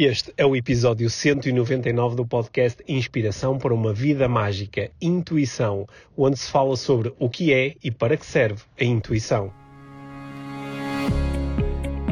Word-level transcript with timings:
Este 0.00 0.32
é 0.36 0.46
o 0.46 0.54
episódio 0.54 1.10
199 1.10 2.14
do 2.14 2.24
podcast 2.24 2.80
Inspiração 2.86 3.58
para 3.58 3.74
uma 3.74 3.92
Vida 3.92 4.28
Mágica 4.28 4.92
Intuição, 5.02 5.88
onde 6.16 6.38
se 6.38 6.48
fala 6.48 6.76
sobre 6.76 7.12
o 7.18 7.28
que 7.28 7.52
é 7.52 7.74
e 7.82 7.90
para 7.90 8.16
que 8.16 8.24
serve 8.24 8.62
a 8.80 8.84
intuição. 8.84 9.52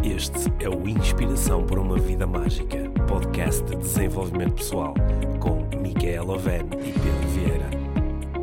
Este 0.03 0.53
é 0.59 0.69
o 0.69 0.89
Inspiração 0.89 1.65
para 1.65 1.81
uma 1.81 1.97
Vida 1.97 2.27
Mágica, 2.27 2.91
podcast 3.07 3.65
de 3.65 3.77
desenvolvimento 3.77 4.55
pessoal, 4.55 4.95
com 5.39 5.65
Micaela 5.81 6.35
Oven 6.35 6.63
e 6.85 6.91
Pedro 6.91 7.29
Vieira. 7.35 7.71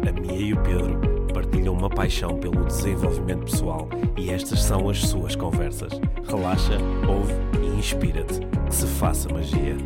A 0.08 0.22
Mia 0.22 0.40
e 0.40 0.54
o 0.54 0.64
Pedro 0.64 1.02
partilham 1.34 1.74
uma 1.74 1.90
paixão 1.90 2.40
pelo 2.40 2.64
desenvolvimento 2.64 3.44
pessoal 3.44 3.90
e 4.18 4.30
estas 4.30 4.64
são 4.64 4.88
as 4.88 5.00
suas 5.00 5.36
conversas. 5.36 5.92
Relaxa, 6.30 6.78
ouve 7.06 7.34
e 7.62 7.78
inspira-te. 7.78 8.63
Se 8.74 8.88
faça 8.88 9.32
magia. 9.32 9.78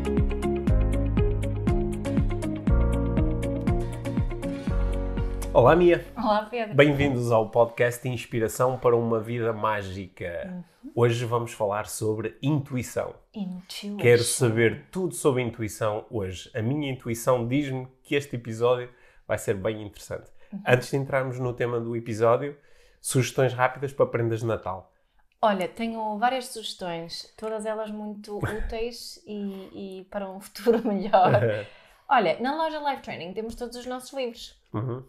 Olá, 5.53 5.75
Mia. 5.75 6.05
Olá, 6.15 6.45
Pedro. 6.49 6.73
Bem-vindos 6.73 7.29
ao 7.29 7.49
podcast 7.49 8.07
Inspiração 8.07 8.77
para 8.79 8.95
uma 8.95 9.19
Vida 9.19 9.51
Mágica. 9.51 10.63
Uhum. 10.85 10.91
Hoje 10.95 11.25
vamos 11.25 11.51
falar 11.51 11.85
sobre 11.85 12.37
intuição. 12.41 13.13
Intuition. 13.35 13.97
Quero 13.97 14.23
saber 14.23 14.85
tudo 14.89 15.13
sobre 15.13 15.41
intuição 15.43 16.05
hoje. 16.09 16.49
A 16.55 16.61
minha 16.61 16.89
intuição 16.89 17.45
diz-me 17.45 17.89
que 18.01 18.15
este 18.15 18.37
episódio 18.37 18.89
vai 19.27 19.37
ser 19.37 19.55
bem 19.55 19.85
interessante. 19.85 20.31
Uhum. 20.51 20.61
Antes 20.65 20.89
de 20.89 20.95
entrarmos 20.95 21.37
no 21.37 21.51
tema 21.51 21.77
do 21.77 21.93
episódio, 21.93 22.57
sugestões 23.01 23.53
rápidas 23.53 23.91
para 23.91 24.05
prendas 24.05 24.39
de 24.39 24.45
Natal. 24.45 24.93
Olha, 25.41 25.67
tenho 25.67 26.17
várias 26.17 26.47
sugestões, 26.47 27.31
todas 27.37 27.65
elas 27.65 27.91
muito 27.91 28.37
úteis 28.57 29.21
e, 29.25 29.99
e 30.01 30.05
para 30.05 30.29
um 30.29 30.39
futuro 30.39 30.81
melhor. 30.87 31.31
Olha, 32.09 32.39
na 32.39 32.55
loja 32.55 32.79
Life 32.79 33.03
Training 33.03 33.33
temos 33.33 33.55
todos 33.55 33.75
os 33.77 33.85
nossos 33.85 34.11
livros. 34.13 34.55
Uhum. 34.73 35.03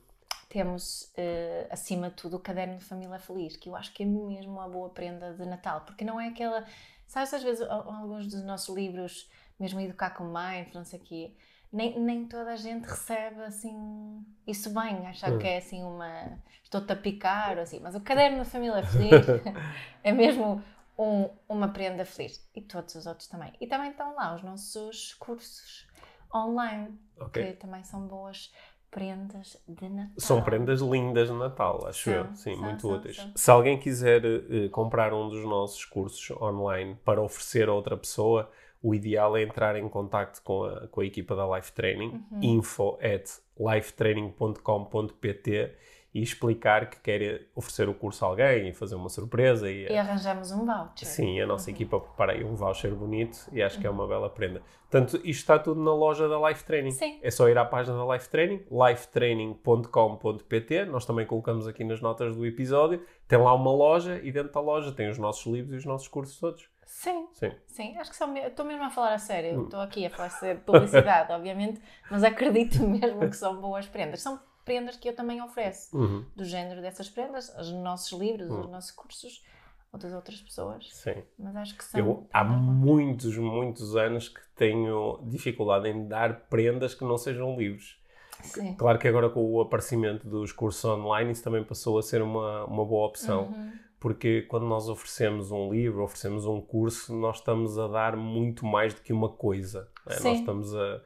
Temos, 0.48 1.12
eh, 1.16 1.66
acima 1.70 2.08
de 2.08 2.16
tudo, 2.16 2.36
o 2.36 2.40
Caderno 2.40 2.78
de 2.78 2.84
Família 2.84 3.18
Feliz, 3.18 3.56
que 3.56 3.68
eu 3.68 3.76
acho 3.76 3.92
que 3.92 4.02
é 4.02 4.06
mesmo 4.06 4.52
uma 4.52 4.68
boa 4.68 4.88
prenda 4.88 5.32
de 5.34 5.44
Natal, 5.44 5.82
porque 5.82 6.04
não 6.04 6.18
é 6.18 6.28
aquela. 6.28 6.64
Sabes, 7.06 7.32
às 7.34 7.42
vezes, 7.42 7.60
al- 7.68 7.88
alguns 7.90 8.26
dos 8.26 8.42
nossos 8.42 8.74
livros, 8.74 9.30
mesmo 9.60 9.78
Educar 9.80 10.10
com 10.10 10.24
Mindfulness, 10.24 10.74
não 10.74 10.84
sei 10.84 10.98
o 10.98 11.02
quê, 11.02 11.32
nem, 11.72 11.98
nem 12.00 12.26
toda 12.26 12.52
a 12.52 12.56
gente 12.56 12.84
recebe 12.86 13.42
assim 13.42 14.24
isso 14.46 14.72
bem, 14.72 15.06
acha 15.06 15.30
Hum. 15.30 15.38
que 15.38 15.46
é 15.46 15.58
assim 15.58 15.82
uma. 15.82 16.38
Estou-te 16.62 16.92
a 16.92 16.96
picar 16.96 17.56
ou 17.56 17.62
assim, 17.62 17.80
mas 17.80 17.94
o 17.94 18.00
Caderno 18.00 18.38
da 18.38 18.44
Família 18.44 18.82
Feliz 18.82 19.26
é 20.02 20.12
mesmo 20.12 20.62
um- 20.98 21.28
uma 21.48 21.68
prenda 21.68 22.04
feliz. 22.04 22.46
E 22.54 22.60
todos 22.60 22.94
os 22.94 23.06
outros 23.06 23.28
também. 23.28 23.52
E 23.60 23.66
também 23.66 23.90
estão 23.90 24.14
lá 24.14 24.34
os 24.34 24.42
nossos 24.42 25.14
cursos 25.14 25.86
online, 26.34 26.98
Ok. 27.20 27.42
que 27.44 27.52
também 27.54 27.82
são 27.84 28.06
boas 28.06 28.52
prendas 28.90 29.56
de 29.68 29.88
Natal. 29.88 30.14
São 30.18 30.42
prendas 30.42 30.80
lindas 30.80 31.28
de 31.28 31.34
Natal, 31.34 31.86
acho 31.86 32.04
São, 32.04 32.12
eu. 32.14 32.34
Sim, 32.34 32.54
são, 32.54 32.62
muito 32.64 32.80
são, 32.82 32.90
úteis. 32.96 33.16
são. 33.16 33.32
Se 33.36 33.50
alguém 33.50 33.78
quiser 33.78 34.22
eh, 34.24 34.68
comprar 34.70 35.12
um 35.12 35.28
dos 35.28 35.44
nossos 35.44 35.84
cursos 35.84 36.30
online 36.40 36.96
para 37.04 37.20
oferecer 37.22 37.68
a 37.68 37.72
outra 37.74 37.96
pessoa, 37.96 38.50
o 38.82 38.94
ideal 38.94 39.36
é 39.36 39.42
entrar 39.42 39.74
em 39.76 39.88
contacto 39.88 40.40
com 40.42 40.64
a, 40.64 40.86
com 40.88 41.00
a 41.00 41.04
equipa 41.04 41.34
da 41.34 41.46
Life 41.56 41.72
Training, 41.72 42.22
Uhum. 42.30 42.38
info 42.42 42.98
at 43.02 43.28
lifetraining.com.pt 43.58 45.74
e 46.14 46.22
explicar 46.22 46.88
que 46.88 46.98
quer 47.00 47.48
oferecer 47.54 47.86
o 47.88 47.92
curso 47.94 48.24
a 48.24 48.28
alguém 48.28 48.68
e 48.68 48.72
fazer 48.72 48.94
uma 48.94 49.08
surpresa. 49.10 49.70
E, 49.70 49.86
E 49.90 49.96
arranjamos 49.96 50.50
um 50.52 50.64
voucher. 50.64 51.06
Sim, 51.06 51.38
a 51.40 51.46
nossa 51.46 51.68
Uhum. 51.68 51.74
equipa 51.76 52.00
prepara 52.00 52.32
aí 52.32 52.42
um 52.44 52.54
voucher 52.54 52.94
bonito 52.94 53.46
e 53.52 53.62
acho 53.62 53.78
que 53.78 53.86
é 53.86 53.90
uma 53.90 54.06
bela 54.06 54.30
prenda. 54.30 54.62
Portanto, 54.90 55.16
isto 55.18 55.28
está 55.40 55.58
tudo 55.58 55.82
na 55.82 55.94
loja 55.94 56.26
da 56.26 56.48
Life 56.48 56.64
Training. 56.64 56.92
Sim. 56.92 57.18
É 57.22 57.30
só 57.30 57.46
ir 57.48 57.58
à 57.58 57.64
página 57.64 57.96
da 57.98 58.14
Life 58.14 58.28
Training, 58.30 58.62
lifetraining.com.pt. 58.70 60.86
Nós 60.86 61.04
também 61.04 61.26
colocamos 61.26 61.66
aqui 61.66 61.84
nas 61.84 62.00
notas 62.00 62.34
do 62.34 62.46
episódio. 62.46 63.02
Tem 63.26 63.38
lá 63.38 63.52
uma 63.54 63.70
loja 63.72 64.18
e 64.22 64.32
dentro 64.32 64.52
da 64.52 64.60
loja 64.60 64.90
tem 64.92 65.10
os 65.10 65.18
nossos 65.18 65.44
livros 65.52 65.74
e 65.74 65.76
os 65.76 65.84
nossos 65.84 66.08
cursos 66.08 66.38
todos. 66.40 66.66
Sim, 66.88 67.28
Sim. 67.34 67.52
sim. 67.66 67.96
Acho 67.98 68.10
que 68.10 68.16
são. 68.16 68.34
Estou 68.34 68.64
mesmo 68.64 68.82
a 68.84 68.90
falar 68.90 69.12
a 69.12 69.18
sério. 69.18 69.60
Hum. 69.60 69.64
Estou 69.64 69.80
aqui 69.80 70.06
a 70.06 70.10
fazer 70.10 70.60
publicidade, 70.60 71.30
obviamente, 71.36 71.80
mas 72.10 72.24
acredito 72.24 72.82
mesmo 72.82 73.20
que 73.28 73.36
são 73.36 73.60
boas 73.60 73.86
prendas. 73.86 74.22
São 74.22 74.40
prendas 74.64 74.96
que 74.96 75.06
eu 75.08 75.14
também 75.14 75.40
ofereço. 75.42 75.94
Uhum. 75.94 76.24
Do 76.34 76.44
género 76.46 76.80
dessas 76.80 77.08
prendas, 77.10 77.54
os 77.58 77.70
nossos 77.72 78.18
livros, 78.18 78.50
Hum. 78.50 78.60
os 78.60 78.70
nossos 78.70 78.90
cursos, 78.90 79.44
ou 79.92 79.98
das 79.98 80.14
outras 80.14 80.40
pessoas. 80.40 80.88
Sim. 80.90 81.22
Mas 81.38 81.56
acho 81.56 81.76
que 81.76 81.84
são. 81.84 82.00
Eu, 82.00 82.26
há 82.32 82.42
muitos, 82.42 83.36
muitos 83.36 83.94
anos 83.94 84.30
que 84.30 84.40
tenho 84.56 85.20
dificuldade 85.24 85.88
em 85.88 86.08
dar 86.08 86.46
prendas 86.48 86.94
que 86.94 87.04
não 87.04 87.18
sejam 87.18 87.54
livros. 87.54 87.98
Sim. 88.42 88.74
Claro 88.76 88.98
que 88.98 89.06
agora 89.06 89.28
com 89.28 89.44
o 89.44 89.60
aparecimento 89.60 90.26
dos 90.26 90.52
cursos 90.52 90.84
online 90.86 91.32
isso 91.32 91.42
também 91.42 91.62
passou 91.64 91.98
a 91.98 92.02
ser 92.02 92.22
uma, 92.22 92.64
uma 92.64 92.84
boa 92.84 93.06
opção. 93.08 93.48
Uhum. 93.48 93.72
Porque 94.00 94.42
quando 94.42 94.66
nós 94.66 94.88
oferecemos 94.88 95.50
um 95.50 95.72
livro, 95.72 96.02
oferecemos 96.04 96.46
um 96.46 96.60
curso, 96.60 97.14
nós 97.16 97.38
estamos 97.38 97.78
a 97.78 97.88
dar 97.88 98.16
muito 98.16 98.64
mais 98.64 98.94
do 98.94 99.00
que 99.00 99.12
uma 99.12 99.28
coisa. 99.28 99.88
é? 100.06 100.14
Sim. 100.14 100.28
Nós 100.28 100.38
estamos 100.40 100.74
a, 100.74 101.00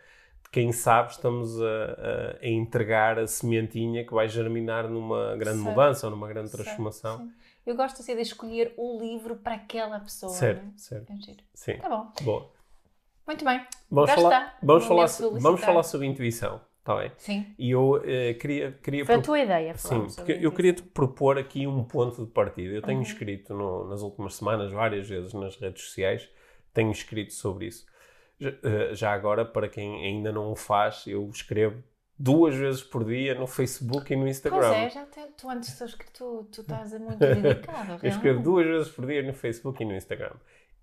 quem 0.50 0.70
sabe, 0.72 1.10
estamos 1.12 1.60
a, 1.60 1.64
a- 2.42 2.46
entregar 2.46 3.18
a 3.18 3.26
sementinha 3.26 4.04
que 4.06 4.12
vai 4.12 4.28
germinar 4.28 4.88
numa 4.88 5.34
grande 5.36 5.62
Certo. 5.62 5.70
mudança 5.70 6.06
ou 6.06 6.10
numa 6.10 6.28
grande 6.28 6.50
Certo, 6.50 6.62
transformação. 6.64 7.18
sim. 7.18 7.32
Eu 7.64 7.76
gosto 7.76 8.02
assim 8.02 8.16
de 8.16 8.22
escolher 8.22 8.74
o 8.76 8.98
livro 9.00 9.36
para 9.36 9.54
aquela 9.54 10.00
pessoa. 10.00 10.32
Certo, 10.32 10.62
não 10.64 10.70
é? 10.70 10.76
certo. 10.76 11.12
É 11.12 11.16
giro. 11.16 11.42
Sim. 11.54 11.76
Tá 11.78 11.88
bom. 11.88 12.12
Boa. 12.22 12.50
Muito 13.24 13.44
bem. 13.44 13.64
Vamos 13.88 14.10
Já 14.10 14.16
falar, 14.16 14.28
está. 14.46 14.58
vamos, 14.62 14.84
falar, 14.84 15.06
vamos 15.38 15.60
falar 15.60 15.82
sobre 15.84 16.06
intuição, 16.08 16.60
está 16.82 16.96
bem? 16.96 17.12
Sim. 17.16 17.46
E 17.58 17.70
eu 17.70 18.02
eh, 18.04 18.34
queria, 18.34 18.72
queria 18.82 19.06
Foi 19.06 19.14
a 19.14 19.20
tua 19.22 19.38
ideia. 19.40 19.74
Sim, 19.76 20.06
porque 20.14 20.32
eu 20.40 20.50
queria 20.52 20.72
te 20.72 20.82
propor 20.82 21.38
aqui 21.38 21.66
um 21.66 21.84
ponto 21.84 22.24
de 22.26 22.30
partida. 22.30 22.74
Eu 22.74 22.82
tenho 22.82 22.98
Uhum. 22.98 23.02
escrito 23.04 23.54
no- 23.54 23.88
nas 23.88 24.02
últimas 24.02 24.34
semanas, 24.34 24.72
várias 24.72 25.08
vezes 25.08 25.32
nas 25.32 25.56
redes 25.56 25.82
sociais, 25.84 26.28
tenho 26.74 26.90
escrito 26.90 27.32
sobre 27.32 27.66
isso. 27.66 27.86
Já, 28.38 28.50
eh, 28.50 28.94
já 28.94 29.12
agora, 29.12 29.44
para 29.44 29.68
quem 29.68 30.04
ainda 30.04 30.32
não 30.32 30.50
o 30.50 30.56
faz, 30.56 31.06
eu 31.06 31.28
escrevo 31.30 31.82
duas 32.18 32.54
vezes 32.54 32.82
por 32.82 33.04
dia 33.04 33.34
no 33.34 33.46
Facebook 33.46 34.12
e 34.12 34.16
no 34.16 34.26
Instagram. 34.28 34.60
Pois 34.60 34.72
é, 34.72 34.90
já 34.90 35.06
te, 35.06 35.20
tu 35.36 35.48
antes 35.48 35.76
de 35.78 35.84
escrito, 35.84 36.12
tu, 36.12 36.48
tu 36.52 36.60
estás 36.62 36.92
muito 36.98 37.18
dedicado. 37.18 37.98
Eu 38.02 38.08
escrevo 38.08 38.42
duas 38.42 38.66
vezes 38.66 38.88
por 38.88 39.06
dia 39.06 39.22
no 39.22 39.32
Facebook 39.32 39.82
e 39.82 39.86
no 39.86 39.94
Instagram. 39.94 40.34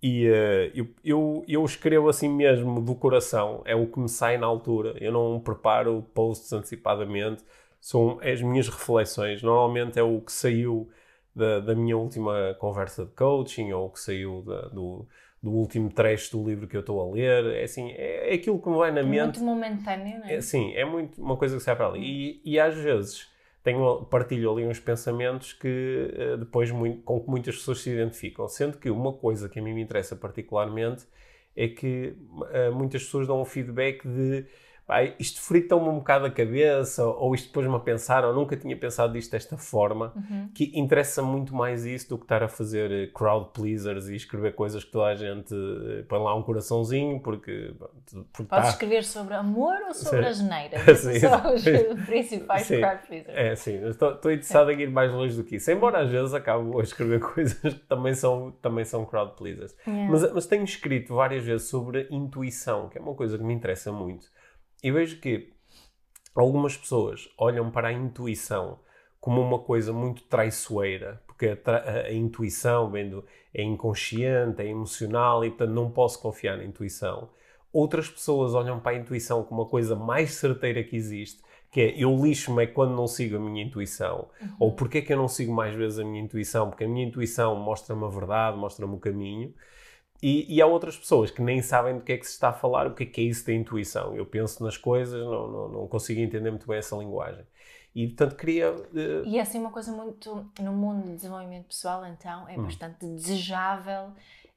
E 0.01 0.27
eh, 0.27 0.71
eu, 0.73 0.87
eu, 1.03 1.45
eu 1.47 1.65
escrevo 1.65 2.07
assim 2.07 2.29
mesmo 2.29 2.81
do 2.81 2.95
coração, 2.95 3.61
é 3.65 3.75
o 3.75 3.85
que 3.87 3.99
me 3.99 4.07
sai 4.09 4.37
na 4.37 4.47
altura. 4.47 4.95
Eu 5.01 5.11
não 5.11 5.39
preparo 5.39 6.03
posts 6.13 6.53
antecipadamente, 6.53 7.43
são 7.81 8.19
as 8.21 8.41
minhas 8.41 8.69
reflexões. 8.69 9.41
Normalmente 9.43 9.99
é 9.99 10.03
o 10.03 10.21
que 10.21 10.31
saiu 10.31 10.89
da, 11.35 11.59
da 11.59 11.75
minha 11.75 11.97
última 11.97 12.55
conversa 12.59 13.05
de 13.05 13.11
coaching 13.11 13.71
ou 13.73 13.87
o 13.87 13.89
que 13.89 13.99
saiu 13.99 14.41
da- 14.41 14.67
do, 14.69 15.05
do 15.43 15.51
último 15.51 15.89
trecho 15.89 16.37
do 16.37 16.47
livro 16.47 16.67
que 16.67 16.75
eu 16.77 16.81
estou 16.81 17.01
a 17.01 17.13
ler. 17.13 17.45
É 17.55 17.63
assim, 17.63 17.91
é, 17.91 18.31
é 18.31 18.35
aquilo 18.35 18.61
que 18.61 18.69
me 18.69 18.77
vai 18.77 18.91
na 18.91 19.03
mente. 19.03 19.39
Muito 19.39 19.43
momentâneo, 19.43 20.19
não 20.19 20.25
é? 20.27 20.35
É, 20.35 20.41
sim, 20.41 20.73
é 20.75 20.85
muito 20.85 21.21
uma 21.21 21.35
coisa 21.37 21.57
que 21.57 21.63
sai 21.63 21.75
para 21.75 21.87
ali. 21.87 21.99
E, 22.45 22.53
e 22.53 22.59
às 22.59 22.73
vezes 22.75 23.27
tenho, 23.63 24.05
partilho 24.05 24.51
ali 24.51 24.65
uns 24.65 24.79
pensamentos 24.79 25.53
que 25.53 26.11
eh, 26.13 26.37
depois 26.37 26.71
muito- 26.71 27.01
com 27.03 27.19
que 27.21 27.29
muitas 27.29 27.55
pessoas 27.57 27.81
se 27.81 27.89
identificam. 27.89 28.47
Sendo 28.47 28.77
que 28.77 28.89
uma 28.89 29.13
coisa 29.13 29.49
que 29.49 29.59
a 29.59 29.61
mim 29.61 29.73
me 29.73 29.81
interessa 29.81 30.15
particularmente 30.15 31.05
é 31.55 31.67
que 31.67 32.15
eh, 32.51 32.69
muitas 32.69 33.03
pessoas 33.03 33.27
dão 33.27 33.41
um 33.41 33.45
feedback 33.45 34.07
de 34.07 34.45
"Pá, 34.89 35.03
isto 35.19 35.39
frita-me 35.39 35.87
um 35.87 35.99
bocado 35.99 36.25
a 36.25 36.31
cabeça, 36.31 37.05
ou 37.05 37.35
isto 37.35 37.53
pôs-me 37.53 37.75
a 37.75 37.79
pensar, 37.79 38.25
ou 38.25 38.33
nunca 38.33 38.57
tinha 38.57 38.75
pensado 38.75 39.13
disto 39.13 39.29
desta 39.33 39.55
forma. 39.55 40.11
Uhum. 40.15 40.49
Que 40.51 40.71
interessa 40.73 41.21
muito 41.21 41.53
mais 41.55 41.85
isso 41.85 42.09
do 42.09 42.17
que 42.17 42.23
estar 42.25 42.41
a 42.41 42.47
fazer 42.47 42.91
eh, 42.91 43.05
crowd 43.13 43.51
pleasers 43.53 44.07
e 44.07 44.15
escrever 44.15 44.55
coisas 44.55 44.83
que 44.83 44.89
toda 44.91 45.05
a 45.05 45.15
gente 45.15 45.53
eh, 45.53 46.03
põe 46.09 46.17
lá 46.17 46.33
um 46.35 46.41
coraçãozinho 46.41 47.19
porque, 47.19 47.71
porque 48.33 48.49
Podes 48.49 48.65
tá- 48.65 48.69
escrever 48.69 49.03
sobre 49.03 49.35
amor 49.35 49.75
ou 49.87 49.93
sobre 49.93 50.25
as 50.25 50.41
neiras? 50.41 50.81
Sim. 50.97 51.19
São 51.19 51.53
os 51.53 51.63
principais 52.07 52.63
Sim. 52.63 52.79
crowd 52.79 53.05
pleasers. 53.05 53.37
É, 53.37 53.55
sim, 53.55 53.87
estou 53.87 54.09
interessado 54.31 54.71
em 54.71 54.81
ir 54.81 54.89
mais 54.89 55.13
longe 55.13 55.35
do 55.37 55.43
que 55.43 55.57
isso. 55.57 55.69
Embora 55.69 55.99
às 55.99 56.09
vezes 56.09 56.33
acabo 56.33 56.79
a 56.79 56.81
escrever 56.81 57.19
coisas 57.33 57.59
que 57.61 57.79
também 57.87 58.15
são, 58.15 58.51
também 58.59 58.83
são 58.85 59.05
crowd 59.05 59.35
pleasers. 59.37 59.75
Yeah. 59.87 60.11
Mas, 60.11 60.33
mas 60.33 60.47
tenho 60.47 60.63
escrito 60.63 61.13
várias 61.13 61.43
vezes 61.43 61.67
sobre 61.67 62.07
intuição, 62.09 62.89
que 62.89 62.97
é 62.97 63.01
uma 63.01 63.13
coisa 63.13 63.37
que 63.37 63.43
me 63.43 63.53
interessa 63.53 63.91
muito. 63.91 64.25
E 64.83 64.91
vejo 64.91 65.19
que 65.19 65.51
algumas 66.35 66.77
pessoas 66.77 67.29
olham 67.37 67.71
para 67.71 67.89
a 67.89 67.93
intuição 67.93 68.79
como 69.19 69.41
uma 69.41 69.59
coisa 69.59 69.91
muito 69.93 70.23
traiçoeira, 70.23 71.21
porque 71.27 71.47
a, 71.65 71.71
a- 71.71 72.01
a 72.07 72.13
intuição 72.13 72.89
vem 72.89 73.09
do, 73.09 73.25
é 73.53 73.63
inconsciente, 73.63 74.61
é 74.61 74.67
emocional 74.67 75.43
e, 75.45 75.49
portanto, 75.49 75.71
não 75.73 75.91
posso 75.91 76.21
confiar 76.21 76.57
na 76.57 76.63
intuição. 76.65 77.29
Outras 77.73 78.09
pessoas 78.09 78.53
olham 78.55 78.79
para 78.79 78.97
a 78.97 78.99
intuição 78.99 79.43
como 79.43 79.61
a 79.63 79.69
coisa 79.69 79.95
mais 79.95 80.31
certeira 80.33 80.83
que 80.83 80.95
existe, 80.95 81.41
que 81.71 81.81
é 81.81 81.93
eu 82.03 82.15
lixo-me 82.15 82.63
é 82.63 82.67
quando 82.67 82.95
não 82.95 83.07
sigo 83.07 83.35
a 83.37 83.39
minha 83.39 83.63
intuição. 83.63 84.29
Ou 84.57 84.73
porque 84.73 84.99
é 84.99 85.01
que 85.01 85.13
eu 85.13 85.17
não 85.17 85.27
sigo 85.27 85.53
mais 85.53 85.75
vezes 85.75 85.99
a 85.99 86.05
minha 86.05 86.23
intuição? 86.23 86.69
Porque 86.69 86.85
a 86.85 86.87
minha 86.87 87.05
intuição 87.05 87.55
mostra-me 87.57 88.05
a 88.05 88.09
verdade, 88.09 88.57
mostra-me 88.57 88.95
o 88.95 88.99
caminho. 88.99 89.53
E, 90.21 90.55
e, 90.55 90.61
há 90.61 90.65
outras 90.65 90.97
pessoas 90.97 91.31
que 91.31 91.41
nem 91.41 91.61
sabem 91.61 91.95
do 91.95 92.01
que 92.01 92.11
é 92.11 92.17
que 92.17 92.25
se 92.25 92.33
está 92.33 92.49
a 92.49 92.53
falar, 92.53 92.87
o 92.87 92.93
que 92.93 93.03
é 93.03 93.05
que 93.05 93.21
é 93.21 93.23
isso 93.23 93.45
da 93.45 93.53
intuição. 93.53 94.15
Eu 94.15 94.25
penso 94.25 94.63
nas 94.63 94.75
coisas, 94.75 95.19
não, 95.19 95.47
não, 95.47 95.69
não 95.69 95.87
consigo 95.87 96.19
entender 96.19 96.49
muito 96.49 96.67
bem 96.67 96.77
essa 96.77 96.95
linguagem. 96.95 97.45
E, 97.95 98.07
portanto, 98.07 98.35
queria... 98.35 98.71
Uh... 98.71 99.25
E 99.25 99.39
é 99.39 99.43
uma 99.55 99.71
coisa 99.71 99.91
muito... 99.91 100.51
No 100.59 100.73
mundo 100.73 101.05
de 101.05 101.15
desenvolvimento 101.15 101.67
pessoal, 101.67 102.05
então, 102.05 102.47
é 102.49 102.57
hum. 102.57 102.63
bastante 102.63 103.05
desejável 103.05 104.11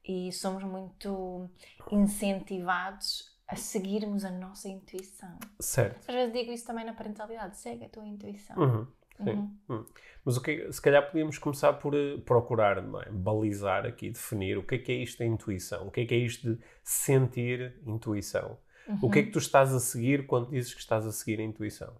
e 0.04 0.32
somos 0.32 0.64
muito 0.64 1.48
incentivados 1.90 3.30
a 3.46 3.56
seguirmos 3.56 4.24
a 4.24 4.30
nossa 4.30 4.68
intuição. 4.68 5.38
Certo. 5.60 6.08
Às 6.08 6.14
vezes 6.14 6.32
digo 6.32 6.52
isso 6.52 6.66
também 6.66 6.84
na 6.84 6.94
parentalidade, 6.94 7.56
segue 7.58 7.84
a 7.84 7.88
tua 7.88 8.06
intuição. 8.06 8.56
Uhum. 8.56 8.86
Uhum. 9.30 9.56
Uhum. 9.68 9.84
Mas 10.24 10.36
o 10.36 10.40
que, 10.40 10.72
se 10.72 10.80
calhar 10.80 11.04
podíamos 11.06 11.38
começar 11.38 11.72
por 11.74 11.94
uh, 11.94 12.20
procurar, 12.20 12.78
é? 12.78 13.10
balizar 13.10 13.84
aqui, 13.86 14.10
definir 14.10 14.58
o 14.58 14.62
que 14.62 14.76
é 14.76 14.78
que 14.78 14.92
é 14.92 14.96
isto 14.96 15.18
da 15.18 15.26
intuição, 15.26 15.88
o 15.88 15.90
que 15.90 16.02
é 16.02 16.06
que 16.06 16.14
é 16.14 16.18
isto 16.18 16.54
de 16.54 16.60
sentir 16.82 17.80
intuição. 17.86 18.58
O 19.00 19.08
que 19.08 19.20
é 19.20 19.22
que 19.22 19.30
tu 19.30 19.38
estás 19.38 19.72
a 19.72 19.78
seguir 19.78 20.26
quando 20.26 20.50
dizes 20.50 20.74
que 20.74 20.80
estás 20.80 21.06
a 21.06 21.12
seguir 21.12 21.40
a 21.40 21.44
intuição? 21.44 21.94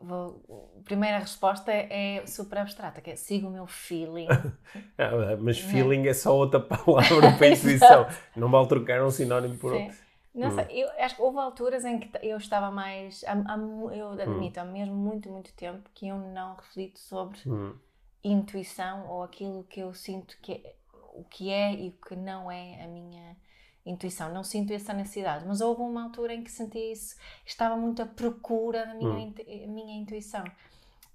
Vou, 0.00 0.74
a 0.80 0.82
primeira 0.82 1.18
resposta 1.18 1.70
é 1.70 2.24
super 2.26 2.58
abstrata, 2.58 3.00
que 3.00 3.10
é 3.10 3.16
sigo 3.16 3.46
o 3.46 3.50
meu 3.50 3.66
feeling. 3.66 4.26
ah, 4.98 5.36
mas 5.40 5.58
é? 5.58 5.62
feeling 5.62 6.06
é. 6.06 6.08
é 6.08 6.14
só 6.14 6.34
outra 6.34 6.58
palavra 6.60 7.32
para 7.36 7.48
intuição. 7.48 8.06
Não 8.34 8.50
vale 8.50 8.66
trocar 8.66 9.04
um 9.04 9.10
sinónimo 9.10 9.56
por 9.56 9.74
outro. 9.74 10.05
Não 10.36 10.50
sei, 10.50 10.64
hum. 10.64 10.68
eu 10.70 11.04
acho 11.04 11.16
que 11.16 11.22
houve 11.22 11.38
alturas 11.38 11.84
em 11.84 11.98
que 11.98 12.10
eu 12.22 12.36
estava 12.36 12.70
mais. 12.70 13.24
Há, 13.24 13.32
há, 13.32 13.58
eu 13.96 14.10
admito, 14.10 14.60
hum. 14.60 14.62
há 14.62 14.66
mesmo 14.66 14.94
muito, 14.94 15.30
muito 15.30 15.52
tempo 15.54 15.88
que 15.94 16.08
eu 16.08 16.16
não 16.18 16.54
reflito 16.54 16.98
sobre 16.98 17.38
hum. 17.46 17.74
intuição 18.22 19.08
ou 19.08 19.22
aquilo 19.22 19.64
que 19.64 19.80
eu 19.80 19.94
sinto 19.94 20.36
que 20.42 20.52
é, 20.52 20.76
o 21.14 21.24
que 21.24 21.50
é 21.50 21.74
e 21.74 21.88
o 21.88 21.92
que 21.92 22.14
não 22.14 22.50
é 22.50 22.84
a 22.84 22.88
minha 22.88 23.36
intuição. 23.84 24.32
Não 24.32 24.44
sinto 24.44 24.72
essa 24.72 24.92
necessidade, 24.92 25.46
mas 25.46 25.60
houve 25.60 25.80
uma 25.80 26.04
altura 26.04 26.34
em 26.34 26.44
que 26.44 26.50
senti 26.50 26.92
isso, 26.92 27.16
estava 27.44 27.76
muito 27.76 28.02
à 28.02 28.06
procura 28.06 28.86
da 28.86 28.94
minha, 28.94 29.10
hum. 29.10 29.34
minha 29.68 29.98
intuição 29.98 30.44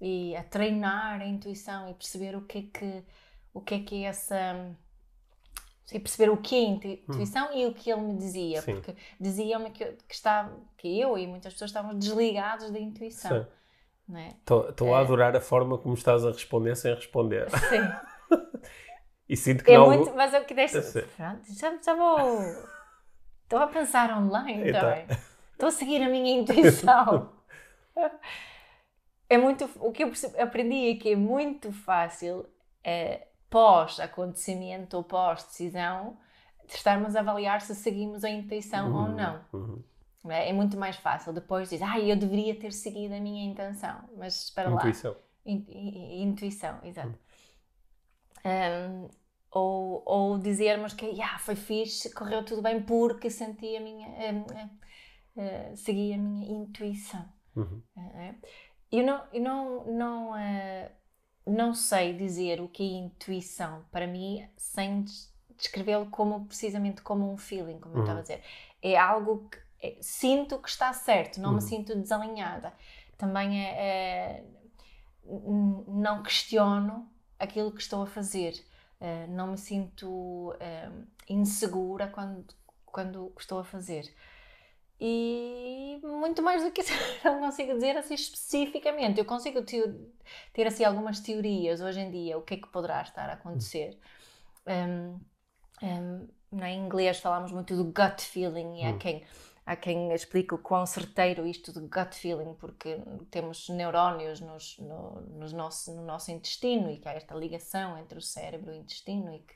e 0.01 0.35
a 0.35 0.44
treinar 0.44 1.21
a 1.21 1.27
intuição 1.27 1.88
e 1.88 1.94
perceber 1.94 2.35
o 2.35 2.41
que 2.41 2.57
é 2.57 2.62
que, 2.63 3.03
o 3.53 3.62
que, 3.62 3.75
é, 3.75 3.79
que 3.79 4.03
é 4.03 4.07
essa. 4.07 4.75
E 5.91 5.99
perceber 5.99 6.31
o 6.31 6.38
que 6.38 6.55
é 6.55 6.61
intuição 6.61 7.49
hum. 7.51 7.57
e 7.57 7.65
o 7.65 7.73
que 7.73 7.91
ele 7.91 8.01
me 8.01 8.17
dizia, 8.17 8.61
Sim. 8.61 8.75
porque 8.75 8.95
dizia-me 9.19 9.71
que, 9.71 9.85
que, 9.85 10.13
estava, 10.13 10.51
que 10.77 10.99
eu 10.99 11.17
e 11.17 11.27
muitas 11.27 11.53
pessoas 11.53 11.69
estavam 11.69 11.97
desligados 11.97 12.71
da 12.71 12.79
intuição. 12.79 13.45
Estou 14.39 14.89
é? 14.89 14.93
a 14.93 14.99
adorar 14.99 15.35
a 15.35 15.41
forma 15.41 15.77
como 15.77 15.93
estás 15.93 16.25
a 16.25 16.31
responder 16.31 16.75
sem 16.75 16.93
responder. 16.93 17.47
Sim. 17.49 18.38
E 19.31 19.38
sinto 19.38 19.63
que 19.63 19.71
é 19.71 19.77
não... 19.77 19.85
muito, 19.85 20.13
mas 20.13 20.33
eu 20.33 20.43
que 20.43 20.53
deixo. 20.53 20.81
Já, 21.17 21.39
já 21.81 21.95
vou. 21.95 22.19
Estou 23.44 23.59
a 23.59 23.67
pensar 23.67 24.11
online 24.17 24.67
então. 24.67 24.81
também. 24.81 25.05
Estou 25.53 25.69
a 25.69 25.71
seguir 25.71 26.03
a 26.03 26.09
minha 26.09 26.37
intuição. 26.37 27.31
é 29.29 29.37
muito. 29.37 29.69
O 29.79 29.89
que 29.94 30.03
eu 30.03 30.11
aprendi 30.37 30.89
é 30.89 30.95
que 30.95 31.13
é 31.13 31.15
muito 31.15 31.71
fácil, 31.71 32.45
é, 32.83 33.25
pós-acontecimento 33.51 34.95
ou 34.98 35.03
pós-decisão, 35.03 36.18
estarmos 36.68 37.15
a 37.15 37.19
avaliar 37.19 37.62
se 37.62 37.75
seguimos 37.75 38.24
a 38.24 38.30
intuição 38.30 38.89
uhum, 38.89 39.01
ou 39.01 39.07
não. 39.09 39.45
Uhum. 39.53 39.83
É, 40.30 40.50
é 40.50 40.53
muito 40.53 40.77
mais 40.77 40.95
fácil 40.95 41.33
depois 41.33 41.69
dizer, 41.69 41.83
ah, 41.83 42.00
eu 42.00 42.15
deveria 42.15 42.57
ter 42.57 42.71
seguido 42.71 43.13
a 43.13 43.19
minha 43.19 43.44
intenção, 43.44 44.09
mas 44.18 44.45
espera 44.45 44.71
intuição. 44.71 45.12
lá. 45.12 45.18
In, 45.45 45.65
in, 45.68 46.24
intuição, 46.24 46.80
exato. 46.83 47.09
Uhum. 48.45 49.03
Um, 49.03 49.09
ou, 49.51 50.01
ou 50.06 50.38
dizermos 50.38 50.94
que 50.94 51.06
yeah, 51.07 51.38
foi 51.39 51.56
fixe, 51.56 52.13
correu 52.13 52.45
tudo 52.45 52.62
bem 52.62 52.81
porque 52.81 53.30
senti 53.30 53.75
a 53.75 53.81
minha. 53.81 54.07
Uh, 54.07 55.42
uh, 55.42 55.75
segui 55.75 56.13
a 56.13 56.18
minha 56.18 56.50
intuição. 56.50 57.27
Uhum. 57.56 57.81
Uh, 57.97 58.36
eu 58.92 59.06
não, 59.06 59.24
eu 59.33 59.42
não, 59.42 59.86
não, 59.86 60.33
não 61.45 61.73
sei 61.73 62.13
dizer 62.13 62.61
o 62.61 62.67
que 62.67 62.83
é 62.83 62.97
intuição 62.99 63.83
para 63.91 64.07
mim 64.07 64.47
sem 64.57 65.05
descrevê-lo 65.57 66.07
como 66.07 66.45
precisamente 66.45 67.01
como 67.01 67.31
um 67.31 67.38
feeling, 67.38 67.79
como 67.79 67.93
uhum. 67.93 67.99
eu 67.99 68.03
estava 68.03 68.19
a 68.19 68.21
dizer. 68.21 68.43
É 68.81 68.97
algo 68.97 69.49
que 69.49 69.57
é, 69.81 69.97
sinto 70.01 70.59
que 70.59 70.69
está 70.69 70.93
certo, 70.93 71.39
não 71.39 71.49
uhum. 71.49 71.55
me 71.55 71.61
sinto 71.61 71.95
desalinhada. 71.95 72.73
Também 73.17 73.65
é, 73.65 73.69
é, 73.69 74.43
não 75.88 76.23
questiono 76.23 77.07
aquilo 77.39 77.71
que 77.71 77.81
estou 77.81 78.03
a 78.03 78.07
fazer. 78.07 78.53
Uh, 78.99 79.31
não 79.31 79.47
me 79.47 79.57
sinto 79.57 80.51
uh, 80.51 81.07
insegura 81.27 82.07
quando, 82.07 82.45
quando 82.85 83.33
estou 83.39 83.59
a 83.59 83.63
fazer. 83.63 84.13
E 85.03 86.00
muito 86.03 86.44
mais 86.44 86.63
do 86.63 86.71
que 86.71 86.81
isso, 86.81 86.94
não 87.25 87.39
consigo 87.39 87.74
dizer 87.74 87.98
assim 87.98 88.13
especificamente. 88.13 89.18
Eu 89.18 89.25
consigo 89.25 89.63
ter, 89.63 89.95
ter 90.53 90.68
assim 90.68 90.83
algumas 90.83 91.19
teorias 91.19 91.81
hoje 91.81 92.00
em 92.01 92.12
dia, 92.12 92.38
o 92.38 92.44
que 92.44 92.53
é 92.53 92.57
que 92.57 92.68
poderá 92.68 93.01
estar 93.01 93.27
a 93.27 93.33
acontecer. 93.33 93.98
Um, 94.68 95.19
um, 95.81 96.63
em 96.63 96.80
inglês 96.80 97.19
falamos 97.19 97.51
muito 97.51 97.75
do 97.75 97.86
gut 97.86 98.21
feeling 98.21 98.81
e 98.81 98.86
há 98.86 98.92
hum. 98.92 99.00
quem 99.00 99.25
há 99.65 99.75
quem 99.75 100.12
explique 100.12 100.53
o 100.53 100.57
quão 100.57 100.86
certeiro 100.86 101.47
isto 101.47 101.71
de 101.71 101.80
gut 101.80 102.15
feeling, 102.15 102.54
porque 102.56 103.01
temos 103.30 103.69
neurónios 103.69 104.39
nos, 104.39 104.77
no, 104.80 105.21
nos 105.21 105.54
nosso, 105.54 105.95
no 105.95 106.04
nosso 106.04 106.31
intestino 106.31 106.92
e 106.92 106.97
que 106.97 107.07
há 107.07 107.13
esta 107.13 107.36
ligação 107.36 107.97
entre 107.97 108.18
o 108.18 108.21
cérebro 108.21 108.74
e 108.74 108.77
o 108.77 108.81
intestino 108.81 109.33
e 109.33 109.39
que, 109.39 109.56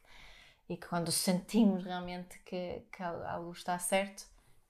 e 0.70 0.78
que 0.78 0.88
quando 0.88 1.12
sentimos 1.12 1.84
realmente 1.84 2.40
que, 2.46 2.84
que 2.92 3.04
algo 3.04 3.52
está 3.52 3.78
certo, 3.78 4.26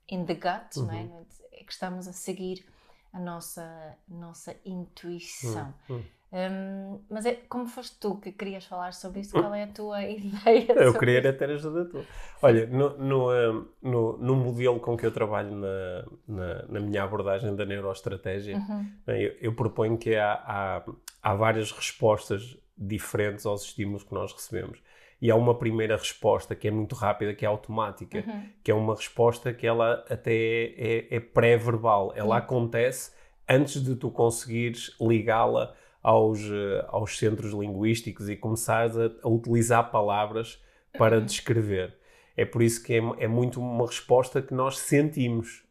in 0.10 0.25
the 0.25 0.36
gut, 0.36 0.78
uhum. 0.78 0.86
não 0.86 0.94
é? 0.94 1.10
É 1.54 1.63
que 1.63 1.72
estamos 1.72 2.07
a 2.07 2.13
seguir 2.13 2.66
a 3.13 3.19
nossa, 3.19 3.98
nossa 4.07 4.56
intuição. 4.66 5.74
Uhum. 5.90 6.04
Um, 6.34 7.00
mas 7.10 7.25
é, 7.25 7.34
como 7.48 7.66
foste 7.66 7.96
tu 7.98 8.18
que 8.18 8.30
querias 8.30 8.66
falar 8.66 8.92
sobre 8.92 9.22
isso, 9.22 9.31
qual 9.31 9.54
é 9.54 9.63
a 9.63 9.68
tua 9.68 10.04
ideia? 10.04 10.74
Eu 10.74 10.94
queria 10.94 11.19
isso? 11.19 11.38
ter 11.38 11.50
ajuda 11.50 11.86
tua. 11.86 12.04
Olha, 12.42 12.68
no, 12.68 12.98
no, 12.98 13.68
no, 13.81 14.18
no, 14.18 14.36
modelo 14.36 14.78
com 14.81 14.98
que 14.98 15.06
eu 15.06 15.12
trabalho 15.12 15.56
na, 15.56 16.06
na, 16.28 16.66
na 16.68 16.80
minha 16.81 17.04
abordagem 17.04 17.56
da 17.56 17.66
neuroestratégia, 17.66 18.57
uhum. 18.57 18.92
Né, 19.07 19.24
eu, 19.24 19.36
eu, 19.40 19.56
proponho 19.56 19.98
que 19.98 20.16
há, 20.18 20.34
há, 20.34 20.84
há 21.24 21.36
várias 21.36 21.72
respostas 21.72 22.57
diferentes 22.78 23.46
aos 23.46 23.63
estímulos 23.63 24.04
que 24.04 24.13
nós 24.13 24.34
recebemos. 24.34 24.80
E 25.25 25.31
há 25.31 25.36
uma 25.36 25.57
primeira 25.57 25.98
resposta 25.98 26.54
que 26.54 26.68
é 26.68 26.72
muito 26.72 26.94
rápida, 26.94 27.33
que 27.33 27.44
é 27.44 27.48
automática, 27.48 28.24
uhum. 28.27 28.44
que 28.63 28.69
é 28.69 28.75
uma 28.75 28.94
resposta 28.94 29.51
que 29.51 29.66
ela 29.66 30.06
até 30.07 30.31
é, 30.31 31.07
é, 31.09 31.16
é 31.16 31.19
pré-verbal. 31.19 32.14
Ela 32.16 32.35
uhum. 32.35 32.44
acontece 32.44 33.11
antes 33.49 33.83
de 33.83 33.95
tu 33.95 34.11
conseguires 34.11 34.95
ligá-la 35.02 35.73
aos, 36.04 36.42
eh, 36.44 36.85
aos 36.90 37.18
centros 37.18 37.54
linguísticos 37.54 38.30
e 38.30 38.35
começares 38.35 38.95
a, 38.95 39.09
a 39.23 39.28
utilizar 39.28 39.90
palavras 39.90 40.64
para 40.95 41.18
uhum. 41.18 41.26
descrever. 41.26 41.97
É 42.38 42.45
por 42.45 42.61
isso 42.61 42.83
que 42.83 42.94
é, 42.94 42.97
é, 42.97 43.28
muito 43.28 43.59
uma 43.59 43.88
resposta 43.88 44.44
que 44.44 44.54
nós 44.54 44.78
sentimos. 44.78 45.64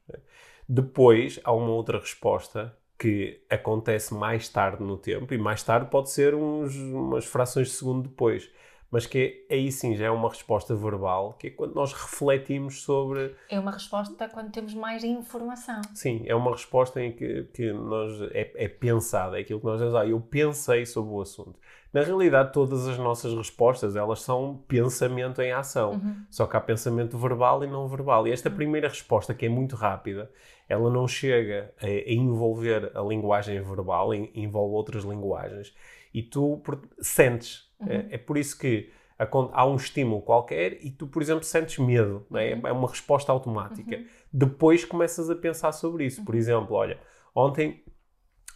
Depois 0.69 1.39
há 1.45 1.53
uma 1.53 1.71
outra 1.71 2.01
resposta 2.01 2.77
que 2.99 3.41
acontece 3.49 4.13
mais 4.15 4.49
tarde 4.49 4.83
no 4.83 4.97
tempo, 4.97 5.33
e 5.33 5.39
mais 5.39 5.63
tarde 5.63 5.89
pode 5.89 6.11
ser 6.11 6.35
uns, 6.35 6.75
umas 6.75 7.25
frações 7.25 7.69
de 7.69 7.75
segundo 7.75 8.09
depois, 8.09 8.51
mas 8.95 9.07
que 9.07 9.45
é, 9.51 9.55
aí 9.57 9.73
sim 9.73 9.97
já 9.97 10.07
é 10.07 10.11
uma 10.11 10.29
resposta 10.29 10.73
verbal, 10.73 11.33
que 11.33 11.49
é 11.49 11.51
quando 11.51 11.75
nós 11.75 11.93
refletimos 11.93 12.83
sobre. 12.83 13.35
É 13.51 13.59
uma 13.59 13.73
resposta 13.73 14.29
quando 14.29 14.53
temos 14.53 14.73
mais 14.73 15.03
informação. 15.03 15.83
Sim, 15.93 16.23
é 16.27 16.35
uma 16.37 16.53
resposta 16.53 17.03
em 17.03 17.11
que, 17.11 17.43
que 17.53 17.73
nós 17.73 18.23
é, 18.31 18.53
é 18.55 18.69
pensada, 18.69 19.37
é 19.37 19.41
aquilo 19.41 19.59
que 19.59 19.67
nós 19.67 19.79
dizemos, 19.81 19.97
ah, 19.97 20.07
eu 20.07 20.21
pensei 20.21 20.87
sobre 20.87 21.13
o 21.13 21.21
assunto. 21.21 21.59
Na 21.93 22.03
realidade, 22.03 22.53
todas 22.53 22.87
as 22.87 22.97
nossas 22.97 23.35
respostas, 23.35 23.97
elas 23.97 24.23
são 24.23 24.63
pensamento 24.69 25.43
em 25.43 25.51
ação. 25.51 25.95
Uhum. 25.95 26.25
Só 26.31 26.47
que 26.47 26.57
há 26.57 26.61
pensamento 26.61 27.19
verbal 27.19 27.65
e 27.65 27.67
não 27.67 27.89
verbal. 27.89 28.29
E 28.29 28.31
esta 28.31 28.49
uhum. 28.49 28.55
primeira 28.55 28.87
resposta, 28.87 29.35
que 29.35 29.45
é 29.45 29.49
muito 29.49 29.75
rápida, 29.75 30.31
ela 30.69 30.89
não 30.89 31.09
chega 31.09 31.75
a, 31.83 31.87
a 31.87 32.13
envolver 32.13 32.93
a 32.95 33.01
linguagem 33.01 33.61
verbal, 33.61 34.15
envolve 34.15 34.73
outras 34.73 35.03
linguagens. 35.03 35.75
E 36.15 36.23
tu 36.23 36.63
sentes 37.01 37.69
Uhum. 37.87 37.93
É, 37.93 38.07
é, 38.11 38.19
por 38.19 38.37
isso 38.37 38.59
que 38.59 38.91
há 39.19 39.67
um 39.67 39.77
estímulo 39.77 40.23
qualquer 40.23 40.85
e 40.85 40.91
tu, 40.91 41.07
por 41.07 41.23
exemplo, 41.23 41.45
sentes 41.45 41.79
medo. 41.79 42.27
É? 42.35 42.55
Uhum. 42.55 42.67
é 42.67 42.73
uma 42.73 42.89
resposta 42.89 43.31
automática. 43.31 43.97
Uhum. 43.97 44.05
Depois 44.33 44.85
começas 44.85 45.31
a 45.31 45.35
pensar 45.35 45.73
sobre 45.73 46.07
isso. 46.07 46.25
Por 46.25 46.35
uhum. 46.35 46.41
exemplo, 46.41 46.77
olha, 46.77 46.99
ontem 47.35 47.85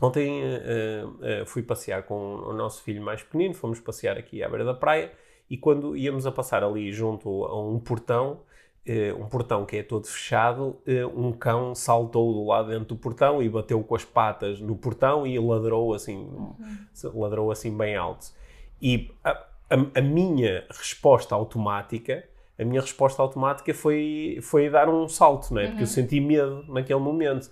Ontem 0.01 0.43
uh, 0.43 1.43
uh, 1.43 1.47
fui 1.47 1.63
passear 1.63 2.05
com 2.05 2.15
o 2.15 2.53
nosso 2.53 2.83
filho 2.83 3.03
mais 3.03 3.23
pequenino, 3.23 3.53
fomos 3.53 3.81
passear 3.81 4.17
aqui 4.17 4.43
à 4.45 4.49
beira 4.49 4.65
da 4.65 4.75
praia 4.75 5.13
e 5.51 5.57
quando 5.57 5.97
íamos 5.97 6.25
a 6.25 6.31
passar 6.31 6.63
ali 6.63 6.93
junto 6.93 7.45
a 7.45 7.61
um 7.61 7.81
portão, 7.81 8.43
uh, 8.89 9.21
um 9.21 9.27
portão 9.27 9.67
que 9.67 9.77
é 9.77 9.83
todo 9.83 10.07
fechado, 10.07 10.79
um 11.17 11.33
cão 11.33 11.75
saltou 11.75 12.33
do 12.33 12.45
lado 12.45 12.69
dentro 12.69 12.87
do 12.87 12.97
portão 12.97 13.43
e 13.43 13.49
bateu 13.49 13.83
com 13.83 13.97
as 13.97 14.05
patas 14.05 14.61
no 14.61 14.77
portão 14.77 15.27
e 15.27 15.37
ladrou 15.37 15.93
assim, 15.93 16.17
uhum. 16.17 17.21
ladrou 17.21 17.51
assim 17.51 17.77
bem 17.77 17.97
alto. 17.97 18.38
E 18.81 19.11
a, 19.25 19.31
a, 19.31 19.99
a 19.99 20.01
minha 20.01 20.65
resposta 20.71 21.35
automática 21.35 22.25
a 22.59 22.65
minha 22.65 22.81
resposta 22.81 23.23
automática 23.23 23.73
foi, 23.73 24.41
foi 24.43 24.69
dar 24.69 24.89
um 24.89 25.07
salto, 25.07 25.55
não 25.55 25.61
é? 25.61 25.69
Porque 25.69 25.85
eu 25.85 25.87
senti 25.87 26.21
medo 26.21 26.65
naquele 26.69 26.99
momento. 26.99 27.49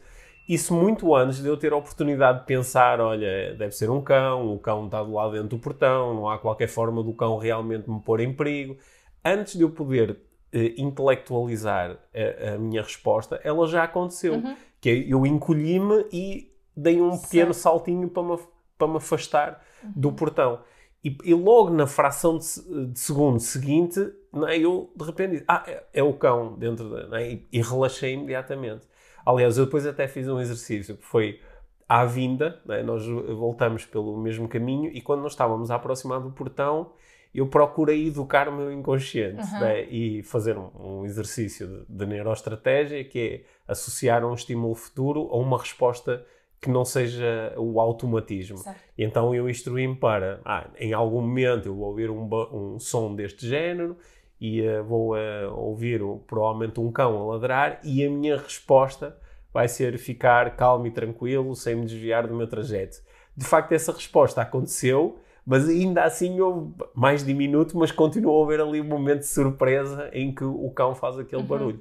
Isso 0.49 0.75
muito 0.75 1.15
antes 1.15 1.41
de 1.41 1.49
eu 1.49 1.57
ter 1.57 1.73
a 1.73 1.77
oportunidade 1.77 2.41
de 2.41 2.47
pensar, 2.47 3.01
olha, 3.01 3.55
deve 3.55 3.73
ser 3.73 3.89
um 3.89 4.01
cão, 4.01 4.53
o 4.53 4.59
cão 4.59 4.87
está 4.87 5.03
do 5.03 5.13
lado 5.13 5.33
dentro 5.33 5.49
do 5.51 5.59
portão, 5.59 6.15
não 6.15 6.29
há 6.29 6.39
qualquer 6.39 6.67
forma 6.69 7.03
do 7.05 7.13
cão 7.13 7.37
realmente 7.39 7.89
me 7.89 8.01
pôr 8.01 8.21
em 8.21 8.33
perigo. 8.33 8.77
Antes 9.25 9.57
de 9.57 9.63
eu 9.63 9.71
poder 9.71 10.19
eh, 10.53 10.75
intelectualizar 10.77 11.99
a, 12.15 12.55
a 12.55 12.59
minha 12.59 12.83
resposta, 12.83 13.41
ela 13.45 13.67
já 13.69 13.85
aconteceu. 13.85 14.43
Que 14.81 14.91
é, 14.91 15.13
eu 15.13 15.25
encolhi-me 15.25 16.07
e 16.13 16.53
dei 16.77 17.01
um 17.01 17.17
pequeno 17.17 17.55
saltinho 17.55 18.09
para 18.09 18.23
me, 18.23 18.39
para 18.77 18.89
me 18.89 18.97
afastar 18.97 19.63
do 19.85 20.13
portão. 20.13 20.61
E, 21.07 21.17
e 21.23 21.35
logo 21.35 21.71
na 21.71 21.87
fração 21.87 22.37
de, 22.37 22.87
de 22.89 22.99
segundo 22.99 23.39
seguinte, 23.39 24.01
é, 24.49 24.59
eu 24.59 24.91
de 24.97 25.05
repente 25.05 25.31
disse, 25.31 25.45
ah, 25.47 25.63
é, 25.65 25.85
é 25.95 26.03
o 26.03 26.13
cão 26.15 26.59
dentro 26.59 26.91
da... 26.91 27.21
é? 27.21 27.31
e, 27.31 27.49
e 27.53 27.63
relaxei 27.63 28.15
imediatamente. 28.15 28.89
Aliás, 29.25 29.57
eu 29.57 29.67
depois 29.67 29.87
até 29.87 30.09
fiz 30.09 30.27
um 30.27 30.41
exercício, 30.41 30.97
que 30.97 31.05
foi 31.05 31.41
à 31.89 32.05
vinda, 32.05 32.61
é? 32.69 32.83
nós 32.83 33.07
voltamos 33.07 33.85
pelo 33.85 34.17
mesmo 34.19 34.49
caminho 34.49 34.91
e 34.93 35.01
quando 35.01 35.23
nós 35.23 35.31
estávamos 35.31 35.71
a 35.71 35.77
aproximar 35.77 36.21
do 36.21 36.33
portão, 36.33 36.91
eu 37.33 37.47
procurei 37.47 38.09
educar 38.09 38.49
o 38.49 38.53
meu 38.53 38.73
inconsciente 38.73 39.37
Uhum. 39.37 39.69
e 39.89 40.23
fazer 40.25 40.59
um, 40.59 40.71
um 40.75 41.05
exercício 41.05 41.69
de, 41.69 41.85
de 41.89 42.07
neuroestratégia 42.07 43.05
que 43.05 43.21
é 43.21 43.71
associar 43.71 44.25
um 44.25 44.35
estímulo 44.35 44.75
futuro 44.75 45.29
a 45.31 45.37
uma 45.37 45.57
resposta 45.57 46.27
que 46.67 46.71
não 46.73 46.85
seja 46.85 47.55
o 47.57 47.81
automatismo. 47.81 48.59
Certo. 48.59 48.79
Então 48.99 49.35
eu 49.35 49.49
instruí-me 49.49 49.95
para, 49.97 50.41
ah, 50.45 50.69
em 50.79 50.93
algum 50.93 51.21
momento 51.21 51.67
eu 51.67 51.75
vou 51.75 51.87
ouvir 51.89 52.11
um, 52.11 52.29
um 52.53 52.79
som 52.79 53.15
deste 53.15 53.47
género 53.49 53.97
e 54.41 54.61
eh, 54.61 54.83
vou 54.83 55.17
eh, 55.17 55.47
ouvir 55.49 56.03
o- 56.03 56.19
provavelmente 56.27 56.79
um 56.79 56.93
cão 56.93 57.17
a 57.23 57.25
ladrar 57.35 57.81
e 57.83 58.05
a 58.05 58.11
minha 58.11 58.37
resposta 58.37 59.17
vai 59.53 59.67
ser 59.69 59.97
ficar 59.99 60.55
calmo 60.57 60.87
e 60.87 60.91
tranquilo 60.91 61.55
sem 61.57 61.75
me 61.77 61.87
desviar 61.87 62.27
do 62.27 62.35
meu 62.35 62.47
trajeto. 62.47 62.99
De 63.37 63.45
facto, 63.47 63.73
essa 63.73 63.93
resposta 63.93 64.43
aconteceu, 64.43 65.19
mas 65.47 65.69
ainda 65.69 66.03
assim 66.05 66.41
houve 66.41 66.73
mais 66.95 67.25
diminuto, 67.25 67.79
mas 67.79 67.91
continuou 67.93 68.43
a 68.43 68.47
haver 68.47 68.61
ali 68.61 68.81
um 68.81 68.85
momento 68.85 69.21
de 69.21 69.27
surpresa 69.27 70.11
em 70.13 70.35
que 70.35 70.45
o 70.45 70.71
cão 70.71 70.95
faz 70.95 71.19
aquele 71.19 71.43
barulho. 71.43 71.81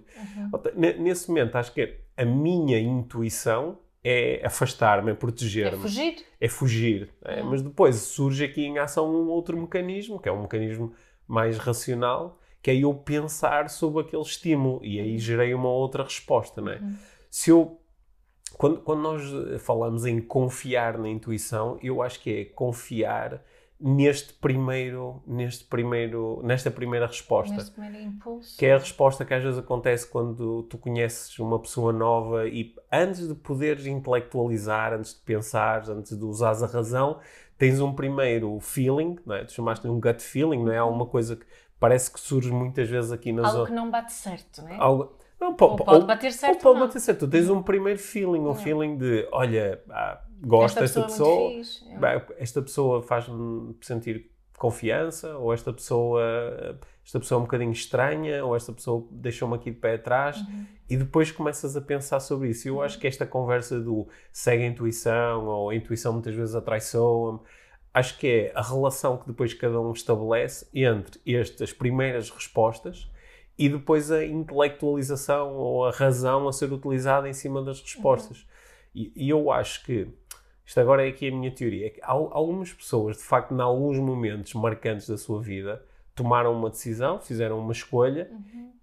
Portanto, 0.52 0.78
ne- 0.80 0.94
Nesse 0.94 1.28
momento, 1.28 1.56
acho 1.56 1.74
que 1.74 1.96
a 2.16 2.24
minha 2.24 2.80
intuição 2.80 3.78
é 4.08 4.46
afastar-me, 4.46 5.10
é 5.10 5.14
É 5.14 5.16
proteger-me 5.16 5.82
fugir. 5.82 6.16
é 6.40 6.48
fugir. 6.48 7.10
é? 7.24 7.42
Uhum. 7.42 7.50
Mas 7.50 7.62
depois 7.64 7.96
surge 7.96 8.46
aqui 8.46 8.64
em 8.64 8.78
ação 8.78 9.10
um 9.10 9.28
outro 9.30 9.58
mecanismo, 9.58 10.20
que 10.20 10.30
é 10.30 10.32
um 10.32 10.44
mecanismo 10.44 10.94
mais 11.28 11.58
racional, 11.58 12.40
que 12.62 12.70
é 12.70 12.76
eu 12.76 12.94
pensar 12.94 13.68
sobre 13.70 14.02
aquele 14.04 14.22
estímulo 14.22 14.80
e 14.84 15.00
aí 15.00 15.18
gerei 15.18 15.54
uma 15.56 15.70
outra 15.70 16.04
resposta, 16.04 16.62
não 16.62 16.72
é? 16.72 16.82
Se 17.32 17.50
eu 17.50 17.82
quando, 18.54 18.80
quando 18.80 19.02
nós 19.02 19.22
falamos 19.62 20.06
em 20.06 20.22
confiar 20.22 20.98
na 20.98 21.10
intuição, 21.10 21.78
eu 21.82 22.02
acho 22.02 22.22
que 22.22 22.30
é 22.32 22.46
confiar 22.46 23.44
neste 23.80 24.34
primeiro, 24.34 25.22
neste 25.28 25.66
primeiro, 25.66 26.40
nesta 26.44 26.72
primeira 26.72 27.08
resposta. 27.08 27.56
Neste 27.56 27.72
primeiro 27.72 27.98
impulso. 28.08 28.58
Que 28.58 28.66
é 28.68 28.74
a 28.74 28.78
resposta 28.78 29.26
que 29.26 29.34
às 29.34 29.44
vezes 29.44 29.60
acontece 29.60 30.08
quando 30.10 30.64
tu 30.64 30.78
conheces 30.78 31.38
uma 31.40 31.60
pessoa 31.60 31.92
nova 31.92 32.48
e 32.48 32.74
antes 32.92 33.28
de 33.28 33.36
poderes 33.36 33.86
intelectualizar, 33.86 34.94
antes 34.94 35.14
de 35.14 35.22
pensares, 35.22 35.90
antes 35.90 36.18
de 36.18 36.24
usares 36.24 36.64
a 36.64 36.68
razão, 36.68 37.20
tens 37.58 37.80
um 37.82 37.94
primeiro 37.94 38.60
feeling, 38.60 39.18
não 39.26 39.36
é? 39.36 39.44
tu 39.44 39.52
chamaste 39.54 39.88
um 39.88 40.00
gut 40.00 40.22
feeling, 40.22 40.64
não 40.64 40.72
é? 40.72 40.78
Alguma 40.78 41.06
coisa 41.06 41.36
que 41.36 41.46
parece 41.80 42.12
que 42.12 42.20
surge 42.20 42.52
muitas 42.52 42.90
vezes 42.90 43.12
aqui 43.12 43.32
na 43.32 43.42
Algo 43.44 43.52
zona. 43.58 43.68
que 43.68 43.74
não 43.74 43.92
bate 43.92 44.14
certo, 44.14 44.62
não 44.62 44.70
é? 44.70 44.78
Algo... 44.78 45.18
Não, 45.40 45.54
po- 45.54 45.66
Ou 45.66 45.76
po- 45.76 45.84
pode 45.84 46.00
ou- 46.02 46.08
bater 46.08 46.28
ou 46.28 46.32
certo 46.32 46.62
pode 46.62 46.68
ou 46.68 46.74
não. 46.80 46.88
bater 46.88 47.00
certo. 47.02 47.20
Tu 47.20 47.28
tens 47.30 47.50
um 47.50 47.62
primeiro 47.62 48.00
feeling, 48.00 48.40
um 48.40 48.56
feeling 48.56 48.98
de, 48.98 49.28
olha, 49.34 49.84
ah, 49.90 50.22
gosto 50.42 50.80
desta 50.80 51.00
é 51.00 51.04
pessoa. 51.04 51.52
É. 51.52 51.98
Bem, 52.00 52.22
esta 52.38 52.62
pessoa 52.62 53.02
faz-me 53.02 53.76
sentir 53.82 54.32
confiança, 54.58 55.38
ou 55.38 55.54
esta 55.54 55.74
pessoa, 55.74 56.22
esta 57.06 57.20
pessoa 57.20 57.38
é 57.38 57.42
um 57.42 57.44
bocadinho 57.46 57.72
estranha, 57.72 58.46
ou 58.46 58.56
esta 58.56 58.72
pessoa 58.72 59.06
deixou-me 59.12 59.56
aqui 59.56 59.70
de 59.72 59.78
pé 59.78 59.96
atrás, 59.96 60.38
Uhum. 60.38 60.66
e 60.90 60.96
depois 60.98 61.30
começas 61.32 61.76
a 61.76 61.82
pensar 61.82 62.20
sobre 62.22 62.50
isso. 62.50 62.68
Eu 62.68 62.82
acho 62.82 62.98
que 62.98 63.06
esta 63.06 63.26
conversa 63.26 63.80
do 63.80 64.08
segue 64.32 64.64
a 64.64 64.68
intuição, 64.68 65.46
ou 65.46 65.70
a 65.70 65.76
intuição 65.76 66.14
muitas 66.14 66.34
vezes 66.34 66.56
atraiçoa-me, 66.56 67.40
acho 67.94 68.18
que 68.18 68.28
é 68.28 68.52
a 68.56 68.62
relação 68.62 69.18
que 69.18 69.28
depois 69.28 69.54
cada 69.54 69.80
um 69.80 69.92
estabelece 69.92 70.68
entre 70.74 71.20
estas 71.26 71.72
primeiras 71.74 72.30
respostas 72.30 73.10
e 73.58 73.70
depois 73.70 74.12
a 74.12 74.26
intelectualização 74.26 75.54
ou 75.54 75.86
a 75.86 75.92
razão 75.92 76.48
a 76.48 76.54
ser 76.54 76.72
utilizada 76.74 77.28
em 77.30 77.34
cima 77.34 77.62
das 77.62 77.82
respostas. 77.82 78.46
E, 78.94 79.12
e 79.16 79.30
eu 79.30 79.52
acho 79.52 79.84
que, 79.86 80.08
isto 80.66 80.80
agora 80.80 81.06
é 81.06 81.10
aqui 81.10 81.28
a 81.28 81.32
minha 81.32 81.52
teoria, 81.52 81.88
é 81.88 81.90
que 81.92 82.02
al- 82.04 82.30
algumas 82.34 82.74
pessoas, 82.74 83.18
de 83.18 83.24
facto, 83.24 83.54
em 83.54 83.62
alguns 83.62 83.98
momentos 84.00 84.54
marcantes 84.54 85.08
da 85.08 85.18
sua 85.18 85.42
vida, 85.42 85.84
tomaram 86.16 86.54
uma 86.54 86.70
decisão, 86.70 87.20
fizeram 87.20 87.60
uma 87.60 87.72
escolha 87.74 88.32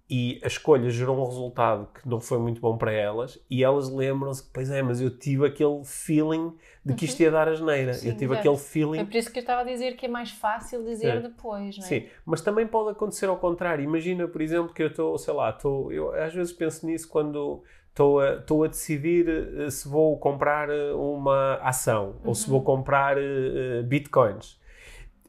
e 0.09 0.39
a 0.43 0.47
escolha 0.47 0.89
gerou 0.89 1.17
um 1.19 1.25
resultado 1.25 1.87
que 1.93 2.07
não 2.07 2.19
foi 2.21 2.37
muito 2.37 2.61
bom 2.61 2.77
para 2.77 2.91
elas 2.91 3.39
e 3.49 3.63
elas 3.63 3.89
lembram-se 3.89 4.43
que, 4.43 4.49
pois 4.53 4.69
é, 4.69 4.81
mas 4.83 5.01
eu 5.01 5.09
tive 5.09 5.47
aquele 5.47 5.81
feeling 5.83 6.53
de 6.85 6.93
que 6.93 7.05
isto 7.05 7.19
ia 7.21 7.31
dar 7.31 7.47
asneira. 7.47 7.93
Sim, 7.93 8.09
eu 8.09 8.13
tive 8.13 8.25
exato. 8.33 8.39
aquele 8.39 8.57
feeling 8.57 8.99
É 8.99 9.03
por 9.05 9.15
isso 9.15 9.31
que 9.31 9.39
eu 9.39 9.41
estava 9.41 9.61
a 9.61 9.63
dizer 9.63 9.95
que 9.95 10.05
é 10.05 10.09
mais 10.09 10.29
fácil 10.29 10.83
dizer 10.83 11.17
É. 11.17 11.19
depois, 11.21 11.77
não 11.77 11.85
é? 11.85 11.87
Sim, 11.87 12.05
mas 12.25 12.41
também 12.41 12.67
pode 12.67 12.91
acontecer 12.91 13.25
ao 13.27 13.37
contrário. 13.37 13.83
Imagina, 13.83 14.27
por 14.27 14.41
exemplo, 14.41 14.73
que 14.73 14.83
eu 14.83 14.87
estou, 14.87 15.17
sei 15.17 15.33
lá, 15.33 15.49
estou, 15.49 15.91
eu 15.91 16.13
às 16.13 16.33
vezes 16.33 16.53
penso 16.53 16.85
nisso 16.85 17.07
quando 17.09 17.63
estou 17.93 18.19
a, 18.19 18.35
estou 18.35 18.63
a 18.63 18.67
decidir 18.67 19.29
eh, 19.29 19.69
se 19.69 19.87
vou 19.87 20.17
comprar 20.17 20.69
eh, 20.69 20.93
uma 20.93 21.55
ação 21.61 22.19
ou 22.25 22.33
se 22.35 22.49
vou 22.49 22.63
comprar 22.63 23.17
eh, 23.17 23.21
eh, 23.79 23.83
bitcoins. 23.83 24.59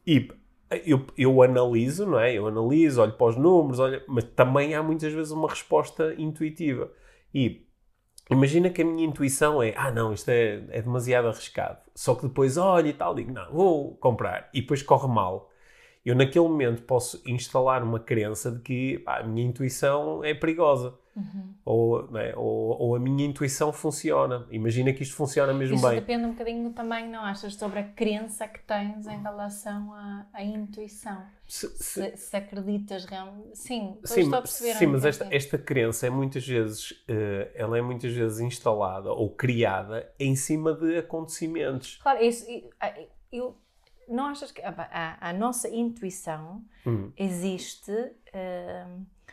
E 0.07 0.29
eu, 0.87 1.07
eu 1.17 1.43
analiso, 1.43 2.07
não 2.07 2.19
é? 2.19 2.33
Eu 2.35 2.47
analiso, 2.49 3.01
olho 3.03 3.13
para 3.13 3.27
os 3.27 3.37
números, 3.37 3.79
olho, 3.79 4.03
mas 4.09 4.25
também 4.25 4.75
há 4.75 4.83
muitas 4.83 5.13
vezes 5.13 5.31
uma 5.33 5.49
resposta 5.49 6.15
intuitiva. 6.19 6.91
E 7.35 7.67
imagina 8.31 8.71
que 8.71 8.83
a 8.83 8.85
minha 8.85 9.07
intuição 9.07 9.63
é: 9.63 9.75
ah, 9.77 9.91
não, 9.91 10.13
isto 10.13 10.29
é, 10.31 10.65
é 10.71 10.83
demasiado 10.83 11.29
arriscado. 11.29 11.79
Só 11.95 12.15
que 12.15 12.27
depois 12.27 12.57
olho 12.57 12.89
e 12.89 12.93
tal, 12.95 13.15
digo: 13.15 13.33
não, 13.33 13.53
vou 13.53 13.97
comprar. 13.97 14.51
E 14.55 14.61
depois 14.63 14.83
corre 14.83 15.09
mal. 15.09 15.51
Eu, 16.05 16.15
naquele 16.15 16.47
momento, 16.47 16.83
posso 16.83 17.23
instalar 17.27 17.83
uma 17.83 17.99
crença 18.01 18.51
de 18.51 18.61
que 18.61 18.99
pá, 19.01 19.21
a 19.21 19.23
minha 19.25 19.47
intuição 19.47 20.23
é 20.25 20.35
perigosa. 20.35 20.95
Uhum. 21.17 21.55
Ou, 21.65 22.19
é? 22.19 22.35
ou, 22.37 22.77
ou 22.81 22.97
a 22.97 22.99
minha 22.99 23.25
intuição 23.25 23.73
funciona. 23.73 24.47
Imagina 24.51 24.93
que 24.93 25.03
isto 25.03 25.15
funciona 25.15 25.55
mesmo 25.55 25.77
Isso 25.77 25.87
bem. 25.87 25.95
depende 26.01 26.25
um 26.25 26.33
bocadinho 26.33 26.73
também, 26.73 27.09
não 27.09 27.21
achas, 27.23 27.55
sobre 27.55 27.79
a 27.79 27.85
crença 27.85 28.49
que 28.49 28.59
tens 28.65 29.07
em 29.07 29.23
relação 29.23 29.93
à, 29.95 30.27
à 30.33 30.43
intuição. 30.43 31.23
Se- 31.47 31.69
se- 31.83 32.17
Se, 32.17 32.37
acreditas 32.37 33.05
realmente. 33.05 33.57
Sim, 33.57 33.97
Sim, 34.05 34.21
estou 34.23 34.39
a 34.39 34.43
perceber. 34.43 34.75
sim 34.75 34.87
mas 34.87 35.05
esta, 35.05 35.29
esta 35.31 35.57
crença 35.59 36.07
é 36.07 36.11
muitas 36.11 36.47
vezes 36.47 36.95
eh, 37.07 37.53
ela 37.55 37.79
é 37.79 37.83
muitas 37.83 38.13
vezes 38.13 38.41
instalada 38.41 39.13
ou 39.13 39.31
criada 39.31 40.11
em 40.19 40.35
cima 40.35 40.73
de 40.75 40.97
acontecimentos. 40.99 41.99
Claro, 42.03 42.25
isso, 42.25 42.51
e- 42.51 42.69
a- 42.81 42.93
eu, 43.33 43.57
não 44.09 44.27
achas 44.27 44.51
que 44.51 44.61
a, 44.63 44.71
a- 44.71 45.29
a 45.31 45.33
nossa 45.33 45.69
intuição 45.69 46.65
Hum. 46.87 47.11
existe, 47.17 47.93
por- 48.33 49.24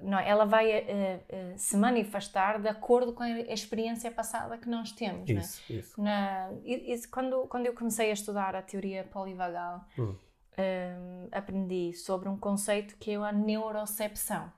não, 0.00 0.18
é? 0.18 0.28
ela 0.28 0.44
vai 0.44 0.70
eh, 0.70 1.20
eh, 1.28 1.54
se 1.56 1.76
manifestar 1.76 2.60
de 2.60 2.68
acordo 2.68 3.12
com 3.12 3.22
a 3.22 3.30
experiência 3.40 4.10
passada 4.10 4.58
que 4.58 4.68
nós 4.68 4.92
temos. 4.92 5.28
é? 5.28 5.32
Isso, 5.34 5.72
isso. 5.72 6.02
Na, 6.02 6.50
e 6.64 7.00
quando, 7.10 7.46
quando 7.46 7.66
eu 7.66 7.74
comecei 7.74 8.10
a 8.10 8.12
estudar 8.12 8.54
a 8.54 8.62
teoria 8.62 9.04
polivagal, 9.04 9.84
Hum. 9.98 10.14
hum, 10.58 11.28
aprendi 11.32 11.92
sobre 11.94 12.28
um 12.28 12.36
conceito 12.36 12.96
que 12.98 13.12
é 13.12 13.16
a 13.16 13.32
neurocepção. 13.32 14.52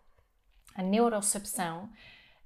A 0.75 0.83
neurocepção 0.83 1.89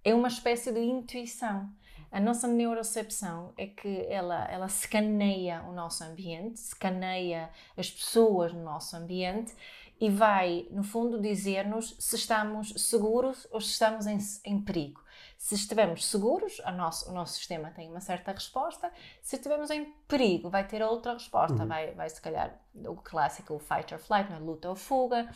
é 0.04 0.14
uma 0.14 0.28
espécie 0.28 0.72
de 0.72 0.80
intuição. 0.80 1.70
A 2.12 2.18
nossa 2.18 2.48
neurocepção 2.48 3.52
é 3.56 3.66
que 3.66 4.06
ela, 4.08 4.44
ela 4.50 4.66
escaneia 4.66 5.62
o 5.68 5.72
nosso 5.72 6.02
ambiente, 6.02 6.56
escaneia 6.56 7.50
as 7.76 7.88
pessoas 7.88 8.52
no 8.52 8.64
nosso 8.64 8.96
ambiente 8.96 9.54
e 10.00 10.08
vai, 10.08 10.66
no 10.70 10.82
fundo, 10.82 11.20
dizer-nos 11.20 11.94
se 11.98 12.16
estamos 12.16 12.72
seguros 12.78 13.46
ou 13.50 13.60
se 13.60 13.72
estamos 13.72 14.06
em, 14.06 14.18
em 14.46 14.58
perigo. 14.58 15.04
Se 15.36 15.54
estivermos 15.54 16.06
seguros, 16.06 16.60
nosso, 16.74 17.10
o 17.10 17.12
nosso 17.12 17.34
sistema 17.34 17.70
tem 17.70 17.90
uma 17.90 18.00
certa 18.00 18.32
resposta. 18.32 18.90
Se 19.20 19.36
estivermos 19.36 19.70
em 19.70 19.92
perigo, 20.08 20.48
vai 20.48 20.66
ter 20.66 20.82
outra 20.82 21.12
resposta. 21.12 21.66
Vai, 21.66 21.92
vai, 21.92 22.08
se 22.08 22.20
calhar, 22.20 22.58
o 22.74 22.96
clássico, 22.96 23.54
o 23.54 23.58
fight 23.58 23.92
or 23.92 24.00
flight, 24.00 24.30
não 24.30 24.38
é? 24.38 24.40
luta 24.40 24.70
ou 24.70 24.74
fuga. 24.74 25.28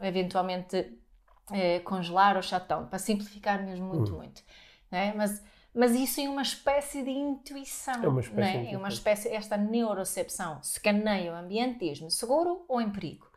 Eventualmente, 0.00 0.98
eh, 1.52 1.78
congelar 1.80 2.36
ou 2.36 2.42
shutdown, 2.42 2.86
para 2.86 2.98
simplificar 2.98 3.62
mesmo 3.64 3.86
muito, 3.86 4.12
muito. 4.12 4.42
não 4.90 4.98
é? 4.98 5.12
Mas, 5.14 5.42
mas 5.72 5.92
isso 5.92 6.20
é 6.20 6.28
uma 6.28 6.42
espécie 6.42 7.04
de 7.04 7.10
intuição. 7.10 8.02
É 8.02 8.08
uma 8.08 8.20
espécie 8.20 8.58
de 8.58 8.74
É 8.74 8.76
uma 8.76 8.88
espécie, 8.88 9.28
esta 9.28 9.56
neurocepção 9.56 10.58
escaneia 10.60 11.32
o 11.32 11.36
ambiente, 11.36 11.78
diz-me 11.88 12.10
seguro 12.10 12.64
ou 12.68 12.80
em 12.80 12.90
perigo. 12.90 13.27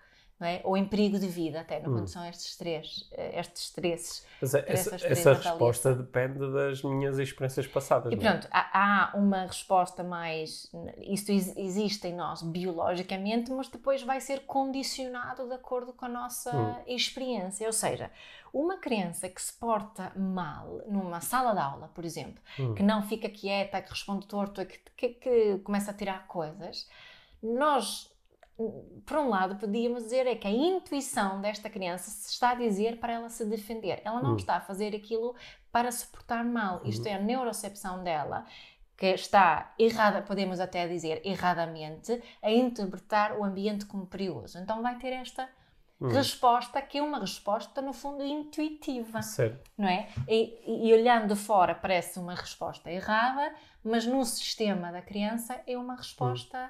É? 0.45 0.61
Ou 0.63 0.75
em 0.77 0.85
perigo 0.85 1.19
de 1.19 1.27
vida, 1.27 1.61
até, 1.61 1.79
no 1.79 1.85
fundo, 1.97 2.07
são 2.07 2.25
estes 2.25 2.55
três, 2.57 3.07
eh, 3.11 3.39
estes 3.39 3.63
stresses. 3.63 4.25
Mas 4.41 4.53
é- 4.55 4.61
três 4.61 4.79
essa, 4.87 4.97
três 4.97 5.19
essa 5.19 5.33
resposta 5.33 5.93
depende 5.95 6.39
das 6.51 6.81
minhas 6.83 7.19
experiências 7.19 7.67
passadas. 7.67 8.11
E 8.11 8.15
é? 8.15 8.17
pronto, 8.19 8.47
há, 8.51 9.11
há 9.13 9.17
uma 9.17 9.45
resposta 9.45 10.03
mais. 10.03 10.71
Isso 10.97 11.31
ex- 11.31 11.55
existe 11.55 12.07
em 12.07 12.15
nós 12.15 12.41
biologicamente, 12.41 13.51
mas 13.51 13.67
depois 13.67 14.01
vai 14.03 14.19
ser 14.19 14.41
condicionado 14.45 15.47
de 15.47 15.53
acordo 15.53 15.93
com 15.93 16.05
a 16.05 16.09
nossa 16.09 16.51
Hum. 16.55 16.75
experiência. 16.87 17.67
Ou 17.67 17.73
seja, 17.73 18.09
uma 18.53 18.77
criança 18.77 19.29
que 19.29 19.41
se 19.41 19.53
porta 19.53 20.11
mal 20.15 20.81
numa 20.87 21.21
sala 21.21 21.53
de 21.53 21.59
aula, 21.59 21.89
por 21.93 22.03
exemplo, 22.03 22.41
Hum. 22.59 22.73
que 22.75 22.83
não 22.83 23.01
fica 23.03 23.29
quieta, 23.29 23.81
que 23.81 23.89
responde 23.89 24.25
torto, 24.27 24.65
que, 24.65 24.79
que, 24.97 25.09
que 25.09 25.59
começa 25.59 25.91
a 25.91 25.93
tirar 25.93 26.27
coisas, 26.27 26.89
nós. 27.41 28.09
Por 29.05 29.17
um 29.17 29.29
lado, 29.29 29.55
podíamos 29.57 30.03
dizer 30.03 30.27
é 30.27 30.35
que 30.35 30.47
a 30.47 30.51
intuição 30.51 31.41
desta 31.41 31.69
criança 31.69 32.09
se 32.09 32.29
está 32.31 32.51
a 32.51 32.55
dizer 32.55 32.99
para 32.99 33.13
ela 33.13 33.29
se 33.29 33.45
defender. 33.45 34.01
Ela 34.05 34.21
não 34.21 34.33
Hum. 34.33 34.37
está 34.37 34.55
a 34.57 34.61
fazer 34.61 34.95
aquilo 34.95 35.35
para 35.71 35.91
se 35.91 36.05
portar 36.07 36.43
mal. 36.45 36.81
Isto 36.85 37.07
é 37.07 37.13
a 37.13 37.19
neurocepção 37.19 38.03
dela 38.03 38.45
que 38.97 39.07
está 39.07 39.73
errada, 39.79 40.21
podemos 40.21 40.59
até 40.59 40.87
dizer 40.87 41.21
erradamente, 41.25 42.21
a 42.41 42.51
interpretar 42.51 43.37
o 43.37 43.43
ambiente 43.43 43.85
como 43.85 44.05
perigoso. 44.05 44.59
Então 44.59 44.81
vai 44.81 44.97
ter 44.97 45.09
esta 45.13 45.49
Hum. 45.99 46.07
resposta 46.09 46.81
que 46.81 46.97
é 46.97 47.01
uma 47.01 47.19
resposta 47.19 47.79
no 47.81 47.93
fundo 47.93 48.23
intuitiva, 48.23 49.21
Certo. 49.21 49.69
não 49.77 49.87
é? 49.87 50.07
E, 50.27 50.87
e- 50.87 50.93
olhando 50.93 51.33
de 51.33 51.39
fora 51.39 51.75
parece 51.75 52.17
uma 52.19 52.33
resposta 52.33 52.91
errada, 52.91 53.53
mas 53.83 54.05
no 54.05 54.23
sistema 54.25 54.91
da 54.91 55.01
criança 55.01 55.61
é 55.67 55.77
uma 55.77 55.95
resposta 55.95 56.69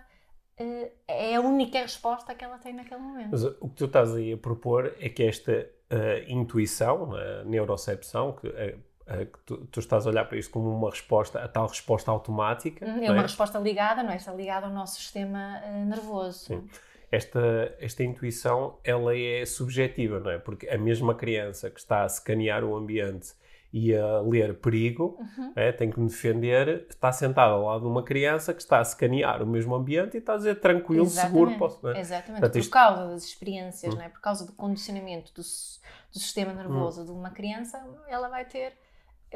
eh, 0.58 0.91
é 1.08 1.36
a 1.36 1.41
única 1.41 1.79
resposta 1.79 2.34
que 2.36 2.43
ela 2.43 2.58
tem 2.58 2.74
naquele 2.74 3.01
momento. 3.01 3.29
Mas 3.31 3.43
uh, 3.43 3.55
o 3.60 3.70
que 3.70 3.75
tu 3.75 3.86
estás 3.86 4.13
aí 4.15 4.34
a 4.34 4.38
propor 4.38 4.93
é 5.00 5.10
que 5.10 5.24
esta 5.24 5.51
uh, 5.91 6.31
intuição, 6.31 7.13
a 7.15 7.43
neurocepção, 7.43 8.34
que, 8.34 8.48
uh, 8.48 8.51
uh, 8.51 9.25
que 9.25 9.39
tu, 9.46 9.58
tu 9.67 9.79
estás 9.79 10.05
a 10.05 10.10
olhar 10.10 10.25
para 10.25 10.38
isto 10.38 10.51
como 10.51 10.70
uma 10.75 10.89
resposta, 10.89 11.39
a 11.43 11.48
tal 11.48 11.67
resposta 11.67 12.12
automática, 12.12 12.86
É 12.86 12.88
não 12.88 13.13
uma 13.13 13.20
é? 13.20 13.22
resposta 13.22 13.60
ligada, 13.60 14.03
não 14.03 14.12
é? 14.12 14.15
Está 14.15 14.34
ligada 14.34 14.67
ao 14.67 14.74
nosso 14.74 14.96
sistema 14.96 15.62
eh, 15.63 15.84
nervoso. 15.86 16.46
Sim. 16.46 16.70
esta, 17.12 17.75
esta 17.79 18.03
intuição 18.03 18.77
ela 18.84 19.15
é 19.17 19.46
subjetiva, 19.46 20.20
não 20.20 20.31
é? 20.31 20.38
Porque 20.38 20.67
a 20.70 20.77
mesma 20.77 21.13
criança 21.15 21.70
que 21.70 21.79
está 21.79 22.03
a 22.03 22.05
escanear 22.05 22.63
o 22.63 22.75
ambiente 22.75 23.34
e 23.74 23.96
a 23.96 24.20
ler 24.20 24.56
perigo, 24.60 25.18
Uhum. 25.20 25.54
é, 25.56 25.72
tem 25.72 25.90
que 25.90 26.00
me 26.00 26.08
defender, 26.08 26.86
está 26.90 27.12
sentada 27.12 27.54
ao 27.54 27.63
lado 27.63 27.82
de 27.82 27.88
uma 27.88 28.04
criança 28.04 28.54
que 28.54 28.62
está 28.62 28.80
a 28.80 28.82
escanear 28.82 29.42
o 29.42 29.48
mesmo 29.48 29.74
ambiente 29.74 30.16
e 30.16 30.18
está 30.18 30.34
a 30.34 30.38
dizer 30.38 30.60
tranquilo, 30.60 31.06
seguro, 31.06 31.51
Exatamente, 31.51 31.60
posso, 31.60 31.80
não 31.86 31.92
é? 31.92 32.00
Exatamente, 32.00 32.32
Portanto, 32.42 32.51
por 32.54 32.60
isto- 32.60 32.72
causa 32.72 33.08
das 33.08 33.24
experiências, 33.24 33.94
Hum. 33.94 33.98
não 33.98 34.04
é? 34.04 34.10
por 34.10 34.20
causa 34.20 34.46
do 34.46 34.51
condicionamento 34.54 35.32
do, 35.34 35.38
do 35.42 36.20
sistema 36.20 36.54
nervoso 36.54 37.06
de 37.06 37.12
uma 37.12 37.30
criança, 37.30 37.82
ela 38.08 38.28
vai 38.28 38.44
ter 38.46 38.74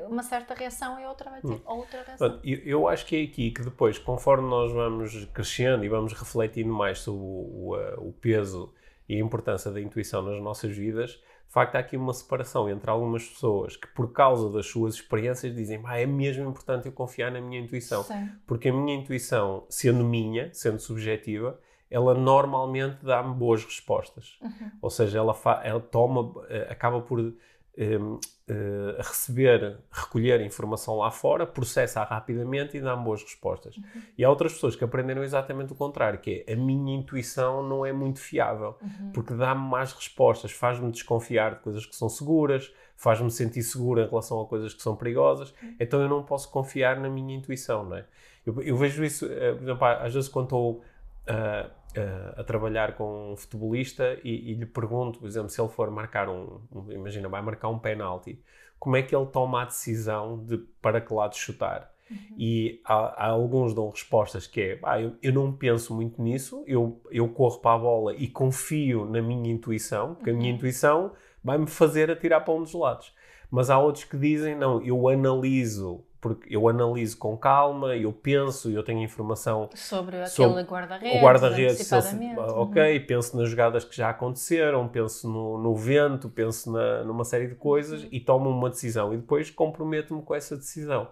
uma 0.09 0.23
certa 0.23 0.53
reação 0.53 0.99
e 0.99 1.05
outra 1.05 1.29
vai 1.31 1.41
ter 1.41 1.61
outra 1.65 2.03
reação. 2.03 2.27
Hum. 2.35 2.39
Eu, 2.43 2.57
eu 2.65 2.87
acho 2.89 3.05
que 3.05 3.15
é 3.15 3.23
aqui 3.23 3.51
que 3.51 3.61
depois, 3.61 3.97
conforme 3.97 4.49
nós 4.49 4.69
vamos 4.73 5.23
crescendo 5.33 5.85
e 5.85 5.87
vamos 5.87 6.11
refletindo 6.11 6.73
mais 6.73 6.99
sobre 6.99 7.21
o, 7.21 7.69
o, 7.69 7.77
eh, 7.79 7.95
o 7.99 8.11
peso 8.11 8.73
e 9.07 9.15
a 9.15 9.19
importância 9.19 9.71
da 9.71 9.79
intuição 9.79 10.21
nas 10.21 10.41
nossas 10.41 10.75
vidas, 10.75 11.17
de 11.47 11.53
facto 11.53 11.75
há 11.75 11.79
aqui 11.79 11.95
uma 11.95 12.13
separação 12.13 12.69
entre 12.69 12.89
algumas 12.89 13.27
pessoas 13.27 13.77
que, 13.77 13.87
por 13.87 14.11
causa 14.11 14.49
das 14.49 14.65
suas 14.65 14.95
experiências, 14.95 15.55
dizem 15.55 15.81
ah, 15.85 15.99
é 15.99 16.05
mesmo 16.05 16.49
importante 16.49 16.85
eu 16.85 16.91
confiar 16.91 17.31
na 17.31 17.39
minha 17.39 17.59
intuição. 17.61 18.03
Sim. 18.03 18.29
Porque 18.45 18.69
a 18.69 18.73
minha 18.73 18.95
intuição, 18.95 19.65
sendo 19.69 20.03
minha, 20.03 20.53
sendo 20.53 20.79
subjetiva, 20.79 21.59
ela 21.89 22.13
normalmente 22.13 23.05
dá-me 23.05 23.33
boas 23.33 23.63
respostas. 23.63 24.37
Uhum. 24.41 24.71
Ou 24.81 24.89
seja, 24.89 25.19
ela, 25.19 25.35
ela 25.63 25.79
toma, 25.79 26.33
eh, 26.49 26.67
acaba 26.69 27.01
por 27.01 27.33
em, 27.77 28.19
eh, 28.47 28.95
receber, 28.99 29.79
recolher 29.91 30.39
informação 30.41 30.97
lá 30.97 31.11
fora, 31.11 31.45
processa 31.45 32.03
rapidamente 32.03 32.77
e 32.77 32.81
dá-me 32.81 33.03
boas 33.03 33.21
respostas. 33.21 33.75
E 34.17 34.23
há 34.23 34.29
outras 34.29 34.53
pessoas 34.53 34.75
que 34.75 34.83
aprenderam 34.83 35.23
exatamente 35.23 35.73
o 35.73 35.75
contrário, 35.75 36.19
que 36.19 36.45
é 36.47 36.53
a 36.53 36.55
minha 36.55 36.95
intuição 36.95 37.67
não 37.67 37.85
é 37.85 37.91
muito 37.91 38.19
fiável, 38.19 38.77
porque 39.13 39.33
dá-me 39.33 39.67
mais 39.67 39.91
respostas, 39.93 40.51
faz-me 40.51 40.91
desconfiar 40.91 41.55
de 41.55 41.61
coisas 41.61 41.85
que 41.85 41.95
são 41.95 42.07
seguras, 42.07 42.71
faz-me 42.95 43.31
sentir 43.31 43.63
seguro 43.63 44.01
em 44.01 44.07
relação 44.07 44.39
a 44.39 44.45
coisas 44.45 44.73
que 44.73 44.81
são 44.81 44.95
perigosas, 44.95 45.53
então 45.79 45.99
eu 46.01 46.07
não 46.07 46.23
posso 46.23 46.49
confiar 46.49 46.99
na 46.99 47.09
minha 47.09 47.35
intuição, 47.35 47.83
não 47.83 47.97
é? 47.97 48.05
Eu, 48.45 48.61
eu 48.61 48.77
vejo 48.77 49.03
isso, 49.03 49.25
eh, 49.25 49.53
por 49.53 49.63
exemplo, 49.63 49.85
às 49.85 50.13
vezes 50.13 50.29
quando 50.29 50.45
estou 50.45 50.83
ah, 51.27 51.69
ah, 51.97 52.35
a 52.41 52.43
trabalhar 52.43 52.95
com 52.95 53.33
um 53.33 53.37
futebolista 53.37 54.19
e, 54.23 54.51
e 54.51 54.53
lhe 54.55 54.65
pergunto, 54.65 55.19
por 55.19 55.27
exemplo, 55.27 55.49
se 55.49 55.59
ele 55.61 55.69
for 55.69 55.89
marcar 55.91 56.29
um, 56.29 56.61
um- 56.71 56.91
imagina, 56.91 57.27
vai 57.29 57.41
marcar 57.41 57.69
um 57.69 57.79
penalti, 57.79 58.41
como 58.79 58.95
é 58.97 59.01
que 59.03 59.15
ele 59.15 59.25
toma 59.27 59.61
a 59.63 59.65
decisão 59.65 60.43
de 60.45 60.57
para 60.81 61.01
que 61.01 61.13
lado 61.13 61.35
chutar? 61.35 61.91
E 62.37 62.81
há, 62.85 63.25
há 63.25 63.29
alguns 63.29 63.73
dão 63.73 63.89
respostas 63.89 64.45
que 64.45 64.61
é, 64.61 64.79
"Ah, 64.83 65.01
eu, 65.01 65.15
eu 65.21 65.33
não 65.33 65.51
penso 65.53 65.93
muito 65.95 66.21
nisso, 66.21 66.63
eu, 66.67 67.01
eu 67.09 67.27
corro 67.29 67.59
para 67.59 67.75
a 67.75 67.79
bola 67.79 68.13
e 68.15 68.27
confio 68.27 69.05
na 69.05 69.21
minha 69.21 69.51
intuição, 69.51 70.15
porque 70.15 70.29
a 70.29 70.33
minha 70.33 70.51
intuição 70.51 71.13
vai-me 71.43 71.65
fazer 71.67 72.11
atirar 72.11 72.43
para 72.43 72.53
um 72.53 72.61
dos 72.61 72.73
lados. 72.73 73.13
Mas 73.49 73.69
há 73.69 73.79
outros 73.79 74.03
que 74.03 74.17
dizem, 74.17 74.55
não, 74.55 74.81
eu 74.83 75.07
analiso, 75.07 76.03
porque 76.27 76.55
eu 76.55 76.67
analiso 76.67 77.17
com 77.17 77.37
calma, 77.37 77.95
eu 77.95 78.11
penso, 78.11 78.71
eu 78.71 78.81
tenho 78.83 79.01
informação 79.03 79.69
Sobre 79.75 80.15
aquele 80.15 80.29
Sobre 80.29 80.63
guarda-redes, 80.63 81.19
o 81.19 81.23
guarda-redes, 81.23 81.73
antecipadamente. 81.93 82.39
ah, 82.39 82.51
Uhum. 82.53 82.61
ok, 82.61 82.99
penso 83.01 83.37
nas 83.37 83.47
jogadas 83.49 83.83
que 83.85 83.95
já 83.95 84.09
aconteceram, 84.09 84.87
penso 84.87 85.29
no, 85.29 85.57
no 85.59 85.75
vento, 85.75 86.27
penso 86.29 86.71
na- 86.71 87.03
numa 87.03 87.23
série 87.23 87.47
de 87.47 87.53
coisas 87.55 88.01
Uhum. 88.01 88.09
e 88.11 88.19
tomo 88.19 88.49
uma 88.49 88.69
decisão 88.71 89.13
e 89.13 89.17
depois 89.17 89.51
comprometo-me 89.51 90.23
com 90.23 90.33
essa 90.33 90.55
decisão. 90.57 91.07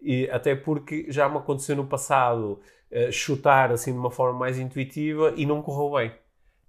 E 0.00 0.28
até 0.30 0.54
porque 0.54 1.06
já 1.10 1.26
me 1.28 1.38
aconteceu 1.38 1.74
no 1.76 1.86
passado 1.86 2.60
eh, 2.90 3.10
chutar 3.12 3.70
assim 3.72 3.92
de 3.92 3.98
uma 3.98 4.10
forma 4.10 4.38
mais 4.38 4.58
intuitiva 4.58 5.32
e 5.36 5.46
não 5.46 5.62
correu 5.62 5.92
bem. 5.96 6.12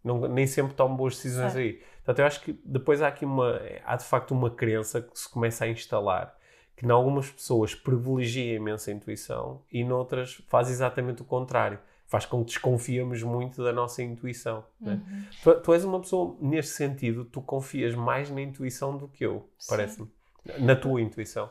Não- 0.03 0.27
nem 0.27 0.47
sempre 0.47 0.73
tomo 0.75 0.95
boas 0.95 1.15
decisões 1.15 1.53
Certo. 1.53 1.57
aí. 1.63 1.73
Portanto, 1.97 2.19
eu 2.19 2.25
acho 2.25 2.41
que 2.41 2.53
depois 2.63 3.01
há 3.01 3.07
aqui 3.09 3.25
uma, 3.25 3.59
há 3.85 3.95
de 3.95 4.03
facto 4.05 4.31
uma 4.31 4.49
crença 4.49 5.01
que 5.01 5.19
se 5.19 5.27
começa 5.29 5.65
a 5.65 5.67
instalar 5.67 6.35
que 6.75 6.85
em 6.85 6.89
algumas 6.89 7.29
pessoas 7.29 7.75
privilegia 7.75 8.55
imenso 8.55 8.89
a 8.89 8.93
intuição 8.93 9.61
e 9.71 9.83
noutras 9.83 10.41
faz 10.47 10.69
exatamente 10.69 11.21
o 11.21 11.25
contrário. 11.25 11.79
Faz 12.07 12.25
com 12.25 12.39
que 12.39 12.47
desconfiemos 12.47 13.23
muito 13.23 13.63
da 13.63 13.71
nossa 13.71 14.03
intuição. 14.03 14.65
né? 14.81 15.01
Uhum. 15.07 15.23
Tu, 15.43 15.61
tu 15.61 15.73
és 15.73 15.85
uma 15.85 15.99
pessoa, 16.01 16.35
neste 16.41 16.73
sentido, 16.73 17.23
tu 17.23 17.41
confias 17.41 17.95
mais 17.95 18.29
na 18.29 18.41
intuição 18.41 18.97
do 18.97 19.07
que 19.07 19.25
eu, 19.25 19.47
parece-me. 19.69 20.11
Na 20.59 20.75
tua 20.75 20.99
intuição. 21.01 21.49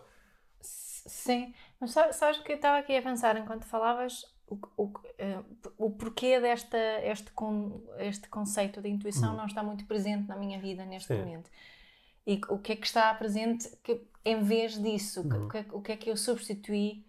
Sim, 0.61 1.55
mas 1.81 1.93
sa- 1.93 2.13
sabes 2.13 2.39
o 2.41 2.43
que 2.45 2.53
eu 2.53 2.57
estava 2.57 2.79
aqui 2.79 2.95
a 2.97 3.03
pensar 3.03 3.37
enquanto 3.39 3.65
falavas? 3.65 4.25
O, 4.47 4.59
o, 4.77 4.93
eh, 5.17 5.39
o 5.79 5.91
porquê 5.93 6.41
desta, 6.41 6.77
este, 7.05 7.31
con, 7.31 7.81
este 7.99 8.29
conceito 8.29 8.83
de 8.83 8.89
intuição 8.89 9.35
não 9.35 9.47
está 9.47 9.63
muito 9.63 9.87
presente 9.87 10.27
na 10.29 10.37
minha 10.37 10.59
vida 10.61 10.85
neste. 10.85 11.07
Sim. 11.15 11.21
momento. 11.21 11.49
E 12.27 12.39
o 12.49 12.59
que 12.59 12.73
é 12.73 12.77
que 12.77 12.87
está 12.87 13.15
presente 13.15 13.71
que, 13.83 14.03
em 14.25 14.43
vez 14.43 14.81
disso? 14.81 15.23
que- 15.29 15.37
Uhum. 15.37 15.47
O, 15.47 15.49
que, 15.49 15.59
é- 15.59 15.67
o 15.73 15.81
que 15.83 15.93
é 15.93 15.97
que 15.97 16.11
eu 16.11 16.17
substituí? 16.17 17.05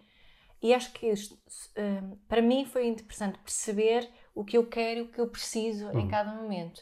E 0.62 0.74
acho 0.74 0.92
que 0.94 1.08
isto, 1.08 1.38
eh, 1.76 2.02
para 2.28 2.42
mim 2.42 2.66
foi 2.66 2.86
interessante 2.88 3.38
perceber 3.40 4.08
o 4.36 4.44
que 4.46 4.58
eu 4.58 4.68
quero 4.68 5.04
o 5.06 5.08
que 5.08 5.20
eu 5.20 5.28
preciso 5.28 5.90
em 5.92 6.02
Uhum. 6.04 6.08
cada 6.08 6.32
momento. 6.34 6.82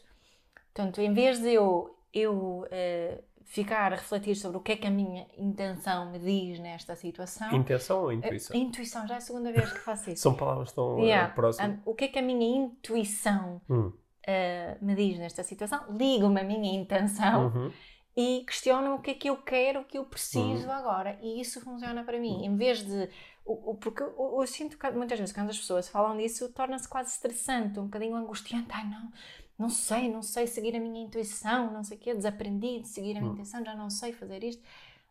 Portanto, 0.74 1.00
em 1.02 1.14
vez 1.14 1.40
de 1.40 1.54
eu, 1.54 1.96
eu 2.14 2.66
eh, 2.72 3.24
ficar 3.46 3.92
a 3.94 3.96
refletir 3.96 4.36
sobre 4.36 4.58
o 4.58 4.62
que 4.62 4.74
é 4.74 4.76
que 4.76 4.86
a 4.86 4.92
minha 4.92 5.26
intenção 5.38 6.12
me 6.12 6.20
diz 6.20 6.60
nesta 6.60 6.96
situação, 6.96 7.52
Intenção 7.56 8.02
ou 8.04 8.10
a, 8.10 8.14
intuição? 8.14 8.56
a 8.56 8.60
intuição, 8.60 9.08
já 9.08 9.16
é 9.16 9.18
a 9.18 9.22
segunda 9.22 9.52
vez 9.52 9.72
que 9.72 9.80
faço 9.80 10.10
isso. 10.12 10.22
São 10.24 10.36
palavras 10.36 10.72
tão 10.74 11.00
eh, 11.00 11.06
Yeah. 11.06 11.34
próximas. 11.34 11.78
Um, 11.78 11.82
o 11.92 11.96
que 11.96 12.06
é 12.06 12.08
que 12.10 12.20
a 12.20 12.22
minha 12.22 12.66
intuição 12.66 13.62
Hum. 13.70 13.92
eh, 14.28 14.78
me 14.82 14.94
diz 14.94 15.18
nesta 15.18 15.42
situação? 15.44 15.80
Ligo-me 15.98 16.42
a 16.42 16.44
minha 16.44 16.80
intenção 16.80 17.48
Uhum. 17.48 17.72
E 18.16 18.44
questiono 18.46 18.96
o 18.96 19.02
que 19.02 19.12
é 19.12 19.14
que 19.14 19.30
eu 19.30 19.38
quero, 19.38 19.82
o 19.82 19.86
que 19.86 19.98
eu 19.98 20.06
preciso 20.06 20.70
agora. 20.72 21.18
E 21.22 21.40
isso 21.42 21.62
funciona 21.62 22.04
para 22.04 22.20
mim. 22.20 22.46
Em 22.46 22.56
vez 22.56 22.84
de. 22.86 23.10
o- 23.46 23.72
o- 23.72 23.76
porque 23.78 24.04
eu, 24.04 24.16
eu 24.40 24.48
sinto 24.48 24.78
que 24.78 24.90
muitas 24.92 25.18
vezes 25.20 25.34
quando 25.34 25.50
as 25.50 25.58
pessoas 25.58 25.88
falam 25.90 26.18
disso 26.18 26.50
torna-se 26.54 26.88
quase 26.88 27.12
estressante, 27.12 27.80
um 27.80 27.86
bocadinho 27.86 28.16
angustiante. 28.16 28.68
Ai 28.72 28.86
não, 28.90 29.12
não 29.58 29.70
sei, 29.70 30.10
não 30.12 30.22
sei 30.22 30.48
seguir 30.48 30.76
a 30.76 30.80
minha 30.80 31.04
intuição, 31.04 31.72
não 31.72 31.84
sei 31.84 31.98
o 31.98 32.00
quê, 32.00 32.14
desaprendi 32.14 32.82
de 32.82 32.88
seguir 32.88 33.18
a 33.18 33.22
minha 33.22 33.34
intuição, 33.34 33.64
já 33.64 33.76
não 33.76 33.90
sei 33.90 34.14
fazer 34.14 34.44
isto. 34.44 34.62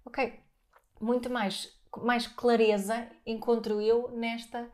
Ok, 0.04 0.38
muito 1.00 1.28
mais, 1.30 1.76
mais 1.98 2.26
clareza 2.26 3.08
encontro 3.26 3.80
eu 3.80 4.10
nesta. 4.12 4.68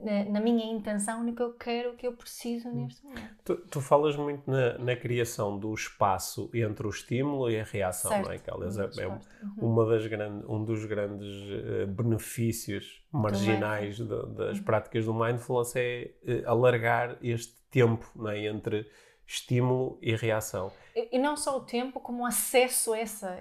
Na, 0.00 0.24
na 0.24 0.40
minha 0.40 0.64
intenção, 0.72 1.24
no 1.24 1.34
que 1.34 1.42
eu 1.42 1.52
quero, 1.54 1.90
o 1.90 1.96
que 1.96 2.06
eu 2.06 2.12
preciso 2.12 2.70
neste 2.70 3.04
momento. 3.04 3.34
Tu, 3.44 3.56
tu 3.68 3.80
falas 3.80 4.14
muito 4.16 4.48
na, 4.48 4.78
na 4.78 4.94
criação 4.94 5.58
do 5.58 5.74
espaço 5.74 6.48
entre 6.54 6.86
o 6.86 6.90
estímulo 6.90 7.50
e 7.50 7.58
a 7.58 7.64
reação, 7.64 8.12
não 8.12 8.18
é? 8.20 8.24
Certo. 8.38 8.44
Que, 8.44 8.50
aliás, 8.52 8.78
é, 8.78 8.84
é 8.84 8.88
forte. 9.08 9.26
Uhum. 9.42 9.72
uma 9.72 9.86
das 9.86 10.06
grandes, 10.06 10.48
um 10.48 10.64
dos 10.64 10.84
grandes 10.84 11.26
eh, 11.50 11.86
benefícios 11.86 13.02
marginais 13.10 13.98
da- 13.98 14.22
das 14.22 14.58
Uhum. 14.58 14.64
práticas 14.64 15.04
do 15.04 15.12
mindfulness 15.14 15.74
é 15.74 16.10
eh, 16.24 16.42
alargar 16.46 17.18
este 17.20 17.54
tempo 17.70 18.08
não 18.14 18.28
é? 18.30 18.46
entre 18.46 18.88
estímulo 19.28 19.98
e 20.00 20.16
reação. 20.16 20.72
E, 20.96 21.16
e 21.16 21.18
não 21.18 21.36
só 21.36 21.58
o 21.58 21.60
tempo, 21.60 22.00
como 22.00 22.22
o 22.22 22.26
acesso 22.26 22.94
a, 22.94 23.00
esse, 23.00 23.24
a 23.26 23.38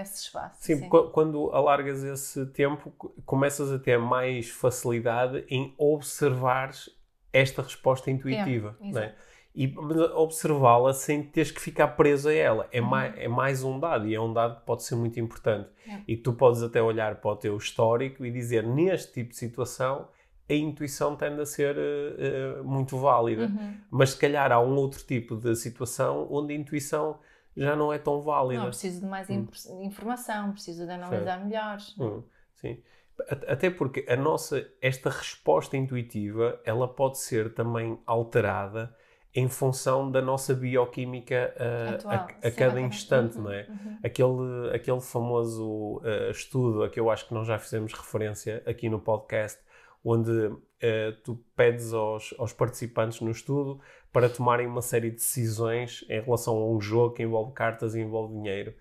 esse 0.00 0.22
espaço. 0.22 0.56
Sim, 0.64 0.88
qu- 0.88 1.10
quando 1.10 1.50
alargas 1.50 2.04
esse 2.04 2.46
tempo, 2.46 2.92
co- 2.96 3.12
começas 3.26 3.70
a 3.72 3.78
ter 3.78 3.98
mais 3.98 4.48
facilidade 4.48 5.44
em 5.48 5.74
observares 5.76 6.88
esta 7.32 7.62
resposta 7.62 8.10
intuitiva. 8.12 8.78
É, 8.80 8.90
não 8.92 9.00
é? 9.02 9.14
E 9.56 9.68
mas 9.68 9.96
observá-la 10.12 10.92
sem 10.92 11.22
teres 11.22 11.50
que 11.50 11.60
ficar 11.60 11.88
preso 11.88 12.28
a 12.28 12.32
ela. 12.32 12.68
É, 12.72 12.80
Uhum. 12.80 12.86
mais, 12.86 13.18
é 13.18 13.28
mais 13.28 13.62
um 13.64 13.78
dado, 13.78 14.06
e 14.06 14.14
é 14.14 14.20
um 14.20 14.32
dado 14.32 14.60
que 14.60 14.66
pode 14.66 14.84
ser 14.84 14.94
muito 14.94 15.18
importante. 15.18 15.68
É. 15.88 15.98
E 16.08 16.16
que 16.16 16.22
tu 16.22 16.32
podes 16.32 16.62
até 16.62 16.80
olhar 16.80 17.16
para 17.20 17.30
o 17.30 17.36
teu 17.36 17.56
histórico 17.56 18.24
e 18.24 18.30
dizer, 18.30 18.64
neste 18.64 19.12
tipo 19.14 19.30
de 19.30 19.36
situação, 19.36 20.08
a 20.48 20.54
intuição 20.54 21.16
tende 21.16 21.40
a 21.40 21.46
ser 21.46 21.76
eh, 21.78 22.58
eh, 22.58 22.62
muito 22.62 22.98
válida. 22.98 23.46
Uhum. 23.46 23.74
Mas 23.90 24.10
se 24.10 24.18
calhar 24.18 24.52
há 24.52 24.60
um 24.60 24.74
outro 24.76 25.02
tipo 25.04 25.36
de 25.36 25.54
situação 25.56 26.26
onde 26.30 26.52
a 26.52 26.56
intuição 26.56 27.18
já 27.56 27.74
não 27.76 27.92
é 27.92 27.98
tão 27.98 28.20
válida. 28.20 28.62
Não, 28.62 28.68
preciso 28.68 29.00
de 29.00 29.06
mais 29.06 29.28
Hum. 29.30 29.46
informação, 29.82 30.52
preciso 30.52 30.84
de 30.86 30.92
analisar 30.92 31.44
melhor. 31.44 31.78
Hum, 31.98 32.22
sim. 32.56 32.82
A- 33.30 33.52
Até 33.52 33.70
porque 33.70 34.04
a 34.08 34.16
nossa, 34.16 34.66
esta 34.82 35.08
resposta 35.08 35.76
intuitiva, 35.76 36.60
ela 36.64 36.88
pode 36.88 37.18
ser 37.18 37.54
também 37.54 37.98
alterada 38.06 38.94
em 39.36 39.48
função 39.48 40.10
da 40.10 40.20
nossa 40.22 40.52
bioquímica 40.54 41.54
Atual. 41.94 42.14
a, 42.42 42.46
a 42.46 42.50
Sim, 42.50 42.56
cada 42.56 42.80
instante, 42.80 43.36
Uhum, 43.38 43.44
não 43.44 43.50
é? 43.52 43.66
uhum. 43.68 43.98
Aquele, 44.04 44.74
aquele 44.74 45.00
famoso 45.00 46.00
ah, 46.04 46.30
estudo 46.30 46.82
a 46.84 46.88
que 46.90 46.98
eu 47.00 47.10
acho 47.10 47.26
que 47.28 47.34
nós 47.34 47.46
já 47.46 47.58
fizemos 47.58 47.92
referência 47.92 48.62
aqui 48.66 48.88
no 48.88 49.00
podcast, 49.00 49.60
onde 50.04 50.50
ah, 50.84 51.16
tu 51.24 51.42
pedes 51.56 51.94
aos, 51.94 52.34
aos 52.38 52.52
participantes 52.52 53.20
no 53.22 53.30
estudo 53.30 53.80
para 54.12 54.28
tomarem 54.28 54.66
uma 54.66 54.82
série 54.82 55.08
de 55.08 55.16
decisões 55.16 56.04
em 56.10 56.20
relação 56.20 56.56
a 56.58 56.70
um 56.70 56.78
jogo 56.78 57.14
que 57.14 57.22
envolve 57.22 57.52
cartas 57.54 57.94
e 57.94 58.00
envolve 58.00 58.34
dinheiro. 58.34 58.74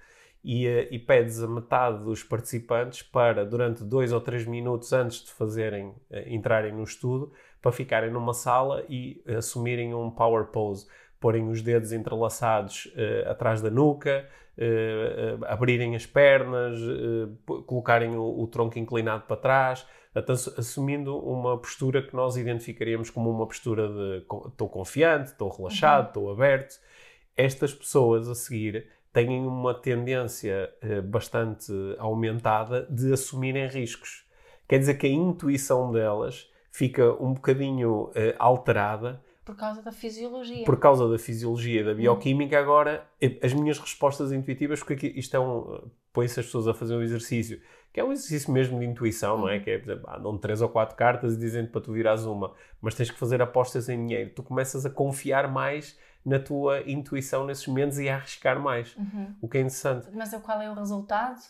E, 0.44 0.68
eh, 0.68 0.90
e 0.92 1.00
pedes 1.00 1.42
a 1.42 1.48
metade 1.48 2.04
dos 2.04 2.22
participantes 2.22 3.02
para, 3.02 3.46
durante 3.46 3.82
dois 3.86 4.12
ou 4.12 4.20
três 4.20 4.46
minutos 4.46 4.92
antes 4.92 5.24
de 5.24 5.32
fazerem, 5.32 5.96
eh, 6.12 6.26
entrarem 6.28 6.74
no 6.74 6.84
estudo, 6.84 7.32
para 7.62 7.72
ficarem 7.72 8.12
numa 8.12 8.34
sala 8.34 8.84
e 8.90 9.24
assumirem 9.26 9.94
um 9.94 10.12
power 10.12 10.48
pose, 10.48 10.86
porem 11.22 11.48
os 11.50 11.62
dedos 11.62 11.94
entrelaçados 11.94 12.94
atrás 13.26 13.62
da 13.62 13.72
nuca, 13.72 14.28
abrirem 15.48 15.96
as 15.96 16.06
pernas, 16.06 16.78
colocarem 17.66 18.18
o, 18.18 18.42
o 18.42 18.48
tronco 18.48 18.78
inclinado 18.78 19.24
para 19.24 19.38
trás, 19.38 19.88
assumindo 20.58 21.18
uma 21.18 21.58
postura 21.58 22.02
que 22.02 22.16
nós 22.16 22.38
identificaríamos 22.38 23.10
como 23.10 23.30
uma 23.30 23.48
postura 23.48 23.88
de 23.88 24.26
estou 24.48 24.70
confiante, 24.70 25.32
estou 25.32 25.50
relaxado, 25.50 26.08
estou 26.08 26.32
aberto. 26.32 26.80
Estas 27.36 27.74
pessoas 27.74 28.30
a 28.30 28.36
seguir 28.36 28.88
têm 29.12 29.46
uma 29.46 29.74
tendência 29.74 30.72
eh, 30.82 31.02
bastante 31.02 31.72
aumentada 31.98 32.88
de 32.90 33.14
assumirem 33.14 33.68
riscos. 33.68 34.26
Quer 34.68 34.80
dizer 34.80 34.96
que 34.96 35.08
a 35.08 35.10
intuição 35.10 35.92
delas 35.92 36.52
fica 36.72 37.12
um 37.22 37.34
bocadinho 37.34 38.12
eh, 38.16 38.36
alterada 38.38 39.22
Por 39.46 39.56
causa 39.56 39.82
da 39.82 39.92
fisiologia. 39.92 40.64
por 40.66 40.80
causa 40.80 41.10
da 41.10 41.20
fisiologia 41.20 41.82
e 41.82 41.84
da 41.84 41.94
bioquímica. 41.94 42.58
Agora, 42.58 43.06
eh, 43.22 43.38
as 43.44 43.54
minhas 43.54 43.78
respostas 43.78 44.32
intuitivas, 44.32 44.82
porque 44.82 45.08
isto 45.08 45.36
é 45.36 45.40
um. 45.40 45.90
põe-se 46.14 46.40
as 46.40 46.46
pessoas 46.46 46.68
a 46.68 46.74
fazer 46.74 46.96
um 46.96 47.02
exercício, 47.02 47.60
que 47.92 48.00
é 48.00 48.04
um 48.04 48.12
exercício 48.12 48.52
mesmo 48.52 48.80
de 48.80 48.86
intuição, 48.86 49.38
não 49.38 49.50
é? 49.50 49.60
Que 49.60 49.72
é, 49.72 49.78
por 49.78 49.92
exemplo, 49.92 50.10
ah, 50.10 50.18
dão 50.18 50.38
três 50.38 50.62
ou 50.62 50.70
quatro 50.70 50.96
cartas 50.96 51.34
e 51.34 51.38
dizem 51.38 51.66
para 51.66 51.82
tu 51.82 51.92
virares 51.92 52.24
uma, 52.24 52.54
mas 52.82 52.96
tens 52.96 53.12
que 53.12 53.20
fazer 53.20 53.42
apostas 53.42 53.90
em 53.90 53.98
dinheiro. 53.98 54.32
Tu 54.34 54.44
começas 54.44 54.86
a 54.86 54.90
confiar 54.90 55.52
mais 55.52 55.98
na 56.26 56.40
tua 56.40 56.82
intuição 56.90 57.46
nesses 57.46 57.68
momentos 57.68 58.00
e 58.00 58.08
a 58.10 58.16
arriscar 58.16 58.60
mais. 58.60 58.96
Uhum. 58.96 59.36
O 59.42 59.48
que 59.48 59.58
é 59.58 59.62
interessante. 59.62 60.08
Mas 60.14 60.34
qual 60.42 60.62
é 60.62 60.72
o 60.72 60.74
resultado? 60.74 61.42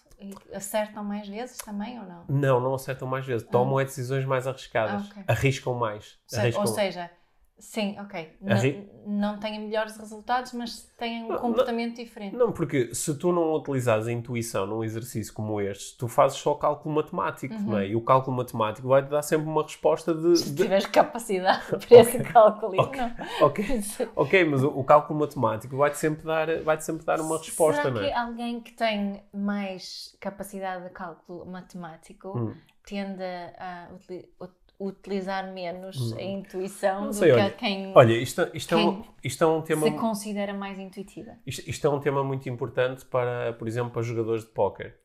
Acertam 0.53 1.03
mais 1.03 1.27
vezes 1.27 1.57
também 1.57 1.99
ou 1.99 2.05
não? 2.05 2.25
Não, 2.27 2.59
não 2.59 2.73
acertam 2.73 3.07
mais 3.07 3.25
vezes. 3.25 3.47
Tomam 3.47 3.79
é 3.79 3.85
decisões 3.85 4.25
mais 4.25 4.47
arriscadas. 4.47 5.03
Ah, 5.03 5.09
ok. 5.11 5.23
Arriscam 5.27 5.73
mais. 5.75 6.17
Arriscam 6.33 6.61
ou 6.61 6.67
seja, 6.67 7.09
sim, 7.59 7.95
ok. 7.99 8.37
Arri- 8.47 8.89
Não, 9.05 9.31
não 9.33 9.39
têm 9.39 9.59
melhores 9.59 9.97
resultados, 9.97 10.53
mas 10.53 10.83
têm 10.97 11.23
um 11.23 11.29
Não, 11.29 11.39
comportamento 11.39 11.95
diferente. 11.95 12.35
Não, 12.35 12.51
porque 12.51 12.93
se 12.93 13.17
tu 13.17 13.31
não 13.31 13.53
utilizares 13.53 14.07
a 14.07 14.11
intuição 14.11 14.65
num 14.65 14.83
exercício 14.83 15.33
como 15.33 15.59
este, 15.61 15.97
tu 15.97 16.07
fazes 16.07 16.37
só 16.37 16.55
cálculo 16.55 16.95
matemático, 16.95 17.53
não 17.53 17.77
é? 17.77 17.87
E 17.87 17.95
o 17.95 18.01
cálculo 18.01 18.35
matemático 18.35 18.87
vai-te 18.87 19.09
dar 19.09 19.21
sempre 19.21 19.47
uma 19.47 19.63
resposta 19.63 20.13
de... 20.13 20.35
Se 20.37 20.49
de- 20.51 20.63
tiveres 20.63 20.85
capacidade 20.87 21.63
para 21.87 21.97
esse 21.99 22.19
cálculo, 22.23 22.81
Ok. 22.81 22.99
não. 23.01 23.11
Ok, 23.41 23.65
ok, 24.15 24.43
mas 24.45 24.63
o, 24.63 24.67
o 24.69 24.83
cálculo 24.83 25.19
matemático 25.19 25.77
vai-te 25.77 25.97
sempre 25.97 26.23
dar, 26.25 26.61
vai-te 26.63 26.83
sempre 26.83 27.05
dar 27.05 27.19
uma 27.21 27.37
resposta, 27.37 27.81
Será 27.83 27.93
não 27.93 28.01
que 28.01 28.07
é? 28.07 28.13
alguém 28.13 28.59
que 28.61 28.73
tem 28.73 29.23
mais 29.33 30.15
capacidade 30.19 30.83
de 30.83 30.89
cálculo 30.89 31.45
matemático 31.45 32.37
Hum. 32.37 32.53
tende 32.85 33.23
a 33.57 33.89
utili- 33.93 34.29
ut- 34.39 34.62
utilizar 34.85 35.53
menos 35.53 36.13
a 36.13 36.21
intuição 36.21 37.01
Não 37.01 37.07
do 37.07 37.13
sei, 37.13 37.29
que 37.29 37.35
olha, 37.35 37.45
a 37.45 37.51
quem 37.51 37.91
Olha, 37.95 38.13
isto, 38.13 38.49
isto, 38.53 38.75
é 38.75 38.77
um, 38.77 39.01
Quem 39.01 39.11
isto 39.23 39.43
é 39.43 39.47
um 39.47 39.61
tema... 39.61 39.87
se 39.87 39.91
considera 39.91 40.53
mais 40.53 40.77
intuitiva? 40.77 41.31
Isto, 41.45 41.69
isto 41.69 41.87
é 41.87 41.89
um 41.89 41.99
tema 41.99 42.23
muito 42.23 42.47
importante 42.49 43.05
para, 43.05 43.53
por 43.53 43.67
exemplo, 43.67 43.91
para 43.91 44.01
jogadores 44.01 44.43
de 44.43 44.49
póquer. 44.49 44.97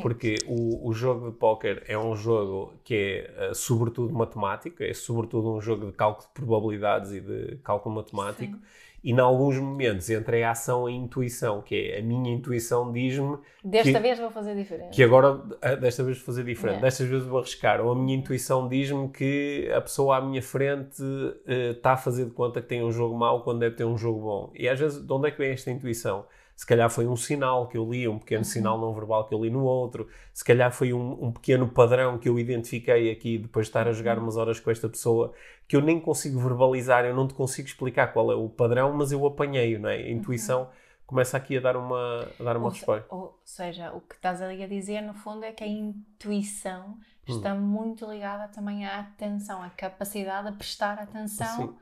Porque 0.00 0.36
o, 0.46 0.88
o 0.88 0.92
jogo 0.92 1.32
de 1.32 1.36
póquer 1.36 1.82
é 1.88 1.98
um 1.98 2.14
jogo 2.14 2.74
que 2.84 2.94
é 2.94 3.48
eh, 3.50 3.54
sobretudo 3.54 4.14
matemático, 4.14 4.84
é 4.84 4.94
sobretudo 4.94 5.52
um 5.52 5.60
jogo 5.60 5.86
de 5.86 5.92
cálculo 5.92 6.28
de 6.28 6.32
probabilidades 6.32 7.10
e 7.10 7.20
de 7.20 7.56
cálculo 7.64 7.96
matemático. 7.96 8.54
Sim. 8.56 8.62
E, 9.02 9.12
em 9.12 9.18
alguns 9.18 9.56
momentos, 9.58 10.10
entre 10.10 10.42
a 10.42 10.50
ação 10.50 10.88
e 10.88 10.92
a 10.92 10.96
intuição, 10.96 11.62
que 11.62 11.74
é 11.74 11.98
a 12.00 12.02
minha 12.02 12.32
intuição 12.34 12.92
diz-me 12.92 13.38
Desta 13.64 13.92
que- 13.92 13.98
vez 13.98 14.18
vou 14.18 14.30
fazer 14.30 14.54
diferente. 14.54 14.94
que 14.94 15.02
agora, 15.02 15.40
ah, 15.62 15.74
desta 15.74 16.02
vez, 16.04 16.18
vou 16.18 16.26
fazer 16.26 16.44
diferente, 16.44 16.74
Yeah. 16.76 16.86
destas 16.86 17.06
vezes 17.08 17.26
vou 17.26 17.38
arriscar. 17.38 17.80
Ou 17.80 17.92
a 17.92 17.94
minha 17.96 18.14
intuição 18.16 18.68
diz-me 18.68 19.08
que 19.08 19.70
a 19.74 19.80
pessoa 19.80 20.16
à 20.16 20.20
minha 20.20 20.42
frente 20.42 21.02
eh, 21.46 21.70
está 21.70 21.92
a 21.92 21.96
fazer 21.96 22.26
de 22.26 22.30
conta 22.32 22.60
que 22.60 22.68
tem 22.68 22.82
um 22.84 22.92
jogo 22.92 23.16
mau 23.16 23.42
quando 23.42 23.60
deve 23.60 23.74
ter 23.76 23.84
um 23.84 23.96
jogo 23.96 24.20
bom. 24.20 24.52
E 24.54 24.68
às 24.68 24.78
vezes, 24.78 25.00
de 25.04 25.12
onde 25.12 25.28
é 25.28 25.30
que 25.30 25.38
vem 25.38 25.50
esta 25.50 25.70
intuição? 25.70 26.24
Se 26.60 26.66
calhar 26.66 26.90
foi 26.90 27.06
um 27.08 27.16
sinal 27.16 27.68
que 27.68 27.78
eu 27.78 27.90
li, 27.90 28.06
um 28.06 28.18
pequeno 28.18 28.44
sinal 28.44 28.78
não 28.78 28.92
verbal 28.94 29.26
que 29.26 29.34
eu 29.34 29.42
li 29.42 29.48
no 29.50 29.64
outro, 29.64 30.08
se 30.32 30.44
calhar 30.44 30.70
foi 30.70 30.92
um, 30.92 31.24
um 31.24 31.32
pequeno 31.32 31.66
padrão 31.66 32.18
que 32.18 32.28
eu 32.28 32.38
identifiquei 32.38 33.10
aqui 33.10 33.38
depois 33.38 33.66
de 33.66 33.70
estar 33.70 33.88
a 33.88 33.92
jogar 33.92 34.18
umas 34.18 34.36
horas 34.36 34.60
com 34.60 34.70
esta 34.70 34.86
pessoa 34.88 35.32
que 35.66 35.74
eu 35.74 35.80
nem 35.80 35.98
consigo 35.98 36.38
verbalizar, 36.38 37.04
eu 37.06 37.14
não 37.14 37.26
te 37.26 37.32
consigo 37.34 37.66
explicar 37.66 38.08
qual 38.12 38.30
é 38.30 38.34
o 38.34 38.46
padrão, 38.48 38.92
mas 38.92 39.10
eu 39.10 39.24
apanhei, 39.26 39.78
não 39.78 39.88
é? 39.88 39.96
A 39.96 40.10
intuição 40.10 40.68
começa 41.06 41.36
aqui 41.36 41.56
a 41.56 41.60
dar 41.60 41.76
uma, 41.76 42.34
a 42.38 42.42
dar 42.44 42.56
uma 42.58 42.68
Ou, 42.68 42.74
se- 42.74 42.86
resposta. 42.90 43.08
ou 43.08 43.40
seja, 43.44 43.92
o 43.92 44.00
que 44.02 44.14
estás 44.16 44.40
ali 44.42 44.62
a 44.62 44.68
dizer, 44.68 45.00
no 45.02 45.14
fundo, 45.14 45.44
é 45.44 45.52
que 45.52 45.64
a 45.64 45.66
intuição 45.66 46.98
Hum. 47.26 47.50
está 47.50 47.54
muito 47.54 48.04
ligada 48.10 48.48
também 48.52 48.86
à 48.86 49.00
atenção, 49.00 49.62
à 49.62 49.70
capacidade 49.70 50.50
de 50.50 50.56
prestar 50.58 50.98
atenção, 50.98 51.74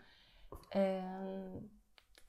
hum, 0.74 1.60
de 1.62 1.68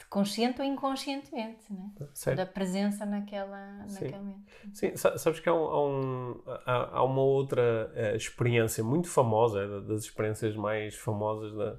consciente 0.09 0.59
ou 0.59 0.65
inconscientemente, 0.67 1.71
né? 1.71 1.91
Certo. 2.13 2.37
da 2.37 2.45
presença 2.45 3.05
naquela, 3.05 3.85
Sim. 3.87 4.05
naquele 4.05 4.23
momento. 4.23 4.43
Sim, 4.73 4.95
sa- 4.95 5.17
sabes 5.17 5.39
que 5.39 5.47
há, 5.47 5.53
um- 5.53 5.65
há 5.67 5.87
um- 5.87 6.41
há- 6.65 7.03
uma 7.03 7.21
outra 7.21 7.91
eh, 7.95 8.15
experiência 8.15 8.83
muito 8.83 9.07
famosa, 9.07 9.67
da- 9.67 9.79
das 9.81 10.03
experiências 10.03 10.55
mais 10.55 10.95
famosas 10.95 11.53
da- 11.55 11.77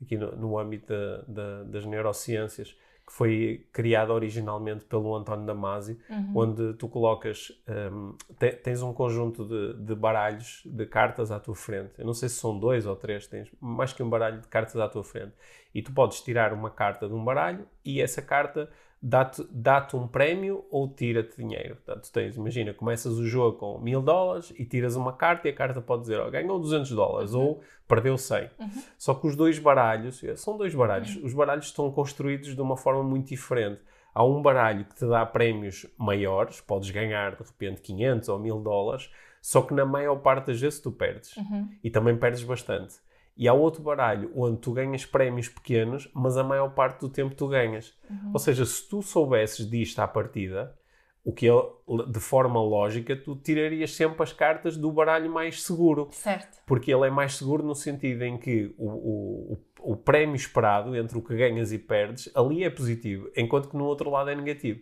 aqui 0.00 0.16
no, 0.16 0.34
no 0.36 0.58
âmbito 0.58 0.86
da- 0.86 1.22
da- 1.26 1.62
das 1.64 1.84
neurociências, 1.84 2.76
que 3.12 3.16
foi 3.18 3.66
criada 3.72 4.12
originalmente 4.12 4.84
pelo 4.86 5.14
António 5.14 5.44
Damasio, 5.44 5.98
Uhum. 6.08 6.32
onde 6.34 6.72
tu 6.74 6.88
colocas, 6.88 7.52
ehm, 7.68 8.12
te- 8.38 8.52
tens 8.56 8.80
um 8.82 8.92
conjunto 8.94 9.44
de, 9.44 9.74
de 9.84 9.94
baralhos 9.94 10.62
de 10.64 10.86
cartas 10.86 11.30
à 11.30 11.38
tua 11.38 11.54
frente. 11.54 11.92
Eu 11.98 12.06
não 12.06 12.14
sei 12.14 12.28
se 12.30 12.36
são 12.36 12.58
dois 12.58 12.86
ou 12.86 12.96
três, 12.96 13.26
tens 13.26 13.50
mais 13.60 13.92
que 13.92 14.02
um 14.02 14.08
baralho 14.08 14.40
de 14.40 14.48
cartas 14.48 14.76
à 14.76 14.88
tua 14.88 15.04
frente. 15.04 15.32
E 15.74 15.82
tu 15.82 15.92
podes 15.92 16.22
tirar 16.22 16.52
uma 16.54 16.70
carta 16.70 17.06
de 17.06 17.12
um 17.14 17.22
baralho 17.22 17.66
e 17.84 18.00
essa 18.00 18.22
carta 18.22 18.70
dá-te 19.02 19.44
dá 19.50 19.86
um 19.94 20.06
prémio 20.06 20.64
ou 20.70 20.88
tira-te 20.88 21.36
dinheiro. 21.36 21.74
Portanto, 21.76 22.08
tens, 22.12 22.36
imagina, 22.36 22.72
começas 22.72 23.14
o 23.14 23.26
jogo 23.26 23.58
com 23.58 23.78
mil 23.80 24.00
dólares 24.00 24.52
e 24.56 24.64
tiras 24.64 24.94
uma 24.94 25.12
carta 25.12 25.48
e 25.48 25.50
a 25.50 25.54
carta 25.54 25.80
pode 25.80 26.02
dizer, 26.02 26.20
ó, 26.20 26.30
ganhou 26.30 26.60
200 26.60 26.92
dólares 26.92 27.34
ou 27.34 27.60
perdeu 27.88 28.16
100. 28.16 28.48
Só 28.96 29.14
que 29.14 29.26
os 29.26 29.34
dois 29.34 29.58
baralhos, 29.58 30.22
eh, 30.22 30.36
são 30.36 30.56
dois 30.56 30.72
baralhos, 30.72 31.16
os 31.16 31.34
baralhos 31.34 31.66
estão 31.66 31.90
construídos 31.90 32.54
de 32.54 32.60
uma 32.60 32.76
forma 32.76 33.02
muito 33.02 33.28
diferente. 33.28 33.80
Há 34.14 34.24
um 34.24 34.40
baralho 34.40 34.84
que 34.84 34.94
te 34.94 35.06
dá 35.06 35.26
prémios 35.26 35.86
maiores, 35.98 36.60
podes 36.60 36.90
ganhar 36.90 37.34
de 37.34 37.42
repente 37.42 37.80
500 37.80 38.28
ou 38.28 38.38
1000 38.38 38.60
dólares, 38.60 39.10
só 39.40 39.62
que 39.62 39.74
na 39.74 39.84
maior 39.84 40.16
parte 40.16 40.46
das 40.46 40.60
vezes 40.60 40.78
tu 40.78 40.92
perdes. 40.92 41.36
Uhum. 41.36 41.68
E 41.82 41.90
também 41.90 42.16
perdes 42.16 42.44
bastante. 42.44 42.94
E 43.36 43.48
há 43.48 43.52
outro 43.52 43.82
baralho 43.82 44.30
onde 44.34 44.58
tu 44.58 44.72
ganhas 44.72 45.04
prémios 45.06 45.48
pequenos, 45.48 46.10
mas 46.14 46.36
a 46.36 46.44
maior 46.44 46.68
parte 46.70 47.00
do 47.00 47.08
tempo 47.08 47.34
tu 47.34 47.48
ganhas. 47.48 47.94
Ou 48.32 48.38
seja, 48.38 48.64
se 48.64 48.88
tu 48.88 49.02
soubesses 49.02 49.68
disto 49.68 49.98
à 50.00 50.06
partida, 50.06 50.74
o 51.24 51.32
que 51.32 51.48
é, 51.48 51.52
de 52.08 52.18
forma 52.20 52.60
lógica, 52.60 53.14
tu 53.16 53.36
tirarias 53.36 53.94
sempre 53.94 54.22
as 54.22 54.32
cartas 54.32 54.76
do 54.76 54.90
baralho 54.90 55.30
mais 55.30 55.62
seguro 55.62 56.08
Certo. 56.10 56.58
porque 56.66 56.92
ele 56.92 57.06
é 57.06 57.10
mais 57.10 57.36
seguro 57.36 57.62
no 57.62 57.74
sentido 57.76 58.24
em 58.24 58.36
que 58.36 58.74
o, 58.76 58.88
o, 58.88 59.58
o 59.92 59.96
prémio 59.96 60.34
esperado 60.34 60.96
entre 60.96 61.16
o 61.16 61.22
que 61.22 61.36
ganhas 61.36 61.72
e 61.72 61.78
perdes, 61.78 62.28
ali 62.34 62.64
é 62.64 62.70
positivo, 62.70 63.30
enquanto 63.36 63.68
que 63.68 63.76
no 63.76 63.84
outro 63.84 64.10
lado 64.10 64.30
é 64.30 64.34
negativo. 64.34 64.80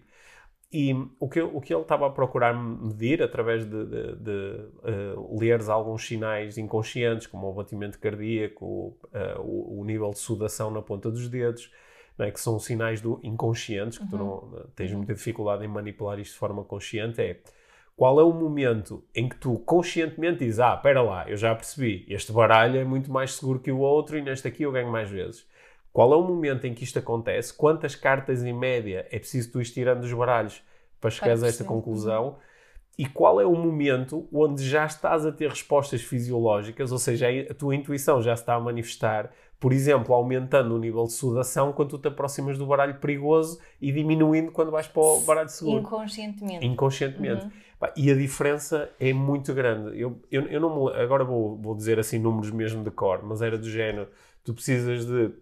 E 0.72 0.94
o 1.18 1.28
que, 1.28 1.40
o 1.40 1.60
que 1.60 1.74
ele 1.74 1.82
estava 1.82 2.06
a 2.06 2.10
procurar 2.10 2.54
medir 2.54 3.20
através 3.22 3.64
de, 3.64 3.84
de, 3.86 4.16
de 4.16 4.68
uh, 5.16 5.38
leres 5.38 5.68
alguns 5.68 6.06
sinais 6.06 6.56
inconscientes, 6.58 7.26
como 7.26 7.50
o 7.50 7.52
batimento 7.52 7.98
cardíaco, 7.98 8.96
uh, 9.06 9.40
o, 9.40 9.80
o, 9.80 9.84
nível 9.84 10.10
de 10.10 10.20
sudação 10.20 10.70
na 10.70 10.80
ponta 10.80 11.10
dos 11.10 11.28
dedos, 11.28 11.72
é? 12.20 12.30
que 12.30 12.40
são 12.40 12.60
sinais 12.60 13.00
do 13.00 13.18
inconscientes, 13.24 13.98
que 13.98 14.04
uhum. 14.04 14.10
tu 14.10 14.16
não 14.16 14.66
tens 14.76 14.92
muita 14.92 15.12
dificuldade 15.12 15.64
em 15.64 15.68
manipular 15.68 16.20
isto 16.20 16.34
de 16.34 16.38
forma 16.38 16.62
consciente, 16.62 17.20
é 17.20 17.40
qual 17.96 18.18
é 18.20 18.24
o 18.24 18.32
momento 18.32 19.04
em 19.14 19.28
que 19.28 19.36
tu 19.36 19.58
conscientemente 19.58 20.38
dizes: 20.38 20.60
Ah, 20.60 20.74
espera 20.74 21.02
lá, 21.02 21.28
eu 21.28 21.36
já 21.36 21.54
percebi, 21.54 22.06
este 22.08 22.32
baralho 22.32 22.78
é 22.78 22.84
muito 22.84 23.10
mais 23.12 23.34
seguro 23.34 23.58
que 23.58 23.72
o 23.72 23.78
outro 23.78 24.16
e 24.16 24.22
neste 24.22 24.46
aqui 24.46 24.62
eu 24.62 24.72
ganho 24.72 24.90
mais 24.90 25.10
vezes. 25.10 25.46
Qual 25.92 26.12
é 26.12 26.16
o 26.16 26.22
momento 26.22 26.66
em 26.66 26.74
que 26.74 26.84
isto 26.84 26.98
acontece? 26.98 27.52
Quantas 27.52 27.94
cartas 27.94 28.44
em 28.44 28.52
média 28.52 29.06
é 29.10 29.18
preciso 29.18 29.52
tu 29.52 29.60
ir 29.60 29.64
tirando 29.64 30.04
os 30.04 30.12
baralhos 30.12 30.62
para 31.00 31.10
chegares 31.10 31.42
a 31.42 31.48
esta 31.48 31.64
conclusão? 31.64 32.36
E 32.96 33.06
qual 33.06 33.40
é 33.40 33.46
o 33.46 33.54
momento 33.54 34.28
onde 34.32 34.62
já 34.68 34.84
estás 34.84 35.24
a 35.24 35.32
ter 35.32 35.48
respostas 35.48 36.02
fisiológicas, 36.02 36.92
ou 36.92 36.98
seja, 36.98 37.26
a 37.48 37.54
tua 37.54 37.74
intuição 37.74 38.20
já 38.20 38.34
está 38.34 38.54
a 38.54 38.60
manifestar, 38.60 39.30
por 39.58 39.72
exemplo, 39.72 40.14
aumentando 40.14 40.74
o 40.74 40.78
nível 40.78 41.04
de 41.04 41.12
sudação 41.12 41.72
quando 41.72 41.90
tu 41.90 41.98
te 41.98 42.08
aproximas 42.08 42.58
do 42.58 42.66
baralho 42.66 42.96
perigoso 42.96 43.58
e 43.80 43.90
diminuindo 43.90 44.52
quando 44.52 44.70
vais 44.70 44.86
para 44.86 45.02
o 45.02 45.20
baralho 45.22 45.48
seguro? 45.48 45.80
Inconscientemente. 45.80 46.66
Inconscientemente. 46.66 47.44
Uhum. 47.44 47.50
E 47.96 48.10
a 48.10 48.14
diferença 48.14 48.90
é 49.00 49.12
muito 49.12 49.54
grande. 49.54 49.98
Eu, 49.98 50.20
eu, 50.30 50.42
eu 50.48 50.60
não 50.60 50.84
me, 50.84 50.92
agora 51.00 51.24
vou, 51.24 51.56
vou 51.56 51.74
dizer 51.74 51.98
assim 51.98 52.18
números 52.18 52.50
mesmo 52.50 52.84
de 52.84 52.90
cor, 52.90 53.22
mas 53.22 53.40
era 53.40 53.56
do 53.56 53.68
género: 53.68 54.08
tu 54.44 54.52
precisas 54.52 55.06
de 55.06 55.32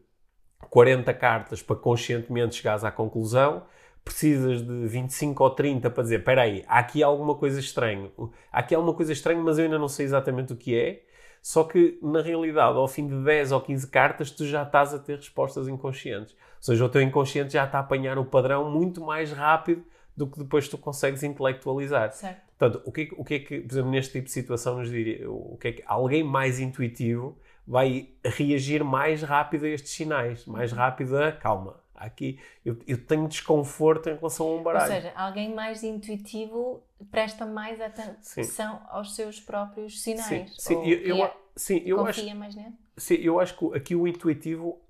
40 0.71 1.13
cartas 1.15 1.63
para 1.63 1.77
conscientemente 1.77 2.57
chegares 2.57 2.85
à 2.85 2.91
conclusão, 2.91 3.65
precisas 4.05 4.63
de 4.63 4.87
25 4.87 5.43
ou 5.43 5.51
30 5.51 5.91
para 5.91 6.03
dizer: 6.03 6.19
espera 6.19 6.43
aí, 6.43 6.65
há 6.67 6.79
aqui 6.79 7.03
alguma 7.03 7.35
coisa 7.35 7.61
estranha. 7.61 8.11
Há 8.53 8.61
aqui 8.61 8.75
alguma 8.75 8.95
coisa 8.95 9.13
estranha, 9.13 9.41
mas 9.43 9.59
eu 9.59 9.65
ainda 9.65 9.79
não 9.79 9.89
sei 9.89 10.07
exatamente 10.07 10.53
o 10.53 10.57
que 10.57 10.77
é. 10.77 11.03
Só 11.41 11.65
que, 11.65 11.99
na 12.03 12.21
realidade, 12.21 12.77
ao 12.77 12.89
fim 12.89 13.07
de 13.07 13.17
10 13.23 13.53
ou 13.53 13.61
15 13.61 13.87
cartas, 13.89 14.31
tu 14.31 14.45
já 14.45 14.65
estás 14.65 14.93
a 14.93 14.99
ter 14.99 15.17
respostas 15.17 15.69
inconscientes. 15.69 16.33
Ou 16.33 16.63
seja, 16.63 16.85
o 16.85 16.89
teu 16.89 17.01
inconsciente 17.01 17.53
já 17.53 17.65
está 17.65 17.79
a 17.79 17.81
apanhar 17.81 18.19
o 18.19 18.25
padrão 18.25 18.71
muito 18.71 19.01
mais 19.01 19.33
rápido 19.33 19.85
do 20.17 20.27
que 20.27 20.39
depois 20.41 20.69
tu 20.69 20.77
consegues 20.77 21.23
intelectualizar. 21.23 22.11
Certo. 22.11 22.43
Portanto, 22.59 22.83
o 22.85 22.91
que, 22.91 23.03
é, 23.03 23.09
o 23.17 23.25
que 23.25 23.35
é 23.35 23.39
que, 23.39 23.61
por 23.61 23.73
exemplo, 23.73 23.91
neste 23.91 24.13
tipo 24.13 24.25
de 24.25 24.33
situação 24.33 24.79
nos 24.79 24.91
diria, 24.91 25.31
o 25.31 25.57
que 25.61 25.69
é 25.69 25.73
que 25.73 25.85
alguém 25.87 26.25
mais 26.25 26.59
intuitivo 26.59 27.39
vai 27.69 28.09
reagir 28.25 28.83
mais 28.83 29.23
rápido 29.23 29.67
a 29.67 29.69
estes 29.69 29.93
sinais, 29.93 30.47
mais 30.47 30.73
rápido 30.73 31.19
a 31.19 31.31
calma. 31.31 31.79
Aqui 31.95 32.41
eu, 32.65 32.79
eu 32.87 32.97
tenho 32.97 33.29
desconforto 33.29 34.09
em 34.09 34.15
relação 34.15 34.47
a 34.47 34.55
um 34.55 34.63
baralho. 34.63 34.95
Ou 34.95 35.01
seja, 35.01 35.13
alguém 35.15 35.55
mais 35.55 35.83
intuitivo 35.83 36.83
presta 37.11 37.45
mais 37.45 37.79
atenção 37.79 38.81
aos 38.89 39.15
seus 39.15 39.39
próprios 39.39 40.01
sinais. 40.01 40.55
Sim, 40.57 40.83
sim 40.83 40.89
eu, 40.89 41.19
eu, 41.19 41.31
sim, 41.55 41.83
eu 41.85 41.99
confia 41.99 42.33
acho. 42.33 42.73
Sim, 42.97 43.15
eu 43.17 43.39
acho 43.39 43.59
que 43.59 43.77
aqui 43.77 43.95
o 43.95 44.09
intuitivo 44.09 44.81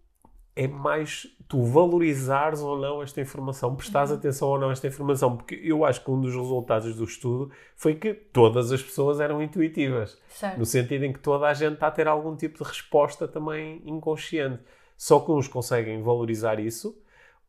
é 0.58 0.66
mais 0.66 1.28
tu 1.46 1.62
valorizares 1.62 2.60
ou 2.60 2.76
não 2.76 3.00
esta 3.00 3.20
informação, 3.20 3.76
prestares 3.76 4.10
uhum. 4.10 4.16
atenção 4.16 4.48
ou 4.48 4.58
não 4.58 4.70
a 4.70 4.72
esta 4.72 4.88
informação, 4.88 5.36
porque 5.36 5.54
eu 5.62 5.84
acho 5.84 6.04
que 6.04 6.10
um 6.10 6.20
dos 6.20 6.34
resultados 6.34 6.96
do 6.96 7.04
estudo 7.04 7.50
foi 7.76 7.94
que 7.94 8.12
todas 8.12 8.72
as 8.72 8.82
pessoas 8.82 9.20
eram 9.20 9.40
intuitivas, 9.40 10.20
certo. 10.28 10.58
no 10.58 10.66
sentido 10.66 11.04
em 11.04 11.12
que 11.12 11.20
toda 11.20 11.46
a 11.46 11.54
gente 11.54 11.74
está 11.74 11.86
a 11.86 11.90
ter 11.92 12.08
algum 12.08 12.34
tipo 12.34 12.58
de 12.58 12.68
resposta 12.68 13.28
também 13.28 13.80
inconsciente. 13.86 14.60
Só 14.96 15.20
que 15.20 15.30
uns 15.30 15.46
conseguem 15.46 16.02
valorizar 16.02 16.58
isso 16.58 17.00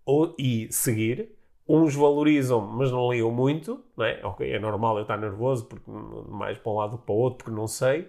ou, 0.06 0.36
e 0.38 0.72
seguir, 0.72 1.32
uns 1.68 1.96
valorizam, 1.96 2.62
mas 2.62 2.92
não 2.92 3.12
ligam 3.12 3.32
muito, 3.32 3.84
não 3.98 4.06
é? 4.06 4.22
Ok, 4.24 4.50
é 4.50 4.60
normal 4.60 4.98
eu 4.98 5.02
estar 5.02 5.18
nervoso, 5.18 5.66
porque 5.66 5.90
mais 6.30 6.60
para 6.60 6.72
um 6.72 6.76
lado 6.76 6.98
que 7.00 7.06
para 7.06 7.16
o 7.16 7.18
outro, 7.18 7.44
porque 7.44 7.60
não 7.60 7.66
sei 7.66 8.08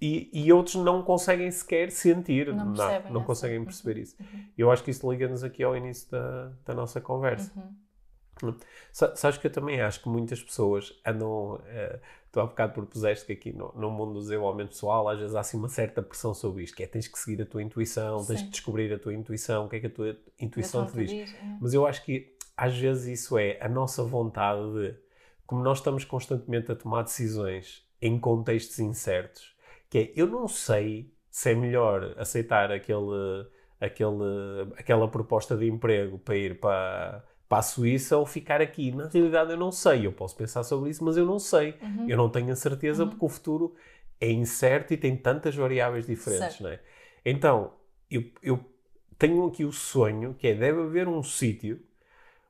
e, 0.00 0.30
e, 0.32 0.52
outros 0.52 0.76
não 0.76 1.02
conseguem 1.02 1.50
sequer 1.50 1.90
sentir, 1.90 2.52
não, 2.54 2.66
não, 2.66 3.10
não 3.10 3.24
conseguem 3.24 3.62
perceber 3.64 4.00
isso. 4.00 4.16
Uhum. 4.18 4.44
Eu 4.56 4.70
acho 4.70 4.82
que 4.82 4.90
isso 4.90 5.10
liga-nos 5.10 5.44
aqui 5.44 5.62
ao 5.62 5.76
início 5.76 6.10
da, 6.10 6.52
da 6.64 6.74
nossa 6.74 7.00
conversa. 7.00 7.52
Uhum. 7.54 7.74
Sabes 8.92 9.36
que 9.36 9.46
eu 9.46 9.52
também 9.52 9.80
acho 9.80 10.02
que 10.02 10.08
muitas 10.08 10.42
pessoas 10.42 10.98
andam. 11.06 11.56
Uh, 11.56 12.00
tu 12.32 12.40
há 12.40 12.46
bocado 12.46 12.72
propuseste 12.72 13.26
que 13.26 13.32
aqui 13.32 13.52
no, 13.52 13.72
no, 13.74 13.90
mundo 13.90 14.14
do 14.14 14.20
desenvolvimento 14.20 14.70
pessoal 14.70 15.08
às 15.08 15.18
vezes 15.18 15.34
há 15.34 15.40
assim 15.40 15.56
uma 15.56 15.68
certa 15.68 16.00
pressão 16.00 16.32
sobre 16.32 16.62
isto, 16.62 16.76
que 16.76 16.82
é 16.82 16.86
tens 16.86 17.08
que 17.08 17.18
seguir 17.18 17.42
a 17.42 17.46
tua 17.46 17.62
intuição, 17.62 18.20
Sim. 18.20 18.26
tens 18.28 18.42
que 18.42 18.50
descobrir 18.50 18.92
a 18.92 18.98
tua 18.98 19.12
intuição, 19.12 19.66
o 19.66 19.68
que 19.68 19.76
é 19.76 19.80
que 19.80 19.86
a 19.86 19.90
tua 19.90 20.16
intuição 20.38 20.86
te 20.86 20.94
diz. 20.94 21.10
diz 21.10 21.34
é. 21.34 21.58
Mas 21.60 21.74
eu 21.74 21.86
acho 21.86 22.04
que 22.04 22.34
às 22.56 22.76
vezes 22.76 23.20
isso 23.20 23.36
é 23.36 23.58
a 23.60 23.68
nossa 23.68 24.02
vontade 24.04 24.60
de, 24.72 24.94
como 25.46 25.62
nós 25.62 25.78
estamos 25.78 26.04
constantemente 26.04 26.70
a 26.70 26.76
tomar 26.76 27.02
decisões 27.02 27.84
em 28.00 28.18
contextos 28.18 28.78
incertos, 28.78 29.54
que 29.90 29.98
é, 29.98 30.12
eu 30.14 30.26
não 30.28 30.46
sei 30.46 31.12
se 31.28 31.50
é 31.50 31.54
melhor 31.54 32.14
aceitar 32.16 32.70
aquele, 32.70 33.46
aquele, 33.80 34.72
aquela 34.78 35.08
proposta 35.08 35.56
de 35.56 35.68
emprego 35.68 36.18
para 36.18 36.36
ir 36.36 36.60
para, 36.60 37.24
para 37.48 37.58
a 37.58 37.62
Suíça 37.62 38.16
ou 38.16 38.24
ficar 38.24 38.60
aqui. 38.60 38.92
Na 38.92 39.08
realidade, 39.08 39.50
eu 39.50 39.56
não 39.56 39.72
sei. 39.72 40.06
Eu 40.06 40.12
posso 40.12 40.36
pensar 40.36 40.62
sobre 40.62 40.90
isso, 40.90 41.04
mas 41.04 41.16
eu 41.16 41.26
não 41.26 41.38
sei. 41.40 41.74
Uhum. 41.82 42.08
Eu 42.08 42.16
não 42.16 42.30
tenho 42.30 42.52
a 42.52 42.56
certeza 42.56 43.02
uhum. 43.02 43.10
porque 43.10 43.24
o 43.24 43.28
futuro 43.28 43.74
é 44.20 44.30
incerto 44.30 44.94
e 44.94 44.96
tem 44.96 45.16
tantas 45.16 45.56
variáveis 45.56 46.06
diferentes, 46.06 46.60
não 46.60 46.70
é? 46.70 46.80
Então, 47.24 47.72
eu, 48.10 48.22
eu 48.42 48.64
tenho 49.18 49.44
aqui 49.46 49.64
o 49.64 49.72
sonho 49.72 50.34
que 50.34 50.46
é, 50.46 50.54
deve 50.54 50.82
haver 50.82 51.08
um 51.08 51.22
sítio 51.22 51.80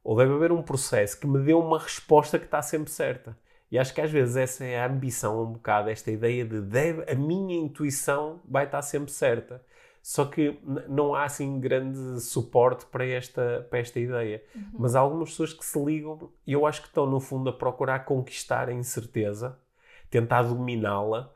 ou 0.05 0.17
deve 0.17 0.33
haver 0.33 0.53
um 0.53 0.63
processo 0.63 1.19
que 1.19 1.27
me 1.27 1.39
dê 1.43 1.55
uma 1.55 1.79
resposta 1.79 2.39
que 2.39 2.45
está 2.45 2.61
sempre 2.61 2.91
certa. 2.91 3.37
E 3.71 3.79
acho 3.79 3.95
que 3.95 4.01
às 4.01 4.11
vezes 4.11 4.37
essa 4.37 4.65
é 4.65 4.81
a 4.81 4.87
ambição 4.87 5.43
um 5.43 5.53
bocado, 5.53 5.91
esta 5.91 6.11
ideia 6.11 6.45
de 6.45 6.61
deve, 6.61 7.11
a 7.11 7.15
minha 7.15 7.55
intuição 7.55 8.41
vai 8.45 8.65
estar 8.65 8.83
sempre 8.83 9.13
certa. 9.13 9.65
Só 10.03 10.25
que 10.25 10.59
não 10.89 11.15
há 11.15 11.25
assim 11.25 11.61
grande 11.61 12.21
suporte 12.21 12.87
para 12.87 13.05
esta, 13.05 13.67
para 13.69 13.79
esta 13.79 14.01
ideia. 14.01 14.43
Uhum. 14.55 14.63
Mas 14.79 14.97
há 14.97 15.01
algumas 15.01 15.31
pessoas 15.31 15.53
que 15.53 15.65
se 15.65 15.79
ligam 15.79 16.31
e 16.47 16.53
eu 16.53 16.67
acho 16.67 16.81
que 16.81 16.89
estão, 16.89 17.07
no 17.07 17.21
fundo, 17.21 17.51
a 17.51 17.53
procurar 17.53 18.01
conquistar 18.01 18.69
a 18.69 18.73
incerteza, 18.73 19.59
tentar 20.09 20.43
dominá-la, 20.43 21.33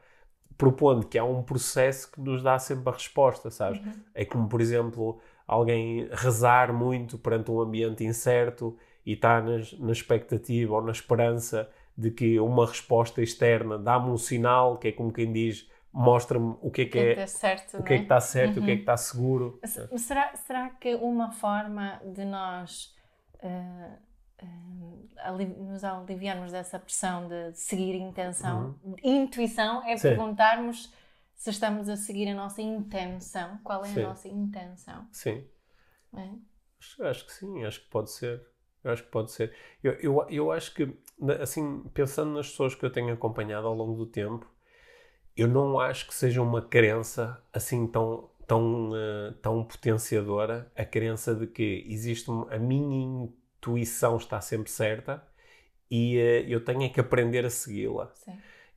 propondo 0.57 1.07
que 1.07 1.19
há 1.19 1.25
um 1.25 1.43
processo 1.43 2.11
que 2.11 2.21
nos 2.21 2.43
dá 2.43 2.59
sempre 2.59 2.89
a 2.89 2.93
resposta, 2.93 3.51
sabes? 3.51 3.81
Uhum. 3.81 3.93
É 4.15 4.25
como, 4.25 4.49
por 4.49 4.61
exemplo, 4.61 5.21
alguém 5.47 6.09
rezar 6.11 6.73
muito 6.73 7.19
perante 7.19 7.51
um 7.51 7.61
ambiente 7.61 8.03
incerto 8.03 8.77
e 9.05 9.13
está 9.13 9.43
na, 9.43 9.59
na 9.79 9.93
expectativa 9.93 10.75
ou 10.75 10.83
na 10.83 10.93
esperança 10.93 11.69
de 11.97 12.11
que 12.11 12.39
uma 12.41 12.67
resposta 12.67 13.23
externa 13.23 13.79
dá-me 13.79 14.11
um 14.11 14.17
sinal, 14.17 14.79
que 14.79 14.89
é 14.89 14.93
como 14.93 15.13
quem 15.13 15.33
diz, 15.33 15.69
mostra-me 15.93 16.57
o 16.61 16.71
que 16.71 16.83
é 16.83 16.85
que, 16.87 16.99
é, 16.99 17.21
é 17.21 17.27
certo, 17.27 17.79
o 17.79 17.83
que 17.85 17.95
é 17.95 17.97
que 17.99 18.03
está 18.03 18.21
certo, 18.21 18.57
uhum. 18.57 18.63
o 18.63 18.67
que 18.67 18.73
é 18.73 18.75
que 18.75 18.83
está 18.83 18.97
seguro. 18.97 19.61
Será, 19.97 20.35
será 20.35 20.71
que 20.71 20.95
uma 20.97 21.31
forma 21.31 22.01
de 22.05 22.25
nós 22.25 22.95
uh, 23.43 23.99
uh, 24.43 25.65
nos 25.65 25.85
aliviarmos 25.85 26.51
dessa 26.51 26.79
pressão 26.79 27.29
de 27.29 27.53
seguir 27.53 27.95
intenção, 27.95 28.79
uhum. 28.83 28.97
intuição, 29.05 29.85
é 29.87 29.97
Sim. 29.97 30.09
perguntarmos 30.09 30.93
se 31.37 31.51
estamos 31.51 31.89
a 31.89 31.97
seguir 31.97 32.29
a 32.29 32.35
nossa 32.35 32.63
intenção. 32.63 33.59
Qual 33.63 33.85
é 33.85 33.89
sim. 33.89 34.03
a 34.03 34.09
nossa 34.09 34.29
intenção? 34.29 35.07
Sim. 35.13 35.47
É? 36.17 36.31
Acho, 36.79 37.05
acho 37.05 37.27
que 37.27 37.33
sim, 37.33 37.65
acho 37.65 37.81
que 37.83 37.91
pode 37.91 38.11
ser. 38.11 38.47
Acho 38.83 39.03
que 39.03 39.11
pode 39.11 39.31
ser. 39.33 39.55
Eu, 39.83 39.93
eu, 39.95 40.27
eu 40.29 40.53
acho 40.53 40.75
que, 40.75 40.87
assim, 41.41 41.81
pensando 41.93 42.33
nas 42.33 42.49
pessoas 42.51 42.75
que 42.75 42.85
eu 42.85 42.91
tenho 42.91 43.13
acompanhado 43.13 43.67
ao 43.67 43.75
longo 43.75 43.97
do 43.97 44.07
tempo, 44.07 44.47
eu 45.37 45.49
não 45.49 45.79
acho 45.79 46.07
que 46.07 46.15
seja 46.15 46.41
uma 46.41 46.63
crença 46.63 47.43
assim 47.53 47.87
tão, 47.87 48.31
tão, 48.47 48.91
uh, 48.91 49.33
tão 49.43 49.65
potenciadora 49.65 50.71
a 50.77 50.85
crença 50.85 51.35
de 51.35 51.47
que 51.47 51.85
existe 51.89 52.31
a 52.51 52.59
minha 52.59 53.25
intuição 53.25 54.17
está 54.17 54.41
sempre 54.41 54.71
certa 54.71 55.23
e 55.91 56.17
uh, 56.17 56.49
eu 56.49 56.65
tenho 56.65 56.85
é 56.85 56.89
que 56.89 57.01
aprender 57.01 57.45
a 57.45 57.51
segui-la. 57.51 58.13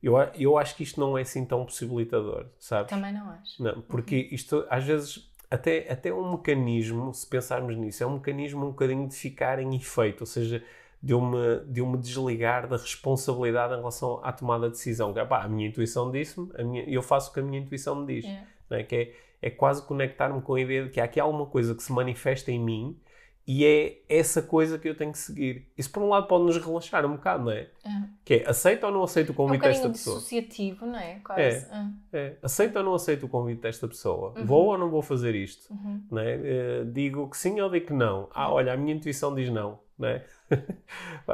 Eu, 0.02 0.16
eu 0.34 0.56
acho 0.56 0.76
que 0.76 0.82
isto 0.82 1.00
não 1.00 1.18
é 1.18 1.22
assim 1.22 1.44
tão 1.44 1.64
possibilitador, 1.64 2.46
sabes? 2.58 2.90
Também 2.90 3.12
não 3.12 3.30
acho. 3.30 3.62
Não, 3.62 3.80
porque 3.82 4.22
uhum. 4.22 4.28
isto 4.34 4.66
às 4.68 4.84
vezes 4.84 5.28
até, 5.50 5.90
até 5.90 6.12
um 6.12 6.32
mecanismo, 6.32 7.12
se 7.14 7.26
pensarmos 7.26 7.76
nisso, 7.76 8.02
é 8.02 8.06
um 8.06 8.14
mecanismo 8.14 8.66
um 8.66 8.70
bocadinho 8.70 9.08
de 9.08 9.14
ficar 9.14 9.58
em 9.58 9.74
efeito, 9.74 10.20
ou 10.20 10.26
seja, 10.26 10.62
de 11.02 11.12
eu 11.12 11.20
me, 11.20 11.60
de 11.66 11.80
eu 11.80 11.86
me 11.86 11.96
desligar 11.98 12.66
da 12.68 12.76
responsabilidade 12.76 13.72
em 13.74 13.76
relação 13.76 14.20
à 14.22 14.32
tomada 14.32 14.66
de 14.66 14.72
decisão. 14.72 15.12
Que, 15.12 15.20
é, 15.20 15.24
pá, 15.24 15.42
a 15.44 15.48
minha 15.48 15.68
intuição 15.68 16.10
disse-me, 16.10 16.48
eu 16.86 17.02
faço 17.02 17.30
o 17.30 17.34
que 17.34 17.40
a 17.40 17.42
minha 17.42 17.60
intuição 17.60 17.94
me 17.94 18.06
diz. 18.14 18.24
É. 18.24 18.46
É? 18.70 18.82
Que 18.82 18.96
é, 18.96 19.14
é 19.42 19.50
quase 19.50 19.82
conectar-me 19.86 20.42
com 20.42 20.54
a 20.54 20.60
ideia 20.60 20.84
de 20.84 20.90
que 20.90 21.00
há 21.00 21.04
aqui 21.04 21.20
alguma 21.20 21.46
coisa 21.46 21.74
que 21.74 21.82
se 21.82 21.92
manifesta 21.92 22.50
em 22.50 22.58
mim 22.60 23.00
E 23.46 23.64
é 23.64 24.02
essa 24.10 24.42
coisa 24.42 24.78
que 24.78 24.86
eu 24.86 24.94
tenho 24.94 25.10
que 25.10 25.18
seguir. 25.18 25.72
Isso, 25.78 25.90
por 25.90 26.02
um 26.02 26.08
lado, 26.10 26.26
pode 26.26 26.44
nos 26.44 26.58
relaxar 26.58 27.06
um 27.06 27.12
bocado, 27.12 27.44
não 27.44 27.52
é? 27.52 27.70
É. 27.82 28.02
Que 28.22 28.34
é, 28.34 28.48
aceita 28.48 28.86
ou 28.86 28.92
não 28.92 29.02
aceita 29.02 29.30
o 29.30 29.32
É 29.32 29.34
um 29.34 29.36
convite 29.36 29.62
desta 29.62 29.88
pessoa? 29.88 30.16
dissociativo, 30.16 30.84
não 30.84 30.98
é? 30.98 31.20
Quase. 31.20 31.40
É. 31.40 31.68
Ah. 31.70 31.90
É, 32.12 32.36
aceita 32.42 32.80
ou 32.80 32.84
não 32.84 32.94
aceita 32.94 33.24
o 33.24 33.28
convite 33.28 33.62
desta 33.62 33.88
pessoa? 33.88 34.34
Uhum. 34.36 34.44
Vou 34.44 34.66
ou 34.66 34.76
não 34.76 34.90
vou 34.90 35.00
fazer 35.00 35.34
isto? 35.34 35.72
Uhum. 35.72 36.04
Não 36.10 36.18
é? 36.20 36.34
Eh, 36.34 36.84
digo 36.92 37.30
que 37.30 37.38
sim 37.38 37.58
ou 37.58 37.70
digo 37.70 37.86
que 37.86 37.94
não? 37.94 38.28
Ah, 38.34 38.52
olha, 38.52 38.74
a 38.74 38.76
minha 38.76 38.94
intuição 38.94 39.34
diz 39.34 39.48
não. 39.48 39.78
não 39.98 40.08
é? 40.08 40.26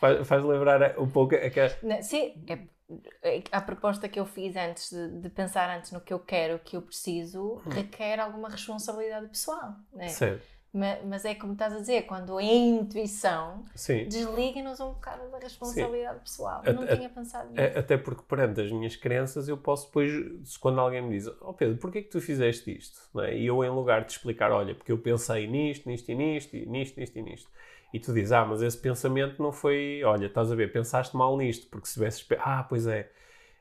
faz, 0.00 0.26
faz 0.26 0.44
lembrar 0.44 0.98
um 0.98 1.08
pouco 1.08 1.34
aquela... 1.34 1.70
Sim, 2.02 2.34
é, 2.48 2.58
é- 3.22 3.42
a 3.50 3.60
proposta 3.60 4.08
que 4.08 4.20
eu 4.20 4.26
fiz 4.26 4.54
antes 4.56 4.90
de, 4.90 5.20
de 5.20 5.28
pensar 5.30 5.76
antes 5.76 5.92
no 5.92 6.00
que 6.00 6.12
eu 6.12 6.18
quero, 6.18 6.56
o 6.56 6.58
que 6.58 6.76
eu 6.76 6.82
preciso, 6.82 7.56
requer 7.70 8.20
alguma 8.20 8.48
responsabilidade 8.48 9.28
pessoal. 9.28 9.74
Né? 9.92 10.08
Certo. 10.08 10.54
Ma- 10.72 10.98
Mas 11.06 11.24
é 11.24 11.36
como 11.36 11.52
estás 11.52 11.72
a 11.72 11.78
dizer, 11.78 12.02
quando 12.02 12.36
a 12.36 12.42
intuição 12.42 13.64
Sim. 13.76 14.04
desliga-nos 14.08 14.80
um 14.80 14.92
bocado 14.92 15.30
da 15.30 15.38
responsabilidade 15.38 16.18
pessoal. 16.18 16.62
A- 16.64 16.68
Eu 16.68 16.74
não 16.74 16.82
a- 16.82 16.96
tinha 16.96 17.08
pensado 17.08 17.48
nisso. 17.50 17.60
É, 17.62 17.78
Até 17.78 17.96
porque 17.96 18.22
perante 18.22 18.60
as 18.60 18.72
minhas 18.72 18.96
crenças 18.96 19.48
eu 19.48 19.56
posso 19.56 19.86
depois, 19.86 20.56
quando 20.58 20.80
alguém 20.80 21.00
me 21.00 21.10
diz 21.16 21.28
oh 21.40 21.52
Pedro, 21.54 21.76
porquê 21.78 22.02
que 22.02 22.10
tu 22.10 22.20
fizeste 22.20 22.76
isto? 22.76 23.00
É? 23.20 23.36
E 23.36 23.46
eu 23.46 23.64
em 23.64 23.70
lugar 23.70 24.04
de 24.04 24.12
explicar, 24.12 24.50
olha, 24.50 24.74
porque 24.74 24.90
eu 24.90 24.98
pensei 24.98 25.46
nisto, 25.46 25.88
nisto 25.88 26.10
e 26.10 26.14
nisto, 26.16 26.56
e 26.56 26.66
nisto, 26.66 26.98
nisto 26.98 27.16
e 27.18 27.22
nisto. 27.22 27.50
E 27.94 28.00
tu 28.00 28.12
dizes, 28.12 28.32
ah, 28.32 28.44
mas 28.44 28.60
esse 28.60 28.76
pensamento 28.76 29.40
não 29.40 29.52
foi, 29.52 30.02
olha, 30.02 30.26
estás 30.26 30.50
a 30.50 30.54
ver, 30.56 30.72
pensaste 30.72 31.16
mal 31.16 31.36
nisto, 31.36 31.68
porque 31.70 31.86
se 31.86 31.94
tivesses, 31.94 32.26
ah, 32.40 32.66
pois 32.68 32.88
é. 32.88 33.08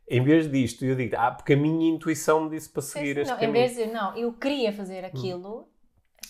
Em 0.08 0.24
vez 0.24 0.50
disto, 0.50 0.84
eu 0.84 0.96
digo, 0.96 1.16
ah, 1.20 1.30
porque 1.30 1.54
a 1.54 1.56
minha 1.56 1.88
intuição 1.88 2.46
me 2.46 2.50
disse 2.50 2.68
para 2.68 2.82
seguir 2.82 3.16
este 3.16 3.30
não, 3.30 3.38
em 3.38 3.42
caminho. 3.42 3.54
vez 3.54 3.76
de 3.76 3.78
dizer, 3.78 3.94
não, 3.94 4.18
eu 4.18 4.34
queria 4.34 4.74
fazer 4.74 5.06
aquilo, 5.06 5.70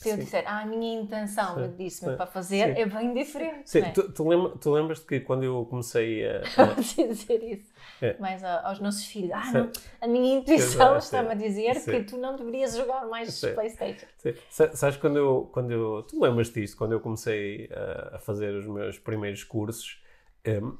se 0.03 0.09
eu 0.09 0.17
disser, 0.17 0.43
ah, 0.45 0.59
a 0.61 0.65
minha 0.65 0.99
intenção 1.01 1.55
Sim. 1.55 1.73
disse-me 1.77 2.11
Sim. 2.11 2.17
para 2.17 2.25
fazer, 2.25 2.75
Sim. 2.75 2.81
é 2.81 2.85
bem 2.85 3.13
diferente. 3.13 3.69
Sim, 3.69 3.79
é? 3.79 3.89
tu, 3.91 4.11
tu, 4.11 4.27
lembra, 4.27 4.49
tu 4.57 4.71
lembras-te 4.71 5.05
que 5.05 5.19
quando 5.19 5.43
eu 5.43 5.65
comecei 5.65 6.25
a, 6.27 6.41
preciso 6.75 7.07
dizer 7.09 7.43
isso. 7.43 7.73
É. 8.01 8.15
Mas 8.19 8.43
a- 8.43 8.67
aos 8.67 8.79
nossos 8.79 9.05
filhos, 9.05 9.31
ah, 9.33 9.51
não, 9.53 9.71
a 10.01 10.07
minha 10.07 10.35
intuição 10.39 10.97
está-me 10.97 11.29
a 11.31 11.35
dizer 11.35 11.83
que 11.83 12.03
tu 12.03 12.17
não 12.17 12.35
deverias 12.35 12.75
jogar 12.75 13.05
mais. 13.07 13.39
Playstation. 13.39 14.05
Sim. 14.17 14.33
Sa- 14.49 14.75
Sabes 14.75 14.97
quando 14.97 15.17
eu, 15.17 15.49
quando 15.51 15.71
eu. 15.71 16.03
Tu 16.03 16.21
lembras 16.21 16.49
disto? 16.51 16.77
Quando 16.77 16.91
eu 16.93 16.99
comecei 16.99 17.69
a, 17.73 18.15
a 18.15 18.19
fazer 18.19 18.53
os 18.53 18.65
meus 18.67 18.97
primeiros 18.99 19.43
cursos, 19.43 20.01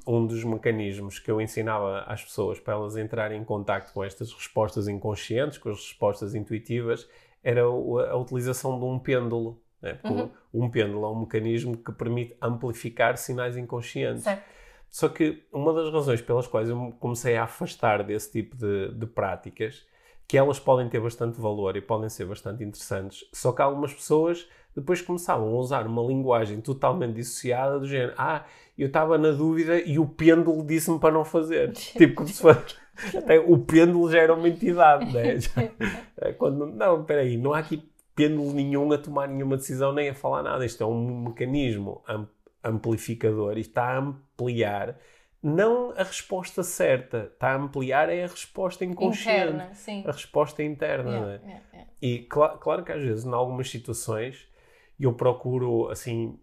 um, 0.06 0.18
um 0.18 0.26
dos 0.26 0.44
mecanismos 0.44 1.18
que 1.18 1.30
eu 1.30 1.40
ensinava 1.40 2.00
às 2.00 2.22
pessoas 2.22 2.60
para 2.60 2.74
elas 2.74 2.96
entrarem 2.96 3.40
em 3.40 3.44
contacto 3.44 3.92
com 3.94 4.04
estas 4.04 4.30
respostas 4.32 4.88
inconscientes, 4.88 5.56
com 5.58 5.70
as 5.70 5.76
respostas 5.76 6.34
intuitivas, 6.34 7.08
era 7.44 7.62
a 7.62 8.16
utilização 8.16 8.78
de 8.80 8.84
um 8.84 8.98
pêndulo. 8.98 9.62
Né? 9.80 9.98
Uhum. 10.02 10.30
Um 10.52 10.70
pêndulo 10.70 11.04
é 11.04 11.10
um 11.10 11.20
mecanismo 11.20 11.76
que 11.76 11.92
permite 11.92 12.34
amplificar 12.40 13.16
sinais 13.16 13.56
inconscientes. 13.56 14.24
Certo. 14.24 14.42
Só 14.90 15.08
que 15.08 15.44
uma 15.52 15.72
das 15.72 15.92
razões 15.92 16.22
pelas 16.22 16.46
quais 16.46 16.68
eu 16.68 16.80
me 16.80 16.92
comecei 16.92 17.36
a 17.36 17.44
afastar 17.44 18.02
desse 18.02 18.32
tipo 18.32 18.56
de, 18.56 18.94
de 18.94 19.06
práticas, 19.06 19.84
que 20.26 20.38
elas 20.38 20.58
podem 20.58 20.88
ter 20.88 21.00
bastante 21.00 21.40
valor 21.40 21.76
e 21.76 21.80
podem 21.80 22.08
ser 22.08 22.24
bastante 22.24 22.64
interessantes, 22.64 23.28
só 23.32 23.52
que 23.52 23.60
algumas 23.60 23.92
pessoas 23.92 24.48
depois 24.74 25.00
começavam 25.00 25.48
a 25.48 25.58
usar 25.58 25.86
uma 25.86 26.02
linguagem 26.02 26.60
totalmente 26.60 27.14
dissociada 27.14 27.78
do 27.78 27.86
género, 27.86 28.14
ah, 28.16 28.44
eu 28.76 28.88
estava 28.88 29.16
na 29.16 29.30
dúvida 29.30 29.78
e 29.78 29.98
o 29.98 30.06
pêndulo 30.06 30.64
disse-me 30.64 30.98
para 30.98 31.12
não 31.12 31.24
fazer. 31.24 31.72
tipo, 31.74 32.14
como 32.14 32.28
se 32.28 32.42
fosse... 32.42 32.76
Até 33.16 33.38
o 33.40 33.58
pêndulo 33.58 34.10
já 34.10 34.18
era 34.20 34.34
uma 34.34 34.48
entidade, 34.48 35.12
né? 35.12 35.38
Já- 35.40 35.70
é 36.20 36.32
quando, 36.32 36.66
não, 36.66 37.00
espera 37.00 37.20
aí, 37.22 37.36
não 37.36 37.52
há 37.52 37.58
aqui 37.58 37.88
pêndulo 38.14 38.52
nenhum 38.52 38.92
a 38.92 38.98
tomar 38.98 39.26
nenhuma 39.28 39.56
decisão 39.56 39.92
nem 39.92 40.08
a 40.08 40.14
falar 40.14 40.42
nada. 40.42 40.64
Isto 40.64 40.82
é 40.84 40.86
um 40.86 41.24
mecanismo 41.24 42.02
am- 42.06 42.28
amplificador 42.62 43.56
e 43.56 43.60
está 43.60 43.84
a 43.84 43.98
ampliar 43.98 44.96
não 45.42 45.90
a 45.90 46.02
resposta 46.02 46.62
certa, 46.62 47.30
está 47.34 47.50
a 47.50 47.56
ampliar 47.56 48.08
é 48.08 48.24
a 48.24 48.28
resposta 48.28 48.82
inconsciente, 48.82 49.48
Interna, 49.48 49.74
sim. 49.74 50.02
a 50.06 50.10
resposta 50.10 50.62
interna. 50.62 51.10
Yeah, 51.10 51.26
não 51.26 51.32
é? 51.32 51.36
yeah, 51.46 51.64
yeah. 51.74 51.90
E 52.00 52.18
cla- 52.20 52.56
claro 52.56 52.82
que 52.82 52.92
às 52.92 53.02
vezes, 53.02 53.26
em 53.26 53.32
algumas 53.32 53.68
situações, 53.68 54.48
eu 54.98 55.12
procuro 55.12 55.90
assim 55.90 56.38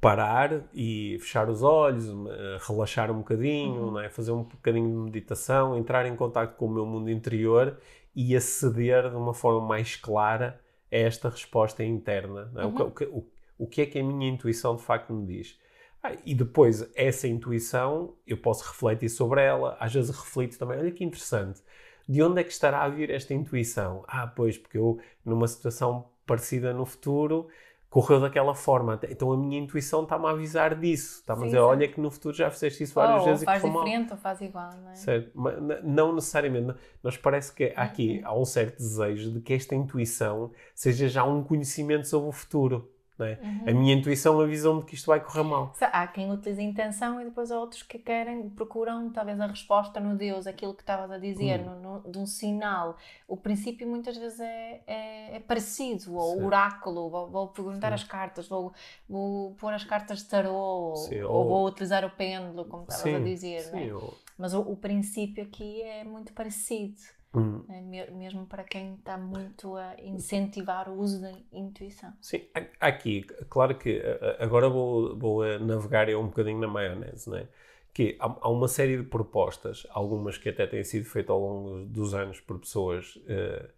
parar 0.00 0.64
e 0.74 1.16
fechar 1.20 1.48
os 1.48 1.62
olhos, 1.62 2.06
eh, 2.08 2.58
relaxar 2.66 3.10
um 3.10 3.18
bocadinho, 3.18 3.82
Uhum. 3.84 3.90
não 3.92 4.00
é? 4.00 4.08
fazer 4.10 4.32
um 4.32 4.42
bocadinho 4.42 4.88
de 4.88 4.96
meditação, 4.96 5.76
entrar 5.76 6.06
em 6.06 6.14
contato 6.16 6.56
com 6.56 6.66
o 6.66 6.70
meu 6.70 6.84
mundo 6.86 7.10
interior 7.10 7.78
e 8.14 8.36
aceder 8.36 9.08
de 9.10 9.16
uma 9.16 9.32
forma 9.34 9.66
mais 9.66 9.96
clara 9.96 10.60
a 10.92 10.96
esta 10.96 11.28
resposta 11.28 11.82
interna. 11.84 12.50
é? 12.56 12.64
O 12.66 12.72
que- 12.72 12.82
Uhum. 12.82 12.88
O, 12.88 12.90
que, 12.92 13.04
o, 13.04 13.26
o 13.58 13.66
que 13.66 13.82
é 13.82 13.86
que 13.86 13.98
a 13.98 14.02
minha 14.04 14.28
intuição 14.28 14.76
de 14.76 14.82
facto 14.82 15.12
me 15.12 15.26
diz? 15.26 15.58
Ah, 16.02 16.12
e 16.24 16.34
depois, 16.34 16.90
essa 16.94 17.28
intuição, 17.28 18.14
eu 18.26 18.36
posso 18.38 18.64
refletir 18.66 19.08
sobre 19.10 19.42
ela. 19.42 19.76
Às 19.78 19.92
vezes 19.94 20.10
reflito 20.10 20.58
também, 20.58 20.78
olha 20.78 20.90
que 20.90 21.04
interessante. 21.04 21.60
De 22.08 22.22
onde 22.22 22.40
é 22.40 22.44
que 22.44 22.50
estará 22.50 22.82
a 22.82 22.88
vir 22.88 23.10
esta 23.10 23.34
intuição? 23.34 24.02
Ah, 24.08 24.26
pois, 24.26 24.56
porque 24.58 24.78
eu, 24.78 24.98
numa 25.24 25.46
situação 25.46 26.08
parecida 26.26 26.72
no 26.72 26.84
futuro, 26.86 27.48
correu 27.90 28.20
daquela 28.20 28.54
forma. 28.54 28.98
Então 29.10 29.32
a 29.32 29.36
minha 29.36 29.58
intuição 29.58 30.04
está-me 30.04 30.24
a 30.26 30.30
avisar 30.30 30.74
disso. 30.78 31.16
Está-me 31.20 31.42
a 31.42 31.44
dizer, 31.46 31.56
sim. 31.58 31.62
olha 31.62 31.88
que 31.88 32.00
no 32.00 32.10
futuro 32.10 32.34
já 32.36 32.50
fizeste 32.50 32.84
isso 32.84 32.94
várias 32.94 33.20
Ou 33.20 33.26
vezes 33.26 33.42
e 33.42 33.44
faz 33.44 33.62
mal. 33.64 33.72
diferente 33.84 34.12
ou 34.12 34.16
faz 34.16 34.40
igual, 34.40 34.70
não 34.82 34.90
é? 34.90 34.94
Certo, 34.94 35.30
mas 35.34 35.84
não 35.84 36.14
necessariamente. 36.14 36.78
Nós 37.02 37.16
parece 37.16 37.52
que 37.52 37.72
há 37.76 37.82
Uhum. 37.82 37.86
aqui 37.88 38.20
há 38.24 38.34
um 38.38 38.44
certo 38.44 38.78
desejo 38.78 39.32
de 39.32 39.40
que 39.40 39.52
esta 39.52 39.74
intuição 39.74 40.52
seja 40.74 41.08
já 41.08 41.24
um 41.24 41.42
conhecimento 41.42 42.06
sobre 42.06 42.28
o 42.28 42.32
futuro. 42.32 42.88
É? 43.24 43.38
Uhum. 43.42 43.64
A 43.66 43.72
minha 43.72 43.94
intuição 43.94 44.40
avisou-me 44.40 44.84
que 44.84 44.94
isto 44.94 45.06
vai 45.06 45.20
correr 45.20 45.42
mal. 45.42 45.72
Há 45.80 46.06
quem 46.06 46.30
utiliza 46.30 46.60
a 46.60 46.64
intenção 46.64 47.20
e 47.20 47.24
depois 47.24 47.50
há 47.50 47.58
outros 47.58 47.82
que 47.82 47.98
querem, 47.98 48.48
procuram 48.50 49.10
talvez 49.10 49.40
a 49.40 49.46
resposta 49.46 49.98
no 50.00 50.16
Deus, 50.16 50.46
aquilo 50.46 50.74
que 50.74 50.82
estavas 50.82 51.10
a 51.10 51.18
dizer, 51.18 51.60
Hum. 51.60 51.80
no, 51.80 52.00
no- 52.02 52.10
de 52.10 52.18
um 52.18 52.26
sinal. 52.26 52.96
O 53.28 53.36
princípio 53.36 53.86
muitas 53.86 54.16
vezes 54.16 54.40
é, 54.40 54.80
é, 54.86 55.36
é 55.36 55.40
parecido, 55.40 56.14
ou 56.16 56.36
Sim. 56.38 56.44
oráculo, 56.44 57.08
vou, 57.10 57.28
vou 57.30 57.48
perguntar 57.48 57.88
Sim. 57.88 57.94
as 57.94 58.04
cartas, 58.04 58.48
vou, 58.48 58.72
vou 59.08 59.54
pôr 59.54 59.72
as 59.72 59.84
cartas 59.84 60.18
de 60.20 60.24
tarô, 60.26 60.94
Sim, 60.96 61.22
ou, 61.22 61.32
ou- 61.34 61.48
vou 61.48 61.66
utilizar 61.66 62.04
o 62.04 62.10
pêndulo, 62.10 62.64
como 62.64 62.84
estavas 62.88 63.14
a 63.14 63.18
dizer. 63.20 63.56
é? 63.56 63.60
sim, 63.60 63.84
eu- 63.84 64.14
Mas 64.38 64.54
o, 64.54 64.60
o 64.62 64.76
princípio 64.76 65.44
aqui 65.44 65.82
é 65.82 66.02
muito 66.04 66.32
parecido, 66.32 66.96
Hum. 67.32 67.64
é 67.68 67.80
me- 67.80 68.10
mesmo 68.10 68.44
para 68.46 68.64
quem 68.64 68.94
está 68.94 69.16
muito 69.16 69.76
a 69.76 69.94
incentivar 70.00 70.88
o 70.88 70.98
uso 70.98 71.20
da 71.20 71.32
intuição. 71.52 72.12
Sim, 72.20 72.42
aqui, 72.80 73.22
claro 73.48 73.78
que 73.78 74.00
a- 74.00 74.42
a- 74.42 74.44
agora 74.44 74.68
vou, 74.68 75.16
vou 75.16 75.44
eh, 75.44 75.58
navegar 75.58 76.08
eu 76.08 76.20
um 76.20 76.26
bocadinho 76.26 76.58
na 76.58 76.66
maionese, 76.66 77.30
não 77.30 77.36
é? 77.38 77.46
Que 77.94 78.16
há, 78.18 78.48
uma 78.48 78.66
série 78.68 78.96
de 78.96 79.04
propostas, 79.04 79.86
algumas 79.90 80.36
que 80.38 80.48
até 80.48 80.66
têm 80.66 80.82
sido 80.84 81.04
feitas 81.04 81.30
ao 81.30 81.40
longo 81.40 81.84
dos 81.86 82.14
anos 82.14 82.40
por 82.40 82.58
pessoas 82.58 83.16
eh, 83.28 83.70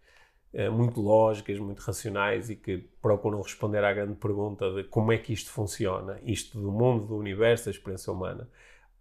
eh, 0.53 0.69
muito 0.69 0.99
lógicas, 1.01 1.59
muito 1.59 1.79
racionais 1.81 2.49
e 2.49 2.55
que 2.55 2.77
procuram 3.01 3.41
responder 3.41 3.83
à 3.83 3.93
grande 3.93 4.15
pergunta 4.15 4.71
de 4.73 4.83
como 4.85 5.11
é 5.11 5.17
que 5.17 5.33
isto 5.33 5.51
funciona, 5.51 6.19
isto 6.23 6.59
do 6.59 6.71
mundo, 6.71 7.05
do 7.07 7.17
universo, 7.17 7.65
da 7.65 7.71
experiência 7.71 8.11
humana. 8.13 8.49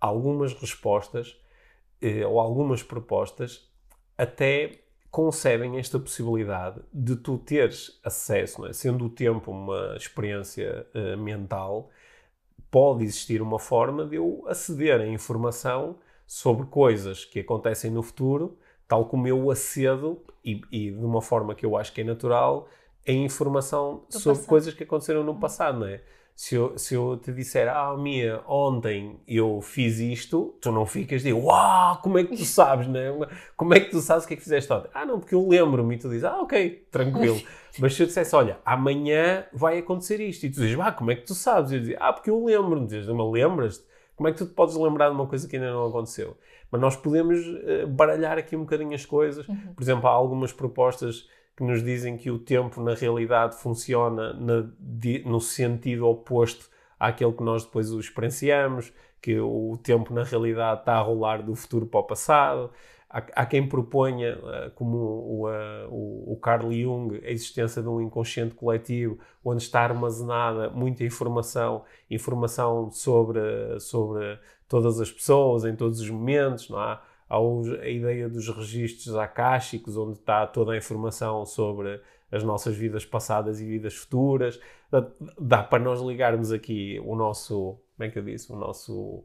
Algumas 0.01 0.53
respostas 0.55 1.39
eh, 2.01 2.27
ou 2.27 2.41
algumas 2.41 2.83
propostas 2.83 3.71
até 4.17 4.81
concebem 5.11 5.79
esta 5.79 5.99
possibilidade 5.99 6.81
de 6.93 7.17
tu 7.17 7.37
teres 7.37 8.01
acesso, 8.03 8.67
é? 8.67 8.73
sendo 8.73 9.05
o 9.07 9.11
tempo 9.11 9.51
uma 9.51 9.95
experiência 9.97 10.87
eh, 10.95 11.17
mental, 11.17 11.91
pode 12.71 13.05
existir 13.05 13.43
uma 13.43 13.59
forma 13.59 14.07
de 14.07 14.17
eu 14.17 14.43
aceder 14.47 15.01
a 15.01 15.07
informação 15.07 15.99
sobre 16.27 16.67
coisas 16.67 17.27
que 17.27 17.41
acontecem 17.41 17.91
no 17.91 18.03
futuro, 18.03 18.59
tal 18.89 19.05
como 19.05 19.29
eu 19.29 19.51
acedo, 19.51 20.23
e, 20.43 20.63
e 20.73 20.91
de 20.91 21.05
uma 21.05 21.21
forma 21.21 21.55
que 21.55 21.67
eu 21.67 21.77
acho 21.77 21.93
que 21.93 22.01
é 22.01 22.05
natural, 22.05 22.67
a 23.07 23.13
informação 23.13 24.05
Do 24.09 24.19
sobre 24.19 24.39
passado. 24.39 24.49
coisas 24.49 24.75
que 24.75 24.85
aconteceram 24.85 25.23
no 25.23 25.39
passado, 25.39 25.81
não 25.81 25.87
é? 25.87 26.01
Se 26.35 26.55
eu, 26.55 26.77
se 26.79 26.95
eu 26.95 27.17
te 27.23 27.31
disser, 27.33 27.69
ah, 27.69 27.97
Mia, 27.97 28.43
ontem 28.49 29.21
eu 29.29 29.61
fiz 29.61 29.99
isto, 29.99 30.57
tu 30.61 30.73
não 30.73 30.87
ficas 30.87 31.23
de, 31.23 31.33
uau, 31.33 31.99
como 32.03 32.19
é 32.19 32.25
que 32.25 32.37
tu 32.37 32.45
sabes, 32.45 32.89
né? 32.89 33.11
Como 33.57 33.75
é 33.75 33.81
que 33.81 33.91
tu 33.91 34.01
sabes 34.01 34.25
o 34.25 34.29
que 34.29 34.35
é 34.35 34.37
que 34.37 34.43
fizeste 34.43 34.73
ontem? 34.73 34.91
Ah, 34.95 35.05
não, 35.05 35.21
porque 35.21 35.35
eu 35.35 35.47
lembro-me 35.47 35.95
e 35.95 35.99
tu 35.99 36.09
dizes, 36.09 36.25
ah, 36.25 36.41
ok, 36.41 36.87
tranquilo. 36.91 37.41
Mas 37.79 37.95
se 37.95 38.03
eu 38.03 38.07
dissesse, 38.07 38.35
olha, 38.35 38.59
amanhã 38.65 39.45
vai 39.53 39.79
acontecer 39.79 40.21
isto, 40.21 40.45
e 40.45 40.51
tu 40.51 40.61
dizes, 40.61 40.79
ah, 40.81 40.91
como 40.91 41.11
é 41.11 41.17
que 41.17 41.27
tu 41.27 41.35
sabes? 41.35 41.71
E 41.71 41.77
eu 41.77 41.81
dizia, 41.81 41.99
ah, 42.01 42.13
porque 42.13 42.31
eu 42.31 42.45
lembro-me. 42.45 42.87
Dizes, 42.87 43.07
mas 43.09 43.31
lembras-te? 43.31 43.85
Como 44.17 44.29
é 44.29 44.33
que 44.33 44.39
tu 44.39 44.47
te 44.47 44.53
podes 44.53 44.77
lembrar 44.77 45.09
de 45.09 45.15
uma 45.15 45.27
coisa 45.27 45.49
que 45.49 45.57
ainda 45.57 45.73
não 45.73 45.87
aconteceu? 45.87 46.37
Mas 46.71 46.81
nós 46.81 46.97
podemos 46.97 47.39
eh, 47.65 47.87
baralhar 47.87 48.39
aqui 48.39 48.57
um 48.57 48.61
bocadinho 48.61 48.95
as 48.95 49.05
coisas. 49.05 49.47
Uhum. 49.49 49.75
Por 49.75 49.83
exemplo, 49.83 50.09
há 50.09 50.13
algumas 50.13 50.53
propostas 50.53 51.29
que 51.57 51.63
nos 51.65 51.83
dizem 51.83 52.17
que 52.17 52.31
o 52.31 52.39
tempo, 52.39 52.81
na 52.83 52.95
realidade, 52.95 53.57
funciona 53.57 54.33
na- 54.35 54.71
di- 54.79 55.23
no 55.27 55.41
sentido 55.41 56.07
oposto 56.07 56.69
àquele 56.99 57.33
que 57.33 57.43
nós 57.43 57.65
depois 57.65 57.91
o 57.93 58.01
experienciamos, 58.01 58.93
que 59.21 59.39
o 59.41 59.77
tempo, 59.83 60.13
na 60.13 60.25
realidade, 60.25 60.81
está 60.81 60.95
a 60.95 61.01
rolar 61.03 61.43
do 61.43 61.55
futuro 61.55 61.87
para 61.87 62.01
o 62.01 62.05
passado. 62.05 62.71
há, 63.15 63.45
quem 63.47 63.69
proponha, 63.69 64.39
uh, 64.39 64.71
como 64.75 64.97
o, 64.97 65.47
uh, 65.49 65.89
o, 65.91 66.33
o 66.33 66.37
Carl 66.41 66.73
Jung, 66.73 67.21
a 67.23 67.31
existência 67.31 67.83
de 67.83 67.89
um 67.89 68.01
inconsciente 68.01 68.55
coletivo 68.55 69.19
onde 69.45 69.63
está 69.63 69.83
armazenada 69.83 70.71
muita 70.71 71.05
informação, 71.05 71.85
informação 72.11 72.91
sobre, 72.91 73.79
sobre 73.81 74.39
todas 74.67 74.99
as 75.01 75.11
pessoas, 75.13 75.65
em 75.67 75.77
todos 75.77 76.01
os 76.01 76.09
momentos, 76.09 76.71
não 76.71 76.79
há? 76.79 77.03
Há 77.33 77.39
a 77.83 77.89
ideia 77.89 78.29
dos 78.29 78.47
registros 78.51 79.17
akáshicos, 79.17 79.97
onde 79.97 80.19
está 80.19 80.47
toda 80.47 80.73
a 80.73 80.77
informação 80.77 81.47
sobre 81.47 81.99
as 82.31 82.45
nossas 82.45 82.77
vidas 82.77 83.07
passadas 83.07 83.59
e 83.59 83.65
vidas 83.65 83.95
futuras. 83.95 84.61
Dá 85.41 85.63
para 85.63 85.83
nós 85.83 86.03
ligarmos 86.03 86.53
aqui 86.53 87.01
o 87.03 87.17
nosso, 87.17 87.79
como 87.97 88.07
é 88.07 88.11
que 88.11 88.19
eu 88.19 88.23
disse, 88.23 88.53
o 88.53 88.57
nosso 88.57 89.25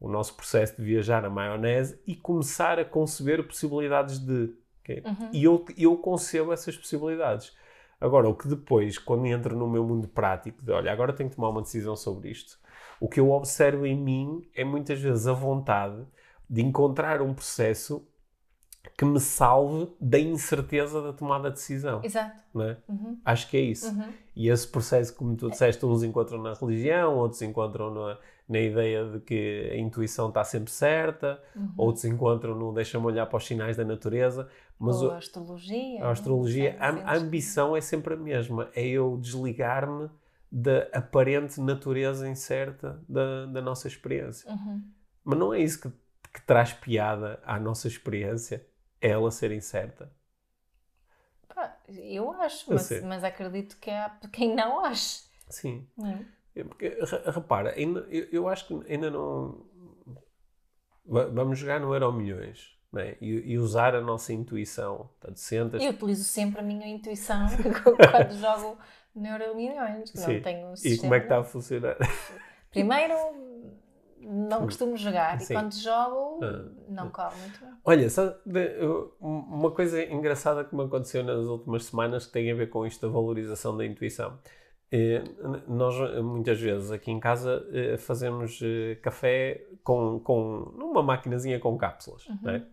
o 0.00 0.08
nosso 0.08 0.34
processo 0.34 0.76
de 0.76 0.82
viajar 0.82 1.22
a 1.24 1.30
maionese 1.30 2.00
e 2.06 2.14
começar 2.14 2.78
a 2.78 2.84
conceber 2.84 3.46
possibilidades 3.46 4.18
de. 4.18 4.54
Okay? 4.82 5.02
Uhum. 5.04 5.30
E 5.30 5.44
eu, 5.44 5.64
eu 5.76 5.98
concebo 5.98 6.50
essas 6.50 6.76
possibilidades. 6.76 7.54
Agora, 8.00 8.26
o 8.26 8.34
que 8.34 8.48
depois, 8.48 8.98
quando 8.98 9.26
entro 9.26 9.54
no 9.54 9.68
meu 9.68 9.84
mundo 9.84 10.08
prático, 10.08 10.62
de 10.62 10.72
olha, 10.72 10.90
agora 10.90 11.12
tenho 11.12 11.28
que 11.28 11.36
tomar 11.36 11.50
uma 11.50 11.62
decisão 11.62 11.94
sobre 11.94 12.30
isto, 12.30 12.58
o 13.00 13.08
que 13.08 13.20
eu 13.20 13.30
observo 13.30 13.86
em 13.86 13.96
mim 13.96 14.48
é 14.54 14.64
muitas 14.64 14.98
vezes 14.98 15.26
a 15.26 15.32
vontade 15.34 16.04
de 16.48 16.62
encontrar 16.62 17.22
um 17.22 17.34
processo 17.34 18.06
que 18.96 19.04
me 19.04 19.18
salve 19.18 19.88
da 20.00 20.18
incerteza 20.18 21.00
da 21.00 21.12
tomada 21.12 21.48
de 21.48 21.56
decisão. 21.56 22.00
Exato. 22.04 22.38
É? 22.60 22.76
Uhum. 22.88 23.18
Acho 23.24 23.48
que 23.48 23.56
é 23.56 23.60
isso. 23.60 23.88
Uhum. 23.88 24.12
E 24.36 24.48
esse 24.48 24.68
processo, 24.68 25.14
como 25.14 25.34
tu 25.36 25.50
disseste, 25.50 25.84
uns 25.84 26.02
encontram 26.02 26.40
na 26.40 26.52
religião, 26.52 27.16
outros 27.16 27.40
encontram 27.42 27.92
na, 27.92 28.18
na 28.48 28.60
ideia 28.60 29.04
de 29.06 29.20
que 29.20 29.70
a 29.72 29.76
intuição 29.76 30.28
está 30.28 30.44
sempre 30.44 30.70
certa, 30.70 31.40
uhum. 31.56 31.72
outros 31.76 32.04
encontram 32.04 32.54
no 32.54 32.72
deixa-me 32.72 33.04
olhar 33.06 33.26
para 33.26 33.36
os 33.36 33.46
sinais 33.46 33.76
da 33.76 33.84
natureza. 33.84 34.48
Mas 34.78 35.00
Ou 35.02 35.10
a 35.10 35.18
astrologia. 35.18 36.04
A 36.04 36.10
astrologia, 36.10 36.76
a, 36.78 37.12
a 37.12 37.16
ambição 37.16 37.76
é 37.76 37.80
sempre 37.80 38.14
a 38.14 38.16
mesma, 38.16 38.68
é 38.74 38.86
eu 38.86 39.16
desligar-me 39.20 40.10
da 40.50 40.86
aparente 40.92 41.60
natureza 41.60 42.28
incerta 42.28 43.02
da, 43.08 43.46
da 43.46 43.60
nossa 43.60 43.88
experiência. 43.88 44.48
Uhum. 44.52 44.82
Mas 45.24 45.38
não 45.38 45.54
é 45.54 45.60
isso 45.60 45.80
que, 45.80 45.92
que 46.34 46.42
traz 46.42 46.72
piada 46.72 47.40
à 47.46 47.60
nossa 47.60 47.86
experiência, 47.86 48.66
é 49.00 49.10
ela 49.10 49.30
ser 49.30 49.52
incerta. 49.52 50.10
eu 51.88 52.32
acho, 52.32 52.72
mas, 52.72 53.02
mas, 53.02 53.22
acredito 53.22 53.78
que 53.78 53.88
há 53.88 54.10
quem 54.32 54.52
não 54.52 54.84
ache. 54.84 55.22
Sim. 55.48 55.86
Uhum. 55.96 56.24
Porque, 56.68 56.98
repara, 57.26 57.74
ainda, 57.76 58.00
eu, 58.10 58.28
eu, 58.32 58.48
acho 58.48 58.66
que 58.66 58.92
ainda 58.92 59.10
não. 59.10 59.64
Vamos 61.04 61.58
jogar 61.58 61.80
no 61.80 61.92
Euro 61.92 62.12
Milhões 62.12 62.78
é? 62.96 63.16
e, 63.20 63.52
e, 63.52 63.58
usar 63.58 63.94
a 63.94 64.00
nossa 64.00 64.32
intuição. 64.32 65.10
Portanto, 65.18 65.36
sentas... 65.38 65.82
Eu 65.82 65.90
utilizo 65.90 66.24
sempre 66.24 66.60
a 66.60 66.62
minha 66.62 66.86
intuição 66.86 67.46
quando 67.82 68.38
jogo 68.38 68.78
no 69.14 69.26
Euro 69.26 69.54
Milhões. 69.54 70.12
Não 70.14 70.40
tenho 70.40 70.68
um 70.68 70.74
e 70.82 70.96
como 70.98 71.14
é 71.14 71.20
que 71.20 71.26
está 71.26 71.40
a 71.40 71.44
funcionar? 71.44 71.96
Primeiro, 72.70 73.14
não 74.24 74.62
costumo 74.62 74.96
jogar 74.96 75.40
Sim. 75.40 75.52
e 75.52 75.56
quando 75.56 75.74
jogo, 75.74 76.40
ah, 76.42 76.70
não 76.88 77.10
corre 77.10 77.36
muito 77.40 77.60
bem. 77.60 77.70
Olha, 77.84 78.10
sabe, 78.10 78.36
uma 79.20 79.70
coisa 79.70 80.02
engraçada 80.02 80.64
que 80.64 80.74
me 80.74 80.84
aconteceu 80.84 81.22
nas 81.22 81.46
últimas 81.46 81.84
semanas 81.86 82.26
que 82.26 82.32
tem 82.32 82.50
a 82.50 82.54
ver 82.54 82.70
com 82.70 82.86
isto 82.86 83.06
da 83.06 83.12
valorização 83.12 83.76
da 83.76 83.84
intuição. 83.84 84.38
Eh, 84.96 85.24
nós 85.66 85.96
muitas 86.22 86.60
vezes 86.60 86.92
aqui 86.92 87.10
em 87.10 87.18
casa 87.18 87.66
eh, 87.72 87.96
fazemos 87.96 88.60
eh, 88.62 88.94
café 89.02 89.66
com, 89.82 90.20
com 90.20 90.72
numa 90.76 91.02
maquinazinha 91.02 91.58
com 91.58 91.76
cápsulas, 91.76 92.26
uhum. 92.28 92.38
né? 92.42 92.66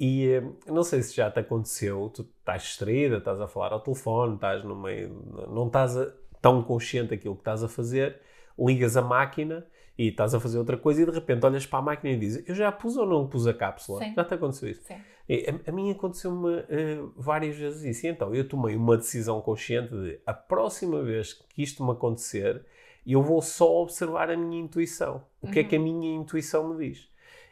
E 0.00 0.40
não 0.66 0.82
sei 0.82 1.02
se 1.02 1.14
já 1.14 1.30
te 1.30 1.40
aconteceu, 1.40 2.08
tu 2.14 2.22
estás 2.22 2.62
distraída, 2.62 3.18
estás 3.18 3.40
a 3.40 3.48
falar 3.48 3.72
ao 3.72 3.80
telefone, 3.80 4.36
estás 4.36 4.64
no 4.64 4.76
meio, 4.76 5.10
não 5.52 5.66
estás 5.66 5.96
a, 5.96 6.10
tão 6.40 6.62
consciente 6.62 7.10
daquilo 7.10 7.34
que 7.34 7.40
estás 7.40 7.62
a 7.64 7.68
fazer, 7.68 8.18
ligas 8.58 8.96
a 8.96 9.02
máquina 9.02 9.66
e 9.98 10.08
estás 10.08 10.32
a 10.32 10.38
fazer 10.38 10.58
outra 10.58 10.76
coisa 10.76 11.02
e 11.02 11.04
de 11.04 11.10
repente 11.10 11.44
olhas 11.44 11.66
para 11.66 11.80
a 11.80 11.82
máquina 11.82 12.14
e 12.14 12.16
dizes 12.16 12.48
eu 12.48 12.54
já 12.54 12.70
pus 12.70 12.96
ou 12.96 13.04
não 13.04 13.26
pus 13.26 13.48
a 13.48 13.52
cápsula? 13.52 13.98
Sim. 13.98 14.14
Já 14.14 14.24
te 14.24 14.34
aconteceu 14.34 14.70
isso? 14.70 14.82
Sim. 14.84 14.94
A, 14.94 15.70
a 15.70 15.72
mim 15.72 15.90
aconteceu-me 15.90 16.48
uh, 16.48 17.12
várias 17.16 17.56
vezes 17.56 17.82
isso. 17.82 18.06
E 18.06 18.08
então 18.08 18.34
eu 18.34 18.48
tomei 18.48 18.76
uma 18.76 18.96
decisão 18.96 19.40
consciente 19.42 19.90
de 19.90 20.20
a 20.24 20.32
próxima 20.32 21.02
vez 21.02 21.34
que 21.34 21.62
isto 21.62 21.84
me 21.84 21.90
acontecer, 21.90 22.64
eu 23.04 23.20
vou 23.20 23.42
só 23.42 23.82
observar 23.82 24.30
a 24.30 24.36
minha 24.36 24.62
intuição. 24.62 25.24
O 25.42 25.46
uhum. 25.46 25.52
que 25.52 25.58
é 25.58 25.64
que 25.64 25.74
a 25.74 25.78
uhum. 25.78 25.84
minha 25.84 26.14
intuição 26.14 26.72
me 26.72 26.88
diz? 26.88 27.08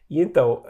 E 0.08 0.20
então, 0.20 0.62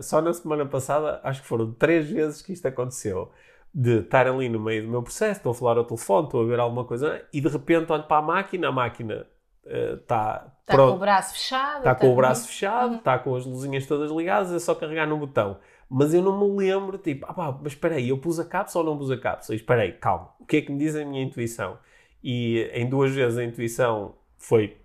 só 0.00 0.22
na 0.22 0.32
semana 0.32 0.64
passada, 0.64 1.20
acho 1.22 1.42
que 1.42 1.46
foram 1.46 1.72
três 1.72 2.08
vezes 2.08 2.40
que 2.40 2.54
isto 2.54 2.66
aconteceu. 2.66 3.30
De 3.74 3.98
estar 3.98 4.26
ali 4.26 4.48
no 4.48 4.58
meio 4.58 4.84
do 4.84 4.88
meu 4.88 5.02
processo, 5.02 5.40
estou 5.40 5.52
a 5.52 5.54
falar 5.54 5.76
ao 5.76 5.84
telefone, 5.84 6.24
estou 6.24 6.42
a 6.42 6.46
ver 6.46 6.58
alguma 6.58 6.86
coisa, 6.86 7.22
e 7.30 7.42
de 7.42 7.48
repente 7.48 7.92
olho 7.92 8.04
para 8.04 8.16
a 8.16 8.22
máquina, 8.22 8.68
a 8.68 8.72
máquina 8.72 9.26
está 9.66 10.46
uh, 10.46 10.66
tá 10.66 10.76
com 10.76 10.90
o 10.90 10.98
braço 10.98 11.34
fechado. 11.34 11.78
Está 11.78 11.94
com 11.94 12.12
o 12.12 12.16
braço 12.16 12.48
fechado, 12.48 12.94
está 12.96 13.16
uhum. 13.16 13.22
com 13.22 13.36
as 13.36 13.46
luzinhas 13.46 13.86
todas 13.86 14.10
ligadas, 14.10 14.52
é 14.52 14.58
só 14.58 14.74
carregar 14.74 15.06
no 15.06 15.16
botão 15.16 15.58
mas 15.88 16.12
eu 16.12 16.22
não 16.22 16.38
me 16.38 16.56
lembro, 16.56 16.98
tipo, 16.98 17.24
ah 17.28 17.32
pá, 17.32 17.52
mas 17.52 17.72
espera 17.72 17.94
aí, 17.94 18.08
eu 18.08 18.18
pus 18.18 18.40
a 18.40 18.44
cápsula 18.44 18.84
ou 18.84 18.90
não 18.90 18.98
pus 18.98 19.10
a 19.10 19.18
cápsula? 19.18 19.54
E 19.54 19.60
espera 19.60 19.82
aí, 19.82 19.92
calma, 19.92 20.34
o 20.40 20.44
que 20.44 20.56
é 20.56 20.62
que 20.62 20.72
me 20.72 20.78
diz 20.78 20.96
a 20.96 21.04
minha 21.04 21.22
intuição? 21.22 21.78
E 22.22 22.68
em 22.72 22.88
duas 22.88 23.14
vezes 23.14 23.38
a 23.38 23.44
intuição 23.44 24.16
foi, 24.36 24.76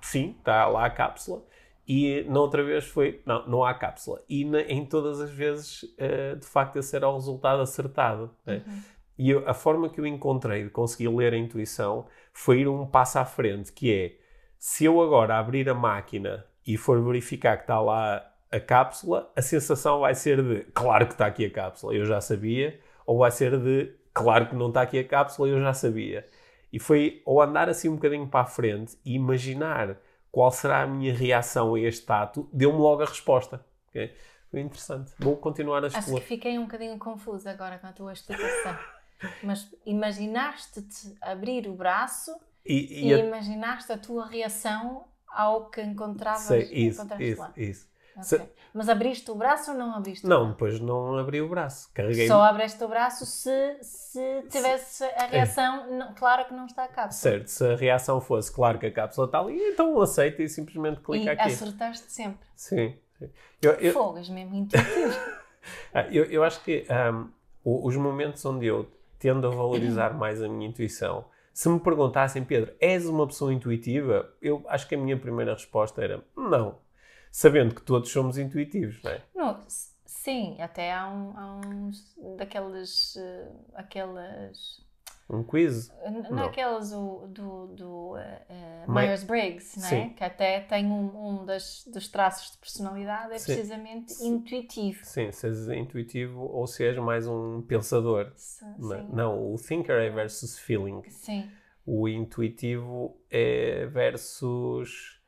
sim, 0.00 0.34
está 0.38 0.66
lá 0.66 0.86
a 0.86 0.90
cápsula, 0.90 1.42
e 1.86 2.24
na 2.28 2.40
outra 2.40 2.62
vez 2.62 2.84
foi, 2.84 3.22
não, 3.26 3.46
não 3.46 3.64
há 3.64 3.74
cápsula. 3.74 4.22
E 4.28 4.44
na, 4.44 4.60
em 4.60 4.84
todas 4.84 5.20
as 5.20 5.30
vezes, 5.30 5.82
uh, 5.82 6.36
de 6.38 6.46
facto, 6.46 6.78
esse 6.78 6.94
era 6.94 7.08
o 7.08 7.14
resultado 7.14 7.62
acertado. 7.62 8.30
Né? 8.44 8.62
Uhum. 8.66 8.82
E 9.18 9.32
a 9.32 9.52
forma 9.52 9.88
que 9.88 10.00
eu 10.00 10.06
encontrei 10.06 10.64
de 10.64 10.70
conseguir 10.70 11.08
ler 11.08 11.34
a 11.34 11.36
intuição 11.36 12.06
foi 12.32 12.60
ir 12.60 12.68
um 12.68 12.86
passo 12.86 13.18
à 13.18 13.24
frente, 13.24 13.72
que 13.72 13.92
é, 13.92 14.16
se 14.58 14.84
eu 14.84 15.00
agora 15.00 15.38
abrir 15.38 15.68
a 15.68 15.74
máquina 15.74 16.46
e 16.64 16.76
for 16.76 17.02
verificar 17.02 17.56
que 17.56 17.64
está 17.64 17.80
lá 17.80 18.24
a 18.50 18.60
cápsula, 18.60 19.30
a 19.36 19.42
sensação 19.42 20.00
vai 20.00 20.14
ser 20.14 20.42
de 20.42 20.64
claro 20.72 21.06
que 21.06 21.12
está 21.12 21.26
aqui 21.26 21.44
a 21.44 21.50
cápsula, 21.50 21.94
eu 21.94 22.06
já 22.06 22.20
sabia, 22.20 22.78
ou 23.04 23.18
vai 23.18 23.30
ser 23.30 23.58
de 23.58 23.92
claro 24.14 24.46
que 24.46 24.54
não 24.54 24.68
está 24.68 24.82
aqui 24.82 24.98
a 24.98 25.04
cápsula, 25.04 25.48
eu 25.48 25.60
já 25.60 25.74
sabia. 25.74 26.28
E 26.72 26.78
foi 26.78 27.22
ou 27.24 27.42
andar 27.42 27.68
assim 27.68 27.88
um 27.88 27.96
bocadinho 27.96 28.28
para 28.28 28.40
a 28.40 28.46
frente 28.46 28.96
e 29.04 29.14
imaginar 29.14 29.96
qual 30.30 30.50
será 30.50 30.82
a 30.82 30.86
minha 30.86 31.12
reação 31.12 31.74
a 31.74 31.80
este 31.80 32.10
ato, 32.12 32.48
deu-me 32.52 32.78
logo 32.78 33.02
a 33.02 33.06
resposta. 33.06 33.64
Okay? 33.88 34.14
Foi 34.50 34.60
interessante. 34.60 35.12
Vou 35.18 35.36
continuar 35.36 35.82
a 35.84 35.88
explorar. 35.88 36.18
Acho 36.18 36.20
que 36.20 36.28
fiquei 36.28 36.58
um 36.58 36.62
bocadinho 36.62 36.98
confusa 36.98 37.50
agora 37.50 37.78
com 37.78 37.86
a 37.86 37.92
tua 37.92 38.12
explicação. 38.12 38.76
Mas 39.42 39.68
imaginaste-te 39.84 41.16
abrir 41.20 41.66
o 41.68 41.74
braço 41.74 42.34
e, 42.64 43.06
e, 43.06 43.08
e 43.08 43.14
a... 43.14 43.18
imaginaste 43.18 43.92
a 43.92 43.98
tua 43.98 44.26
reação 44.26 45.04
ao 45.28 45.70
que 45.70 45.80
encontravas, 45.82 46.42
Sei, 46.42 46.64
isso, 46.72 47.06
isso, 47.18 47.40
lá. 47.40 47.52
Isso. 47.56 47.88
Okay. 48.12 48.22
Se... 48.24 48.42
Mas 48.74 48.88
abriste 48.88 49.30
o 49.30 49.34
braço 49.34 49.70
ou 49.70 49.76
não 49.76 49.94
abriste 49.94 50.26
Não, 50.26 50.50
depois 50.50 50.80
não 50.80 51.16
abri 51.16 51.40
o 51.40 51.48
braço. 51.48 51.88
Carreguei. 51.94 52.26
Só 52.26 52.42
abriste 52.42 52.82
o 52.82 52.88
braço 52.88 53.24
se, 53.24 53.78
se 53.80 54.42
tivesse 54.50 55.04
a 55.04 55.26
reação, 55.26 55.90
não, 55.90 56.14
claro 56.14 56.44
que 56.46 56.54
não 56.54 56.66
está 56.66 56.84
a 56.84 56.88
cápsula. 56.88 57.12
Certo, 57.12 57.46
se 57.48 57.64
a 57.64 57.76
reação 57.76 58.20
fosse 58.20 58.52
claro 58.52 58.78
que 58.78 58.86
a 58.86 58.92
cápsula 58.92 59.26
está 59.26 59.40
ali, 59.40 59.58
então 59.68 60.00
aceita 60.00 60.42
e 60.42 60.48
simplesmente 60.48 61.00
clica 61.00 61.26
e 61.26 61.28
aqui. 61.30 61.42
acertaste 61.42 62.10
sempre. 62.10 62.46
Sim. 62.54 62.96
sim. 63.18 63.30
Eu, 63.62 63.72
eu... 63.74 63.92
Fogas 63.92 64.28
mesmo 64.28 64.54
intuitivo. 64.54 65.38
Ah, 65.92 66.06
eu, 66.10 66.24
eu 66.24 66.42
acho 66.44 66.62
que 66.64 66.86
um, 67.12 67.28
os 67.62 67.94
momentos 67.94 68.42
onde 68.46 68.64
eu 68.64 68.88
tendo 69.18 69.46
a 69.46 69.50
valorizar 69.50 70.14
mais 70.18 70.42
a 70.42 70.48
minha 70.48 70.68
intuição, 70.68 71.24
se 71.52 71.68
me 71.68 71.80
perguntassem, 71.80 72.44
Pedro, 72.44 72.72
és 72.80 73.06
uma 73.06 73.26
pessoa 73.26 73.52
intuitiva? 73.52 74.32
Eu 74.40 74.64
acho 74.68 74.86
que 74.86 74.94
a 74.94 74.98
minha 74.98 75.18
primeira 75.18 75.54
resposta 75.54 76.02
era 76.02 76.24
não 76.36 76.78
sabendo 77.30 77.74
que 77.74 77.82
todos 77.82 78.10
somos 78.10 78.38
intuitivos, 78.38 79.02
não 79.02 79.10
é? 79.10 79.22
Não, 79.34 79.64
sim, 80.04 80.60
até 80.60 80.92
há, 80.92 81.08
um, 81.08 81.38
há 81.38 81.60
uns 81.66 82.16
daquelas. 82.36 83.16
Uh, 83.16 83.64
aquelas. 83.74 84.86
Um 85.30 85.42
quiz? 85.42 85.92
Naquelas 86.30 86.90
do, 86.90 87.26
do, 87.28 87.66
do 87.66 88.14
uh, 88.14 88.90
Myers-Briggs, 88.90 89.78
não 89.78 89.88
é? 89.88 90.08
Que 90.08 90.24
até 90.24 90.60
tem 90.60 90.86
um, 90.86 91.40
um 91.40 91.44
das, 91.44 91.84
dos 91.86 92.08
traços 92.08 92.52
de 92.52 92.58
personalidade, 92.58 93.34
é 93.34 93.38
Sim. 93.38 93.52
precisamente 93.52 94.12
Sim. 94.14 94.28
intuitivo. 94.28 95.04
Sim, 95.04 95.30
se 95.30 95.46
és 95.46 95.68
intuitivo 95.68 96.40
ou 96.40 96.66
se 96.66 96.82
és 96.82 96.96
mais 96.96 97.26
um 97.26 97.60
pensador. 97.60 98.32
Sim. 98.36 98.74
Não, 99.12 99.52
o 99.52 99.56
thinker 99.56 99.96
é 99.96 100.08
versus 100.08 100.58
feeling. 100.58 101.02
Sim. 101.10 101.50
O 101.84 102.08
intuitivo 102.08 103.20
é 103.30 103.84
versus 103.84 105.20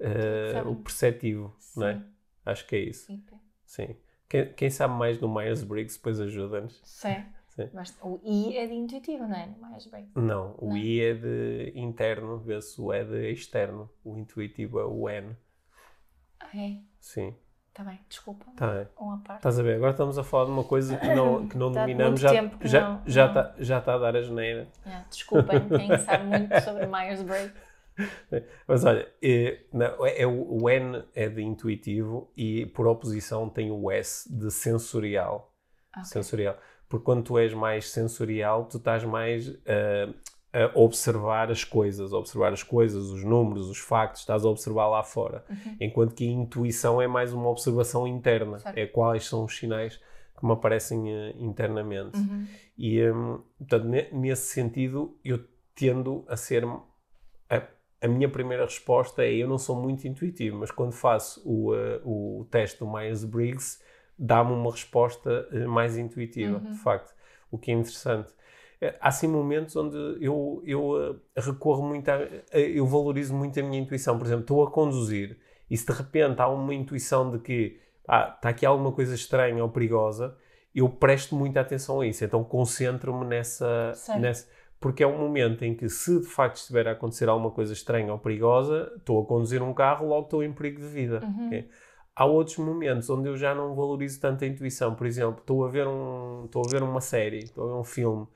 uh, 0.00 0.68
o 0.68 0.76
perceptivo, 0.76 1.56
não 1.76 1.88
é? 1.88 2.02
Acho 2.46 2.66
que 2.68 2.76
é 2.76 2.80
isso. 2.80 3.06
Sim. 3.06 3.24
Sim. 3.66 3.96
Quem, 4.28 4.52
quem, 4.52 4.70
sabe 4.70 4.94
mais 4.94 5.18
do 5.18 5.28
Myers-Briggs 5.28 5.96
depois 5.96 6.20
ajuda-nos. 6.20 6.80
Sim. 6.84 7.24
Mas 7.74 7.96
o 8.02 8.20
I 8.24 8.56
é 8.56 8.66
de 8.66 8.72
intuitivo, 8.74 9.26
não 9.26 9.34
é? 9.36 9.46
No 9.46 9.66
Myers-Briggs. 9.68 10.12
Não, 10.14 10.54
o 10.58 10.68
não. 10.68 10.76
I 10.76 11.00
é 11.00 11.14
de 11.14 11.72
interno, 11.74 12.38
vê-se 12.38 12.80
o 12.80 12.92
E 12.92 13.04
de 13.04 13.30
externo. 13.32 13.90
O 14.04 14.16
intuitivo 14.16 14.78
é 14.80 14.84
o 14.84 15.08
N. 15.08 15.36
Ah, 16.40 16.48
é? 16.56 16.78
Sim. 17.00 17.34
Está 17.68 17.84
bem, 17.84 18.00
desculpa. 18.08 18.46
Tá 18.56 18.66
bem. 18.66 18.88
Um 19.00 19.12
à 19.12 19.18
parte. 19.18 19.38
Estás 19.38 19.58
a 19.58 19.62
ver? 19.62 19.76
Agora 19.76 19.92
estamos 19.92 20.18
a 20.18 20.24
falar 20.24 20.46
de 20.46 20.50
uma 20.50 20.64
coisa 20.64 20.96
que 20.96 21.06
não, 21.14 21.46
que 21.48 21.56
não 21.56 21.70
Dá 21.70 21.82
dominamos. 21.86 22.20
Já, 22.20 22.48
que 22.48 22.68
já, 22.68 22.80
não- 22.90 23.02
já, 23.06 23.22
não. 23.22 23.28
está, 23.42 23.54
já 23.62 23.78
está 23.78 23.94
a 23.94 23.98
dar 23.98 24.16
a 24.16 24.22
geneira. 24.22 24.68
É, 24.84 25.02
desculpem, 25.08 25.68
quem 25.68 25.98
sabe 25.98 26.24
muito 26.24 26.60
sobre 26.62 26.86
Myers-Briggs. 26.86 27.54
Mas 28.66 28.84
olha, 28.84 29.06
é, 29.22 29.64
não, 29.72 30.04
é- 30.06 30.22
é 30.22 30.26
o, 30.26 30.68
N 30.68 31.04
é 31.14 31.28
de 31.28 31.42
intuitivo 31.42 32.30
e 32.36 32.66
por 32.66 32.86
oposição 32.86 33.48
tem 33.48 33.70
o 33.70 33.90
S 33.90 34.30
de 34.32 34.50
sensorial. 34.50 35.54
Ok. 35.96 36.04
Sensorial. 36.06 36.56
Porque 36.90 37.04
quando 37.04 37.22
tu 37.22 37.38
és 37.38 37.54
mais 37.54 37.88
sensorial, 37.88 38.66
tu 38.66 38.76
estás 38.76 39.04
mais 39.04 39.48
ah, 39.66 40.12
a 40.52 40.78
observar 40.78 41.50
as 41.50 41.62
coisas, 41.62 42.12
observar 42.12 42.52
as 42.52 42.64
coisas, 42.64 43.06
os 43.06 43.22
números, 43.22 43.70
os 43.70 43.78
factos, 43.78 44.22
estás 44.22 44.44
a 44.44 44.48
observar 44.48 44.88
lá 44.88 45.02
fora. 45.04 45.44
Enquanto 45.80 46.14
que 46.14 46.28
a 46.28 46.30
intuição 46.30 47.00
é 47.00 47.06
mais 47.06 47.32
uma 47.32 47.48
observação 47.48 48.06
interna. 48.06 48.58
Certo. 48.58 48.76
É 48.76 48.86
quais 48.86 49.24
são 49.26 49.44
os 49.44 49.56
sinais 49.56 50.00
que 50.36 50.44
me 50.44 50.52
aparecem 50.52 51.08
eh, 51.14 51.34
internamente. 51.38 52.18
Uhum. 52.18 52.46
E, 52.76 53.08
hum, 53.08 53.40
portanto, 53.58 53.84
ne- 53.84 54.08
nesse 54.10 54.48
sentido, 54.52 55.16
eu 55.24 55.38
tendo 55.74 56.24
a 56.26 56.36
ser. 56.36 56.64
A, 57.48 57.62
a 58.02 58.08
minha 58.08 58.28
primeira 58.28 58.64
resposta 58.64 59.22
é: 59.22 59.32
eu 59.32 59.46
não 59.46 59.58
sou 59.58 59.76
muito 59.76 60.08
intuitivo, 60.08 60.58
mas 60.58 60.72
quando 60.72 60.92
faço 60.92 61.40
o, 61.48 61.72
eh, 61.74 62.00
o 62.04 62.44
teste 62.50 62.80
do 62.80 62.90
Myers-Briggs, 62.90 63.80
dá-me 64.20 64.52
uma 64.52 64.70
resposta 64.70 65.48
eh, 65.50 65.64
mais 65.66 65.96
intuitiva, 65.96 66.58
de 66.60 66.78
facto, 66.78 67.14
o 67.50 67.56
que 67.58 67.70
é 67.70 67.74
interessante. 67.74 68.30
Eh, 68.80 68.94
Há 69.00 69.10
sim 69.10 69.28
momentos 69.28 69.74
onde 69.76 69.96
eu, 70.20 70.62
eu 70.66 71.20
eh, 71.36 71.40
recorro 71.40 71.82
muito, 71.82 72.08
a, 72.10 72.18
eu 72.58 72.86
valorizo 72.86 73.34
muito 73.34 73.58
a 73.58 73.62
minha 73.62 73.80
intuição. 73.80 74.18
Por 74.18 74.26
exemplo, 74.26 74.42
estou 74.42 74.62
a 74.62 74.70
conduzir 74.70 75.38
e 75.70 75.76
se 75.76 75.86
de 75.86 75.92
repente 75.92 76.40
há 76.40 76.48
uma 76.48 76.74
intuição 76.74 77.30
de 77.30 77.38
que 77.38 77.80
ah, 78.06 78.32
está 78.36 78.50
aqui 78.50 78.66
alguma 78.66 78.92
coisa 78.92 79.14
estranha 79.14 79.62
ou 79.62 79.70
perigosa, 79.70 80.36
eu 80.74 80.88
presto 80.88 81.34
muita 81.34 81.60
atenção 81.60 82.00
a 82.00 82.06
isso. 82.06 82.24
Então 82.24 82.44
concentro-me 82.44 83.24
nessa, 83.24 83.92
nessa. 84.20 84.48
Porque 84.78 85.02
é 85.02 85.06
um 85.06 85.18
momento 85.18 85.62
em 85.64 85.74
que, 85.74 85.88
se 85.90 86.20
de 86.20 86.26
facto 86.26 86.56
estiver 86.56 86.88
a 86.88 86.92
acontecer 86.92 87.28
alguma 87.28 87.50
coisa 87.50 87.72
estranha 87.72 88.12
ou 88.12 88.18
perigosa, 88.18 88.90
estou 88.96 89.22
a 89.22 89.26
conduzir 89.26 89.62
um 89.62 89.74
carro, 89.74 90.06
logo 90.08 90.24
estou 90.24 90.42
em 90.42 90.52
perigo 90.52 90.80
de 90.80 90.86
vida. 90.88 91.20
ok? 91.46 91.68
Há 92.14 92.24
outros 92.24 92.56
momentos 92.58 93.08
onde 93.08 93.28
eu 93.28 93.36
já 93.36 93.54
não 93.54 93.74
valorizo 93.74 94.20
tanto 94.20 94.44
a 94.44 94.46
intuição. 94.46 94.94
Por 94.94 95.06
exemplo, 95.06 95.40
estou 95.40 95.64
a 95.64 95.68
ver, 95.68 95.86
um, 95.86 96.44
estou 96.44 96.66
a 96.66 96.68
ver 96.68 96.82
uma 96.82 97.00
série, 97.00 97.38
estou 97.38 97.64
a 97.64 97.72
ver 97.74 97.80
um 97.80 97.84
filme 97.84 98.26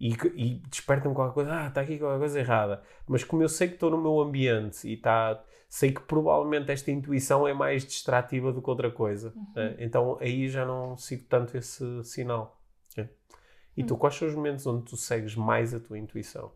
e, 0.00 0.12
e 0.34 0.54
desperta-me 0.68 1.14
qualquer 1.14 1.34
coisa, 1.34 1.52
ah, 1.52 1.68
está 1.68 1.80
aqui 1.82 1.98
qualquer 1.98 2.18
coisa 2.18 2.38
errada. 2.40 2.82
Mas 3.06 3.22
como 3.24 3.42
eu 3.42 3.48
sei 3.48 3.68
que 3.68 3.74
estou 3.74 3.90
no 3.90 4.00
meu 4.00 4.20
ambiente 4.20 4.88
e 4.88 4.94
está, 4.94 5.42
sei 5.68 5.92
que 5.92 6.00
provavelmente 6.00 6.70
esta 6.70 6.90
intuição 6.90 7.46
é 7.46 7.52
mais 7.52 7.84
distrativa 7.84 8.52
do 8.52 8.62
que 8.62 8.70
outra 8.70 8.90
coisa. 8.90 9.34
né? 9.54 9.76
Então 9.78 10.16
aí 10.20 10.48
já 10.48 10.64
não 10.64 10.96
sigo 10.96 11.24
tanto 11.28 11.56
esse 11.56 12.02
sinal. 12.04 12.60
né? 12.96 13.08
E 13.76 13.82
tu, 13.84 13.96
quais 13.96 14.14
são 14.14 14.28
os 14.28 14.34
momentos 14.34 14.66
onde 14.66 14.84
tu 14.84 14.96
segues 14.96 15.34
mais 15.34 15.74
a 15.74 15.80
tua 15.80 15.98
intuição? 15.98 16.52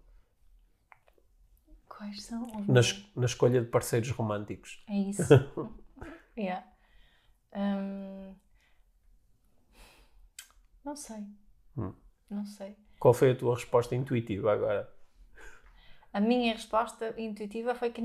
Quais 1.89 2.23
são 2.23 2.47
Na, 2.69 2.81
na 3.17 3.27
escolha 3.27 3.61
de 3.61 3.67
parceiros 3.67 4.11
românticos. 4.11 4.83
É 4.89 4.97
isso. 4.97 5.23
yeah. 6.39 6.67
Hum, 7.55 8.35
não 10.85 10.97
sei. 10.97 11.27
Hum. 11.77 11.95
Não 12.31 12.45
sei. 12.45 12.77
Qual 12.99 13.15
foi 13.15 13.33
a 13.33 13.37
tua 13.37 13.55
resposta 13.55 13.95
intuitiva 13.95 14.53
agora? 14.53 14.93
A 16.13 16.21
minha 16.21 16.53
resposta 16.53 17.15
intuitiva 17.21 17.75
foi 17.75 17.91
que 17.91 18.03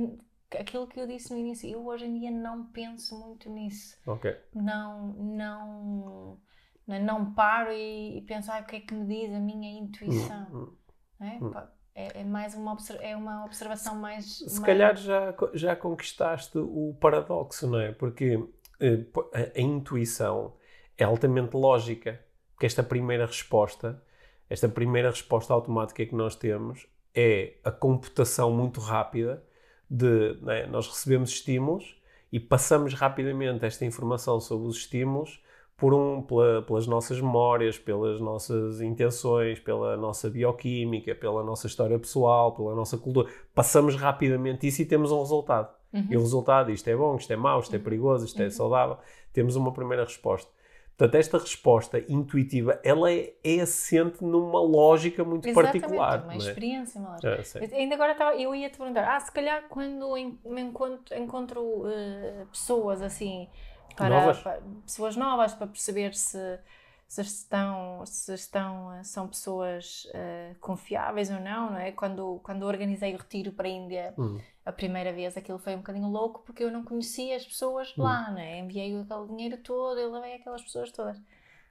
aquilo 0.58 0.88
que 0.88 1.00
eu 1.00 1.08
disse 1.08 1.32
no 1.32 1.40
início, 1.40 1.70
eu 1.70 1.86
hoje 1.86 2.06
em 2.06 2.20
dia 2.20 2.32
não 2.32 2.66
penso 2.68 3.18
muito 3.20 3.50
nisso. 3.50 3.98
Ok. 4.06 4.36
Não, 4.54 5.14
não, 5.14 6.40
não, 6.88 7.34
paro 7.34 7.72
e, 7.72 8.18
e 8.18 8.22
penso, 8.22 8.52
ah, 8.52 8.60
o 8.60 8.66
que 8.66 8.76
é 8.76 8.80
que 8.82 8.94
me 8.94 9.08
diz 9.08 9.34
a 9.34 9.40
minha 9.40 9.80
intuição? 9.80 10.48
Hum, 10.52 10.78
não 11.20 11.28
é? 11.28 11.40
hum. 11.42 11.52
É, 11.96 12.22
é 12.22 12.24
mais 12.24 12.56
uma, 12.56 12.76
é 13.02 13.16
uma 13.16 13.46
observação 13.46 13.96
mais. 13.96 14.38
Se 14.38 14.46
mais- 14.46 14.60
calhar 14.66 14.96
já, 14.96 15.34
já 15.54 15.76
conquistaste 15.76 16.58
o 16.58 16.96
paradoxo, 17.00 17.68
não 17.68 17.80
é? 17.80 17.92
Porque 17.92 18.44
eh, 18.80 19.06
a, 19.34 19.60
a 19.60 19.62
intuição 19.62 20.54
é 20.98 21.04
altamente 21.04 21.56
lógica. 21.56 22.20
Porque 22.54 22.66
esta 22.66 22.84
primeira 22.84 23.26
resposta, 23.26 24.02
esta 24.50 24.70
primeira 24.70 25.10
resposta 25.10 25.54
automática 25.54 26.06
que 26.06 26.16
nós 26.16 26.36
temos 26.36 26.88
é 27.14 27.56
a 27.64 27.72
computação 27.72 28.52
muito 28.52 28.80
rápida 28.80 29.44
de 29.90 30.38
é? 30.48 30.66
nós 30.68 30.88
recebemos 30.88 31.30
estímulos 31.32 32.02
e 32.32 32.40
passamos 32.40 32.94
rapidamente 32.94 33.66
esta 33.66 33.86
informação 33.86 34.40
sobre 34.40 34.68
os 34.68 34.78
estímulos 34.78 35.44
por 35.76 35.94
um, 35.94 36.22
pela- 36.22 36.62
pelas 36.62 36.88
nossas 36.88 37.20
memórias, 37.20 37.78
pelas 37.78 38.20
nossas 38.22 38.80
intenções, 38.82 39.60
pela 39.60 39.98
nossa 39.98 40.30
bioquímica, 40.30 41.14
pela 41.16 41.44
nossa 41.44 41.68
história 41.68 41.98
pessoal, 42.00 42.54
pela 42.54 42.76
nossa 42.76 42.98
cultura. 42.98 43.30
Passamos 43.54 43.96
rapidamente 43.96 44.68
isso 44.68 44.82
e 44.82 44.86
temos 44.86 45.12
um 45.12 45.20
resultado. 45.20 45.70
Uhum. 45.92 46.08
E 46.10 46.18
o 46.18 46.20
resultado, 46.22 46.72
isto 46.72 46.88
é 46.90 46.96
bom, 46.96 47.16
isto 47.16 47.32
é 47.32 47.36
mau, 47.36 47.60
isto 47.60 47.76
é 47.76 47.80
perigoso, 47.80 48.26
isto 48.26 48.42
é 48.42 48.50
saudável, 48.50 48.98
temos 49.32 49.56
uma 49.56 49.72
primeira 49.72 50.04
resposta. 50.04 50.50
Portanto, 50.96 51.16
esta 51.16 51.38
resposta 51.40 52.04
intuitiva, 52.08 52.80
ela 52.84 53.12
é, 53.12 53.34
é 53.44 53.60
assente 53.62 54.24
numa 54.24 54.62
lógica 54.62 55.24
muito 55.24 55.48
Exatamente, 55.50 55.80
particular. 55.82 56.24
uma 56.24 56.34
é? 56.34 56.38
experiência, 56.38 57.02
uma 57.02 57.10
lógica. 57.14 57.60
É. 57.60 57.66
Eu- 57.66 57.78
Ainda 57.78 57.96
agora 57.96 58.12
estava- 58.12 58.36
eu 58.36 58.54
ia 58.56 58.70
te 58.70 58.78
perguntar, 58.78 59.04
ah, 59.16 59.20
se 59.20 59.32
calhar 59.32 59.64
quando 59.70 60.14
me 60.46 60.62
encontro, 60.62 61.18
encontro 61.18 61.84
eh, 61.88 62.46
pessoas 62.52 63.02
assim, 63.02 63.48
para, 63.96 64.10
Novas? 64.10 64.38
para- 64.38 64.62
pessoas 64.86 65.16
novas 65.16 65.54
para 65.54 65.68
perceber 65.68 66.14
se, 66.16 66.60
se 67.08 67.22
estão, 67.22 68.06
se 68.06 68.34
estão, 68.34 68.94
eh, 68.94 69.04
são 69.04 69.28
pessoas 69.28 70.08
eh, 70.14 70.56
confiáveis 70.60 71.30
ou 71.32 71.40
não, 71.40 71.72
não 71.72 71.78
é? 71.78 71.92
Quando, 71.92 72.40
quando 72.44 72.64
organizei 72.64 73.14
o 73.16 73.18
retiro 73.18 73.52
para 73.54 73.68
a 73.68 73.72
Índia 73.72 74.18
Hum. 74.18 74.46
a 74.66 74.72
primeira 74.72 75.12
vez, 75.14 75.36
aquilo 75.38 75.60
foi 75.60 75.76
um 75.76 75.80
bocadinho 75.80 76.08
louco 76.08 76.42
porque 76.46 76.64
eu 76.64 76.72
não 76.72 76.84
conhecia 76.84 77.36
as 77.36 77.46
pessoas 77.46 77.96
Hum. 77.98 78.00
lá, 78.00 78.32
não 78.32 78.40
é? 78.40 78.60
Enviei 78.60 78.98
aquele 79.00 79.28
dinheiro 79.28 79.58
todo, 79.58 80.00
eu 80.00 80.12
levei 80.12 80.36
aquelas 80.36 80.62
pessoas 80.62 80.92
todas. 80.92 81.22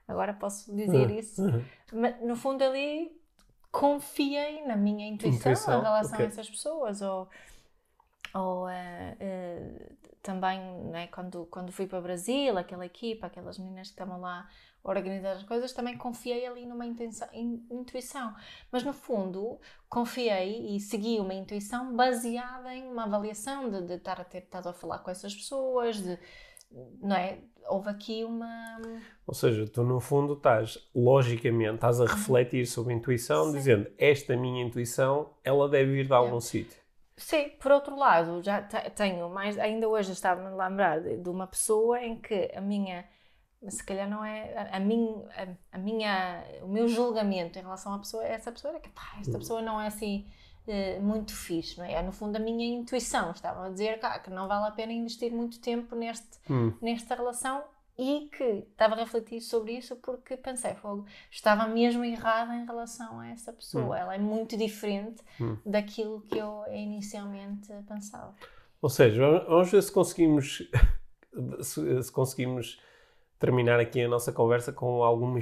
Agora 0.07 0.35
posso 0.35 0.75
dizer 0.75 1.11
Hum. 1.11 1.11
isso. 1.11 1.45
Mas, 1.93 2.21
no 2.23 2.37
fundo 2.37 2.63
ali 2.65 3.13
confiei 3.71 4.65
na 4.67 4.77
minha 4.77 5.09
intuição, 5.09 5.53
Intuição, 5.55 5.81
em 5.81 5.81
relação 5.83 6.19
ok. 6.19 6.21
a 6.21 6.25
essas 6.25 6.49
pessoas 6.51 7.01
ou, 7.03 7.29
ou 8.35 8.69
eh, 8.69 9.17
eh, 9.21 9.93
também 10.23 10.61
né, 10.85 11.07
quando, 11.09 11.47
quando 11.51 11.73
fui 11.73 11.87
para 11.87 11.99
o 11.99 12.03
Brasil 12.03 12.57
aquela 12.57 12.87
equipa, 12.87 13.27
aquelas 13.27 13.59
meninas 13.59 13.89
que 13.89 13.93
estavam 13.95 14.21
lá 14.21 14.49
a 14.85 14.89
organizar 14.89 15.33
as 15.33 15.43
coisas, 15.43 15.73
também 15.73 15.97
confiei 15.97 16.47
ali 16.47 16.67
numa 16.67 16.87
intenção, 16.87 17.29
in- 17.33 17.65
intuição 17.71 18.35
mas 18.71 18.83
no 18.83 18.93
fundo 18.93 19.59
confiei 19.89 20.75
e 20.75 20.81
segui 20.81 21.21
uma 21.21 21.35
intuição 21.35 21.95
baseada 21.95 22.75
em 22.75 22.85
uma 22.89 23.05
avaliação 23.05 23.71
de, 23.71 23.83
de 23.83 23.95
estar 23.95 24.21
a 24.21 24.25
ter 24.25 24.39
estado 24.39 24.69
a 24.69 24.73
falar 24.73 24.99
com 25.01 25.11
essas 25.11 25.35
pessoas 25.35 25.97
de, 26.03 26.19
não 27.01 27.17
é? 27.17 27.39
houve 27.69 27.89
aqui 27.91 28.25
uma 28.25 28.79
Ou 29.27 29.35
seja, 29.35 29.67
tu 29.69 29.83
no 29.85 30.01
fundo 30.01 30.33
estás, 30.35 30.79
logicamente, 30.95 31.75
estás 31.77 32.01
a 32.01 32.07
refletir 32.07 32.67
sobre 32.67 32.93
a 32.93 32.97
intuição, 32.97 33.47
Sim. 33.47 33.59
dizendo, 33.59 33.87
esta 33.99 34.37
minha 34.37 34.65
intuição, 34.65 35.31
ela 35.45 35.69
deve 35.69 35.93
vir 35.93 36.07
de 36.07 36.13
algum 36.13 36.41
sítio. 36.41 36.82
Sim, 37.17 37.51
por 37.61 37.71
outro 37.73 37.95
lado, 37.97 38.43
já 38.43 38.63
te- 38.63 38.91
tenho 38.91 39.29
mais, 39.29 39.59
ainda 39.59 39.89
hoje 39.89 40.13
estava-me 40.13 40.49
a 40.49 40.69
lembrar 40.69 41.01
de, 41.01 41.17
de 41.19 41.29
uma 41.29 41.47
pessoa 41.47 42.01
em 42.01 42.19
que 42.19 42.51
a 42.55 42.61
minha, 42.61 43.05
se 43.69 43.85
calhar 43.85 44.09
não 44.09 44.25
é, 44.25 44.55
a, 44.73 44.77
a, 44.77 44.81
min- 44.81 45.25
a, 45.37 45.77
a 45.77 45.79
minha, 45.79 46.45
o 46.63 46.69
meu 46.69 46.89
julgamento 46.89 47.59
em 47.59 47.63
relação 47.63 47.93
à 47.95 47.99
pessoa, 47.99 48.25
essa 48.25 48.51
pessoa 48.51 48.73
era 48.75 48.81
que, 48.81 48.89
pá, 48.91 49.03
esta 49.21 49.39
pessoa 49.39 49.61
não 49.63 49.81
é 49.81 49.87
assim 49.89 50.27
eh, 50.67 50.99
muito 51.01 51.35
fixe, 51.35 51.79
não 51.79 51.85
é? 51.85 51.93
É 51.95 52.03
no 52.03 52.13
fundo 52.13 52.37
a 52.37 52.41
minha 52.41 52.67
intuição, 52.67 53.31
estava 53.33 53.67
a 53.67 53.71
dizer 53.71 53.99
cá, 54.01 54.19
que 54.19 54.31
não 54.31 54.49
vale 54.49 54.67
a 54.69 54.71
pena 54.73 54.93
investir 54.93 55.31
muito 55.33 55.61
tempo 55.61 55.95
neste, 55.95 56.39
Hum. 56.51 56.73
nesta 56.81 57.15
relação 57.15 57.63
e 57.99 58.29
que 58.37 58.43
estava 58.71 58.95
a 58.95 58.99
refletir 58.99 59.41
sobre 59.41 59.73
isso 59.73 59.97
porque 59.97 60.37
pensei, 60.37 60.75
fogo, 60.75 61.07
estava 61.31 61.67
mesmo 61.67 62.05
errada 62.05 62.55
em 62.57 62.65
relação 62.65 63.21
a 63.21 63.29
essa 63.29 63.53
pessoa. 63.53 63.99
Ela 63.99 64.15
é 64.15 64.19
muito 64.19 64.57
diferente 64.57 65.23
Hum. 65.41 65.57
daquilo 65.65 66.21
que 66.23 66.39
eu 66.39 66.65
inicialmente 66.73 67.73
pensava. 67.87 68.35
Ou 68.81 68.89
seja, 68.89 69.21
vamos- 69.47 69.71
ver 69.71 69.83
se 69.83 69.93
conseguimos, 69.93 70.63
se, 71.63 72.03
se 72.03 72.11
conseguimos 72.13 72.81
terminar 73.39 73.79
aqui 73.81 74.03
a 74.03 74.09
nossa 74.09 74.33
conversa 74.33 74.73
com 74.73 75.03
alguma 75.05 75.39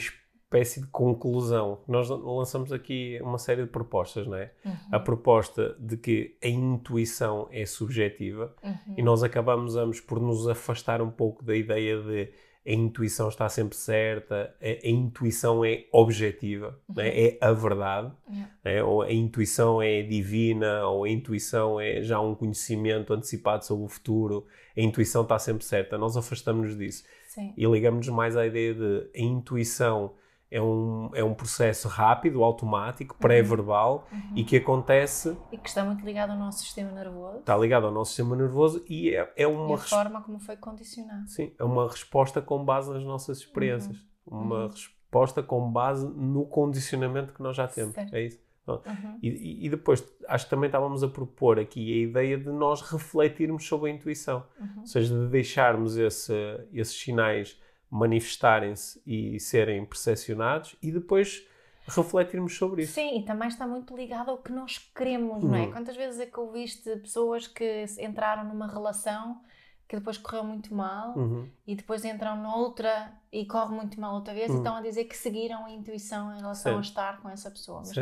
espécie 0.51 0.81
de 0.81 0.89
conclusão. 0.89 1.79
Nós 1.87 2.09
lançamos 2.11 2.73
aqui 2.73 3.21
uma 3.23 3.39
série 3.39 3.63
de 3.63 3.69
propostas, 3.71 4.27
não 4.27 4.35
é? 4.37 4.51
A 4.91 4.99
proposta 4.99 5.77
de 5.79 5.97
que 5.97 6.37
a 6.43 6.49
intuição 6.49 7.47
é 7.53 7.65
subjetiva 7.65 8.53
Uhum. 8.63 8.95
e 8.99 9.03
nós 9.03 9.23
acabamos 9.23 9.77
ambos 9.77 10.01
por 10.01 10.21
nos 10.21 10.49
afastar 10.49 11.01
um 11.01 11.11
pouco 11.11 11.45
da 11.45 11.55
ideia 11.55 12.01
de 12.03 12.33
a 12.67 12.73
intuição 12.73 13.29
está 13.29 13.49
sempre 13.49 13.75
certa, 13.77 14.55
a, 14.61 14.87
a 14.87 14.91
intuição 14.91 15.65
é 15.65 15.85
objetiva, 15.93 16.79
né? 16.95 17.09
é 17.09 17.39
a 17.41 17.53
verdade, 17.53 18.13
Yeah. 18.29 18.53
né? 18.65 18.83
ou 18.85 19.03
a 19.03 19.11
intuição 19.13 19.81
é 19.81 20.03
divina, 20.03 20.87
ou 20.87 21.05
a 21.05 21.09
intuição 21.09 21.81
é 21.81 22.03
já 22.03 22.21
um 22.21 22.35
conhecimento 22.35 23.15
antecipado 23.15 23.65
sobre 23.65 23.85
o 23.85 23.89
futuro, 23.89 24.47
a 24.77 24.81
intuição 24.81 25.23
está 25.23 25.39
sempre 25.39 25.65
certa. 25.65 25.97
Nós 25.97 26.17
afastamos-nos 26.19 26.77
disso 26.77 27.05
Sim. 27.29 27.55
e 27.57 27.65
ligamos-nos 27.67 28.15
mais 28.15 28.37
à 28.37 28.47
ideia 28.47 28.75
de 28.75 29.11
a 29.17 29.21
intuição 29.21 30.13
é 30.51 30.61
um, 30.61 31.11
é 31.15 31.23
um 31.23 31.33
processo 31.35 31.87
rápido, 31.89 32.43
automático, 32.43 33.17
pré-verbal 33.19 34.07
e 34.35 34.43
que 34.45 34.57
acontece, 34.57 35.37
E 35.53 35.57
que 35.57 35.69
está 35.69 35.85
muito 35.85 36.05
ligado 36.05 36.31
ao 36.31 36.37
nosso 36.39 36.59
sistema 36.61 36.91
nervoso 36.93 37.39
está 37.39 37.57
ligado 37.57 37.87
ao 37.87 37.93
nosso 37.93 38.11
sistema 38.11 38.35
nervoso 38.35 38.85
e 38.89 39.15
é, 39.15 39.33
é 39.37 39.43
e 39.43 39.47
uma 39.47 39.75
a 39.75 39.79
res- 39.79 39.89
forma 39.91 40.21
como 40.23 40.41
foi 40.41 40.57
condicionado. 40.57 41.29
Sim, 41.29 41.53
é 41.59 41.65
uma 41.65 41.89
resposta 41.89 42.43
com 42.43 42.65
base 42.65 42.93
nas 42.93 43.05
nossas 43.05 43.39
experiências. 43.39 43.97
Uma 44.27 44.69
resposta 44.69 45.43
com 45.43 45.71
base 45.71 46.07
no 46.09 46.45
condicionamento 46.47 47.33
que 47.33 47.43
nós 47.43 47.57
já 47.57 47.67
temos. 47.69 47.95
Certo. 47.95 48.15
É 48.15 48.23
isso. 48.23 48.39
Uhum. 48.67 49.19
E, 49.21 49.29
e- 49.29 49.67
e 49.67 49.69
depois, 49.71 50.05
acho 50.29 50.45
que 50.45 50.51
também 50.51 50.67
estávamos 50.69 51.03
a 51.03 51.09
propor 51.09 51.59
aqui 51.59 51.93
a 51.93 51.97
ideia 52.09 52.39
de 52.39 52.51
nós 52.51 52.81
refletirmos 52.83 53.67
sobre 53.67 53.91
a 53.91 53.95
intuição. 53.95 54.45
Uhum. 54.61 54.81
Ou 54.81 54.87
seja, 54.87 55.13
de 55.19 55.27
deixarmos 55.29 55.97
esse- 55.97 56.33
esses 56.73 56.95
sinais 56.97 57.61
manifestarem-se 57.91 59.01
e 59.07 59.39
serem 59.41 59.85
percepcionados 59.85 60.77
e 60.83 60.91
depois 60.93 61.47
refletirmos 61.89 62.57
sobre 62.57 62.83
isso. 62.83 62.93
Sim, 62.95 63.19
e 63.19 63.25
também 63.25 63.49
está 63.49 63.67
muito 63.67 63.97
ligado 63.97 64.31
ao 64.31 64.39
que 64.39 64.53
nós 64.53 64.79
queremos, 64.95 65.43
não 65.43 65.55
é? 65.57 65.63
Uhum. 65.63 65.73
Quantas 65.73 65.97
vezes 65.97 66.21
é 66.21 66.27
que 66.27 66.39
ouviste 66.39 66.89
pessoas 66.97 67.47
que 67.49 67.85
entraram 67.99 68.45
numa 68.45 68.67
relação 68.69 69.41
que 69.89 69.97
depois 69.97 70.17
correu 70.17 70.45
muito 70.45 70.73
mal 70.73 71.19
Uhum. 71.19 71.49
e 71.67 71.75
depois 71.75 72.05
entram 72.05 72.37
noutra 72.41 73.13
e 73.33 73.45
corre 73.45 73.75
muito 73.75 74.01
mal 74.01 74.15
outra 74.15 74.33
vez 74.33 74.47
e 74.49 74.53
Uhum. 74.53 74.59
estão 74.59 74.77
a 74.77 74.81
dizer 74.81 75.05
que 75.07 75.17
seguiram 75.17 75.65
a 75.65 75.71
intuição 75.73 76.33
em 76.33 76.39
relação 76.41 76.73
a 76.73 76.75
Certo. 76.77 76.85
estar 76.85 77.21
com 77.21 77.29
essa 77.29 77.51
pessoa, 77.51 77.83
mas. 77.85 77.93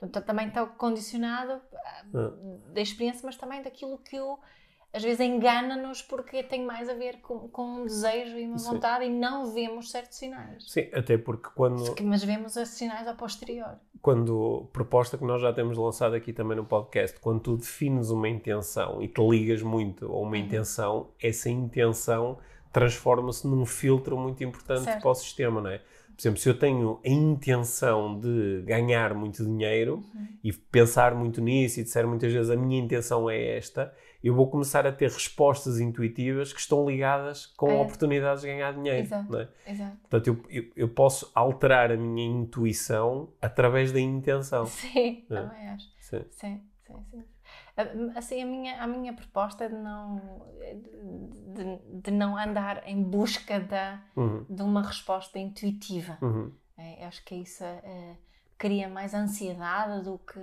Portanto, 0.00 0.24
também 0.26 0.48
está 0.48 0.66
condicionado 0.66 1.52
ah, 1.72 2.02
Ah. 2.12 2.32
da 2.72 2.80
experiência, 2.80 3.20
mas 3.24 3.36
também 3.36 3.62
daquilo 3.62 3.98
que 3.98 4.16
eu 4.16 4.36
às 4.92 5.02
vezes 5.02 5.20
engana-nos 5.20 6.02
porque 6.02 6.42
tem 6.42 6.64
mais 6.64 6.88
a 6.88 6.94
ver 6.94 7.20
com, 7.22 7.48
com 7.48 7.62
um 7.80 7.84
desejo 7.86 8.36
e 8.38 8.46
uma 8.46 8.58
Sim. 8.58 8.70
vontade 8.74 9.04
e 9.06 9.08
não 9.10 9.46
vemos 9.52 9.90
certos 9.90 10.18
sinais. 10.18 10.64
Sim, 10.70 10.88
até 10.92 11.16
porque 11.16 11.48
quando, 11.54 11.94
Mas 12.02 12.22
vemos 12.22 12.56
esses 12.56 12.76
sinais 12.76 13.08
a 13.08 13.14
posterior. 13.14 13.78
quando 14.02 14.68
proposta 14.72 15.16
que 15.16 15.24
nós 15.24 15.40
já 15.40 15.52
temos 15.52 15.78
lançado 15.78 16.14
aqui 16.14 16.32
também 16.32 16.56
no 16.56 16.64
podcast, 16.64 17.18
quando 17.20 17.40
tu 17.40 17.56
defines 17.56 18.10
uma 18.10 18.28
intenção 18.28 19.00
e 19.02 19.08
te 19.08 19.20
ligas 19.26 19.62
muito 19.62 20.06
a 20.06 20.18
uma 20.18 20.30
Uhum. 20.30 20.36
intenção, 20.36 21.08
essa 21.22 21.48
intenção 21.48 22.38
transforma-se 22.72 23.46
num 23.46 23.64
filtro 23.66 24.16
muito 24.18 24.42
importante 24.42 24.84
Certo. 24.84 25.02
para 25.02 25.10
o 25.10 25.14
sistema, 25.14 25.60
não 25.60 25.70
é? 25.70 25.78
Por 25.78 26.20
exemplo, 26.20 26.38
se 26.40 26.48
eu 26.48 26.58
tenho 26.58 27.00
a 27.04 27.08
intenção 27.08 28.18
de 28.18 28.62
ganhar 28.66 29.14
muito 29.14 29.44
dinheiro 29.44 30.02
Uhum. 30.14 30.26
e 30.44 30.52
pensar 30.52 31.14
muito 31.14 31.40
nisso 31.40 31.80
e 31.80 31.82
disser 31.82 32.06
muitas 32.06 32.32
vezes 32.32 32.50
a 32.50 32.56
minha 32.56 32.80
intenção 32.80 33.28
é 33.28 33.56
esta, 33.56 33.92
eu 34.22 34.34
vou 34.34 34.48
começar 34.50 34.86
a 34.86 34.92
ter 34.92 35.10
respostas 35.10 35.80
intuitivas 35.80 36.52
que 36.52 36.60
estão 36.60 36.88
ligadas 36.88 37.46
com 37.46 37.70
É. 37.70 37.80
oportunidades 37.80 38.42
de 38.42 38.48
ganhar 38.48 38.72
dinheiro, 38.72 39.00
Exato. 39.00 39.36
é? 39.36 39.48
Exato. 39.66 39.96
Portanto, 40.08 40.26
eu, 40.28 40.44
eu, 40.62 40.72
eu 40.76 40.88
posso 40.88 41.30
alterar 41.34 41.90
a 41.90 41.96
minha 41.96 42.24
intuição 42.24 43.32
através 43.40 43.92
da 43.92 44.00
intenção. 44.00 44.66
Sim, 44.66 45.24
É. 45.30 45.34
também 45.34 45.68
acho. 45.68 45.86
Sim. 46.00 46.24
Sim, 46.30 46.62
sim, 46.86 47.04
sim. 47.10 47.24
A- 47.76 48.18
Assim, 48.18 48.42
a 48.42 48.46
minha, 48.46 48.82
a 48.82 48.86
minha 48.86 49.12
proposta 49.14 49.64
é 49.64 49.68
de 49.68 49.74
não, 49.74 50.20
de, 51.54 52.00
de 52.02 52.10
não 52.10 52.36
andar 52.36 52.86
em 52.86 53.02
busca 53.02 53.58
da, 53.60 54.02
Uhum, 54.16 54.44
de 54.48 54.62
uma 54.62 54.82
resposta 54.82 55.38
intuitiva. 55.38 56.18
uhum. 56.22 56.52
É, 56.76 57.04
acho 57.06 57.24
que 57.24 57.34
isso 57.34 57.62
é, 57.64 58.16
cria 58.58 58.88
mais 58.88 59.14
ansiedade 59.14 60.04
do 60.04 60.18
que. 60.18 60.40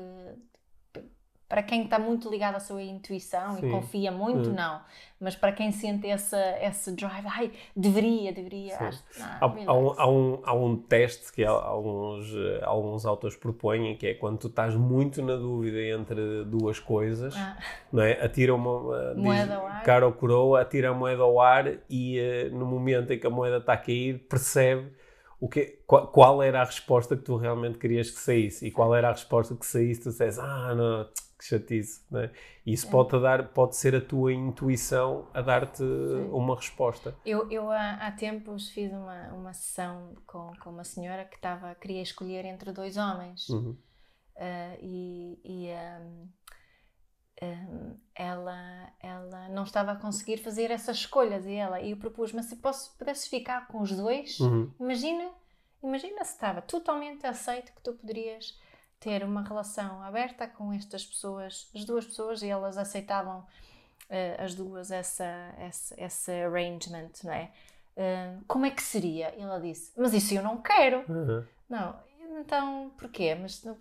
Para 1.49 1.63
quem 1.63 1.83
está 1.85 1.97
muito 1.97 2.29
ligado 2.29 2.55
à 2.55 2.59
sua 2.59 2.83
intuição 2.83 3.55
Sim. 3.57 3.67
e 3.67 3.71
confia 3.71 4.11
muito, 4.11 4.51
Hum. 4.51 4.53
não. 4.53 4.79
Mas 5.19 5.35
para 5.35 5.51
quem 5.51 5.71
sente 5.71 6.05
esse, 6.07 6.35
esse 6.61 6.91
drive, 6.95 7.25
ai, 7.27 7.51
deveria, 7.75 8.31
deveria. 8.31 8.77
Acho, 8.77 9.03
não, 9.17 9.25
Há, 9.25 9.39
há 9.41 9.73
um, 9.73 9.93
há, 9.99 10.07
um, 10.07 10.39
há 10.43 10.53
um 10.53 10.75
teste 10.77 11.33
que 11.33 11.43
alguns, 11.43 12.31
eh, 12.35 12.61
alguns 12.63 13.03
autores 13.05 13.35
propõem, 13.35 13.97
que 13.97 14.05
é 14.07 14.13
quando 14.13 14.37
tu 14.37 14.47
estás 14.47 14.75
muito 14.75 15.21
na 15.23 15.35
dúvida 15.35 15.81
entre 15.81 16.45
duas 16.45 16.79
coisas, 16.79 17.35
Ah, 17.35 17.57
não 17.91 18.03
é? 18.03 18.13
atira 18.23 18.53
uma, 18.53 19.13
diz, 19.15 19.23
Moeda 19.23 19.55
ao 19.55 19.65
ar. 19.65 19.83
cara 19.83 20.05
ou 20.05 20.13
coroa, 20.13 20.61
atira 20.61 20.91
a 20.91 20.93
moeda 20.93 21.23
ao 21.23 21.41
ar 21.41 21.65
e 21.89 22.19
eh, 22.19 22.49
no 22.49 22.65
momento 22.67 23.11
em 23.11 23.19
que 23.19 23.25
a 23.25 23.29
moeda 23.29 23.57
está 23.57 23.73
a 23.73 23.77
cair, 23.77 24.19
percebe 24.29 24.93
o 25.39 25.49
que, 25.49 25.79
qual, 25.87 26.07
qual 26.07 26.43
era 26.43 26.61
a 26.61 26.63
resposta 26.63 27.17
que 27.17 27.23
tu 27.23 27.35
realmente 27.37 27.77
querias 27.79 28.11
que 28.11 28.19
saísse 28.19 28.67
e 28.67 28.71
qual 28.71 28.93
era 28.95 29.07
a 29.09 29.11
resposta 29.11 29.55
que 29.55 29.65
saísse, 29.65 30.03
tu 30.03 30.09
disseste, 30.09 30.39
ah, 30.41 30.73
não, 30.75 31.07
que 31.39 31.45
chatice, 31.45 32.03
não 32.11 32.19
é? 32.19 32.31
Isso 32.65 32.89
pode, 32.89 33.19
dar, 33.21 33.47
pode 33.49 33.75
ser 33.77 33.95
a 33.95 34.01
tua 34.01 34.33
intuição 34.33 35.27
a 35.33 35.41
dar-te 35.41 35.81
uma 36.31 36.55
resposta. 36.55 37.15
Eu, 37.25 37.49
eu 37.49 37.71
há, 37.71 37.93
há 37.93 38.11
tempos 38.11 38.69
fiz 38.69 38.91
uma, 38.91 39.29
uma 39.33 39.53
sessão 39.53 40.13
com, 40.27 40.51
com 40.61 40.69
uma 40.69 40.83
senhora 40.83 41.23
que 41.25 41.37
estava, 41.37 41.73
queria 41.75 42.01
escolher 42.01 42.43
entre 42.45 42.71
dois 42.73 42.97
homens 42.97 43.47
Uhum. 43.49 43.75
Ah, 44.37 44.77
e, 44.81 45.37
e, 45.43 45.71
ahm, 45.71 46.27
ahm, 47.41 47.95
ela, 48.15 48.93
ela 49.01 49.49
não 49.49 49.63
estava 49.63 49.91
a 49.91 49.95
conseguir 49.95 50.37
fazer 50.37 50.71
essas 50.71 50.97
escolhas 50.97 51.45
e 51.45 51.53
ela 51.53 51.81
e 51.81 51.91
eu 51.91 51.97
propus-me 51.97 52.41
se 52.43 52.55
posso, 52.57 52.97
pudesses 52.97 53.27
ficar 53.27 53.67
com 53.67 53.81
os 53.81 53.91
dois, 53.91 54.39
Uhum. 54.39 54.71
imagina, 54.79 55.29
imagina 55.83 56.23
se 56.23 56.33
estava 56.33 56.61
totalmente 56.61 57.25
aceito 57.25 57.73
que 57.73 57.81
tu 57.81 57.93
poderias 57.93 58.57
ter 58.99 59.23
uma 59.23 59.41
relação 59.41 60.01
aberta 60.03 60.47
com 60.47 60.73
estas 60.73 61.05
pessoas, 61.05 61.69
as 61.75 61.85
duas 61.85 62.05
pessoas, 62.05 62.41
e 62.41 62.49
elas 62.49 62.77
aceitavam 62.77 63.45
eh, 64.09 64.35
as 64.39 64.55
duas 64.55 64.91
essa, 64.91 65.53
essa, 65.57 65.95
esse 65.97 66.31
arrangement, 66.31 67.11
não 67.23 67.31
é? 67.33 67.51
Eh, 67.95 68.37
como 68.47 68.65
é 68.65 68.71
que 68.71 68.81
seria? 68.83 69.33
E 69.37 69.41
ela 69.41 69.59
disse, 69.59 69.91
mas 69.97 70.13
isso 70.13 70.33
eu 70.33 70.43
não 70.43 70.61
quero. 70.61 71.03
Uhum. 71.07 71.45
Não, 71.69 71.95
então 72.39 72.91
porquê? 72.97 73.35
Mas 73.35 73.55
se 73.55 73.67
não- 73.67 73.77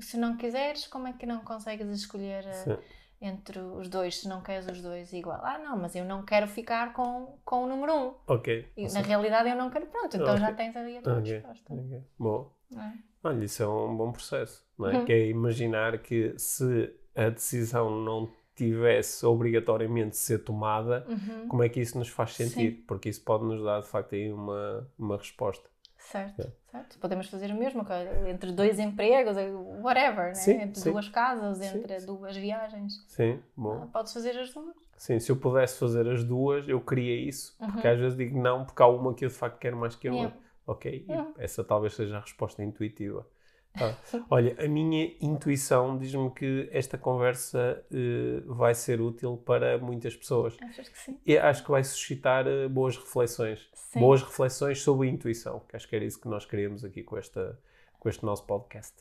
se 0.00 0.16
não 0.16 0.36
quiseres, 0.36 0.86
como 0.86 1.06
é 1.08 1.12
que 1.12 1.24
não 1.26 1.40
consegues 1.40 1.88
escolher 1.88 2.44
Sim. 2.52 2.76
entre 3.20 3.58
os 3.58 3.88
dois, 3.88 4.18
se 4.20 4.28
não 4.28 4.42
queres 4.42 4.66
os 4.68 4.80
dois 4.82 5.12
igual? 5.12 5.40
Ah, 5.44 5.58
não, 5.58 5.76
mas 5.78 5.94
eu 5.96 6.04
não 6.04 6.22
quero 6.24 6.46
ficar 6.46 6.92
com, 6.92 7.38
com 7.44 7.64
o 7.64 7.66
número 7.66 7.94
um. 7.94 8.14
Ok. 8.26 8.70
E, 8.76 8.88
na 8.92 9.00
realidade 9.00 9.48
eu 9.48 9.56
não 9.56 9.70
quero, 9.70 9.86
pronto, 9.86 10.14
então 10.16 10.28
Ok. 10.34 10.40
já 10.40 10.52
tens 10.52 10.76
ali 10.76 10.98
a 10.98 11.02
tua 11.02 11.18
ok, 11.18 11.32
resposta. 11.32 11.72
ok. 11.74 12.02
Bom, 12.18 12.52
é? 12.76 13.07
Olha, 13.22 13.44
isso 13.44 13.62
é 13.62 13.68
um 13.68 13.96
bom 13.96 14.12
processo, 14.12 14.64
não 14.78 14.88
é? 14.90 14.98
Uhum. 14.98 15.04
Que 15.04 15.12
é 15.12 15.26
imaginar 15.28 15.98
que 15.98 16.34
se 16.38 16.92
a 17.16 17.28
decisão 17.30 17.90
não 18.02 18.30
tivesse 18.54 19.24
obrigatoriamente 19.24 20.10
de 20.10 20.16
ser 20.16 20.38
tomada, 20.40 21.06
Uhum. 21.08 21.48
como 21.48 21.62
é 21.62 21.68
que 21.68 21.80
isso 21.80 21.96
nos 21.98 22.08
faz 22.08 22.34
sentir? 22.34 22.84
Porque 22.86 23.08
isso 23.08 23.22
pode 23.22 23.44
nos 23.44 23.62
dar, 23.62 23.80
de 23.80 23.86
facto, 23.86 24.14
aí 24.14 24.32
uma, 24.32 24.88
uma 24.98 25.16
resposta. 25.16 25.68
Certo, 25.96 26.40
É. 26.40 26.52
certo. 26.70 26.98
Podemos 27.00 27.28
fazer 27.28 27.50
o 27.50 27.54
mesmo 27.56 27.84
entre 28.28 28.50
dois 28.52 28.78
empregos, 28.78 29.36
eh, 29.36 29.50
whatever, 29.82 30.28
né? 30.28 30.34
Sim, 30.34 30.60
entre 30.62 30.80
sim. 30.80 30.90
duas 30.92 31.08
casas, 31.08 31.58
Sim, 31.58 31.78
entre 31.78 32.00
sim. 32.00 32.06
duas 32.06 32.36
viagens. 32.36 33.04
Sim, 33.08 33.40
bom. 33.56 33.82
Ah, 33.82 33.86
Podes 33.92 34.12
fazer 34.12 34.38
as 34.38 34.52
duas. 34.52 34.74
Sim, 34.96 35.20
se 35.20 35.30
eu 35.30 35.36
pudesse 35.36 35.78
fazer 35.78 36.08
as 36.08 36.24
duas, 36.24 36.68
eu 36.68 36.80
queria 36.80 37.14
isso. 37.28 37.54
Porque 37.58 37.86
Uhum. 37.86 37.92
às 37.94 37.98
vezes 38.00 38.16
digo 38.16 38.40
não, 38.40 38.64
porque 38.64 38.82
há 38.82 38.86
uma 38.88 39.12
que 39.14 39.24
eu 39.24 39.28
de 39.28 39.34
facto 39.34 39.58
quero 39.58 39.76
mais 39.76 39.94
que 39.94 40.08
a 40.08 40.10
Yeah. 40.12 40.34
outra. 40.34 40.47
Ok, 40.68 41.06
Uhum. 41.08 41.34
essa 41.38 41.64
talvez 41.64 41.94
seja 41.94 42.18
a 42.18 42.20
resposta 42.20 42.62
intuitiva. 42.62 43.26
Tá. 43.72 43.96
Olha, 44.30 44.54
a 44.62 44.68
minha 44.68 45.14
intuição 45.20 45.96
diz-me 45.98 46.30
que 46.30 46.68
esta 46.72 46.98
conversa 46.98 47.84
eh, 47.90 48.42
vai 48.46 48.74
ser 48.74 49.00
útil 49.00 49.36
para 49.38 49.78
muitas 49.78 50.14
pessoas. 50.14 50.56
Achas 50.62 50.88
que 50.88 50.98
sim? 50.98 51.18
E 51.24 51.38
acho 51.38 51.64
que 51.64 51.70
vai 51.70 51.82
suscitar 51.82 52.46
eh, 52.46 52.68
boas 52.68 52.96
reflexões. 52.96 53.68
Sim. 53.72 54.00
Boas 54.00 54.22
reflexões 54.22 54.82
sobre 54.82 55.08
a 55.08 55.10
intuição, 55.10 55.60
que 55.60 55.74
acho 55.76 55.88
que 55.88 55.96
era 55.96 56.04
isso 56.04 56.20
que 56.20 56.28
nós 56.28 56.44
queríamos 56.44 56.84
aqui 56.84 57.02
com, 57.02 57.16
esta, 57.16 57.58
com 57.98 58.08
este 58.08 58.24
nosso 58.24 58.44
podcast. 58.46 58.94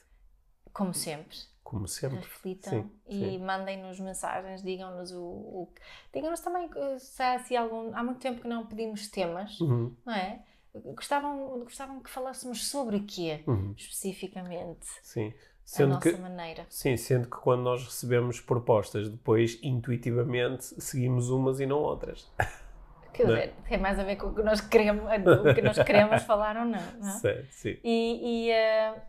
Como 0.72 0.94
sempre. 0.94 1.36
Como 1.64 1.86
sempre. 1.88 2.20
reflitam 2.20 2.72
Sim, 2.72 2.92
e 3.10 3.38
mandem-nos 3.40 4.00
mensagens, 4.00 4.64
digam-nos 4.64 5.12
o, 5.12 5.22
o 5.22 5.74
digam-nos 6.14 6.40
também 6.40 6.70
eh, 6.74 6.98
se 7.00 7.22
há, 7.22 7.40
se 7.40 7.58
há 7.58 7.62
algum 7.62 7.94
há 7.94 8.02
muito 8.04 8.20
tempo 8.22 8.42
que 8.42 8.48
não 8.48 8.66
pedimos 8.66 9.10
temas, 9.10 9.60
Uhum, 9.60 9.94
não 10.06 10.14
é? 10.14 10.46
Gostavam, 10.86 11.60
gostavam 11.60 12.00
que 12.00 12.10
falássemos 12.10 12.68
sobre 12.68 12.98
o 12.98 13.04
quê, 13.04 13.44
uhum, 13.48 13.74
especificamente, 13.78 14.86
sim. 15.04 15.30
a 15.30 15.58
Sendo 15.64 15.94
nossa 15.96 16.12
que, 16.14 16.18
maneira. 16.18 16.66
sim, 16.70 16.96
sendo 16.96 17.30
que 17.30 17.38
quando 17.38 17.62
nós 17.64 17.84
recebemos 17.84 18.40
propostas, 18.40 19.10
depois 19.10 19.60
intuitivamente 19.62 20.64
seguimos 20.82 21.30
umas 21.30 21.60
e 21.60 21.66
não 21.66 21.80
outras. 21.80 22.32
Quer 23.14 23.26
Não 23.28 23.36
é? 23.36 23.48
dizer, 23.48 23.56
tem 23.68 23.78
mais 23.80 23.98
a 23.98 24.04
ver 24.04 24.16
com 24.16 24.28
o 24.28 24.36
que 24.36 24.44
nós 24.44 24.62
queremos, 24.62 25.04
o 25.04 25.54
que 25.56 25.62
nós 25.62 25.82
queremos 25.84 26.22
falar 26.24 26.56
ou 26.56 26.66
não, 26.66 26.80
não 27.00 27.08
é? 27.10 27.12
Certo, 27.14 27.48
sim. 27.52 27.76
E, 27.84 28.46
e, 28.46 28.52
eh, 28.52 29.02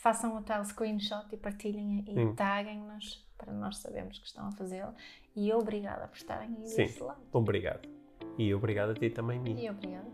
façam 0.00 0.36
o 0.36 0.42
tal 0.42 0.64
screenshot 0.64 1.26
e 1.32 1.36
partilhem 1.36 2.04
e 2.06 2.14
Sim. 2.14 2.34
taguem-nos 2.36 3.26
para 3.36 3.52
nós 3.52 3.78
sabermos 3.78 4.20
que 4.20 4.26
estão 4.28 4.46
a 4.46 4.52
fazê-lo. 4.52 4.94
E 5.34 5.52
obrigada 5.52 6.06
por 6.06 6.16
estarem 6.16 6.54
aí 6.56 6.68
Sim. 6.68 6.84
desse 6.84 7.02
lado. 7.02 7.20
Obrigado. 7.32 7.88
E 8.38 8.54
obrigado 8.54 8.90
a 8.90 8.94
ti 8.94 9.10
também, 9.10 9.40
Mia. 9.40 9.64
E 9.64 9.68
obrigada. 9.68 10.06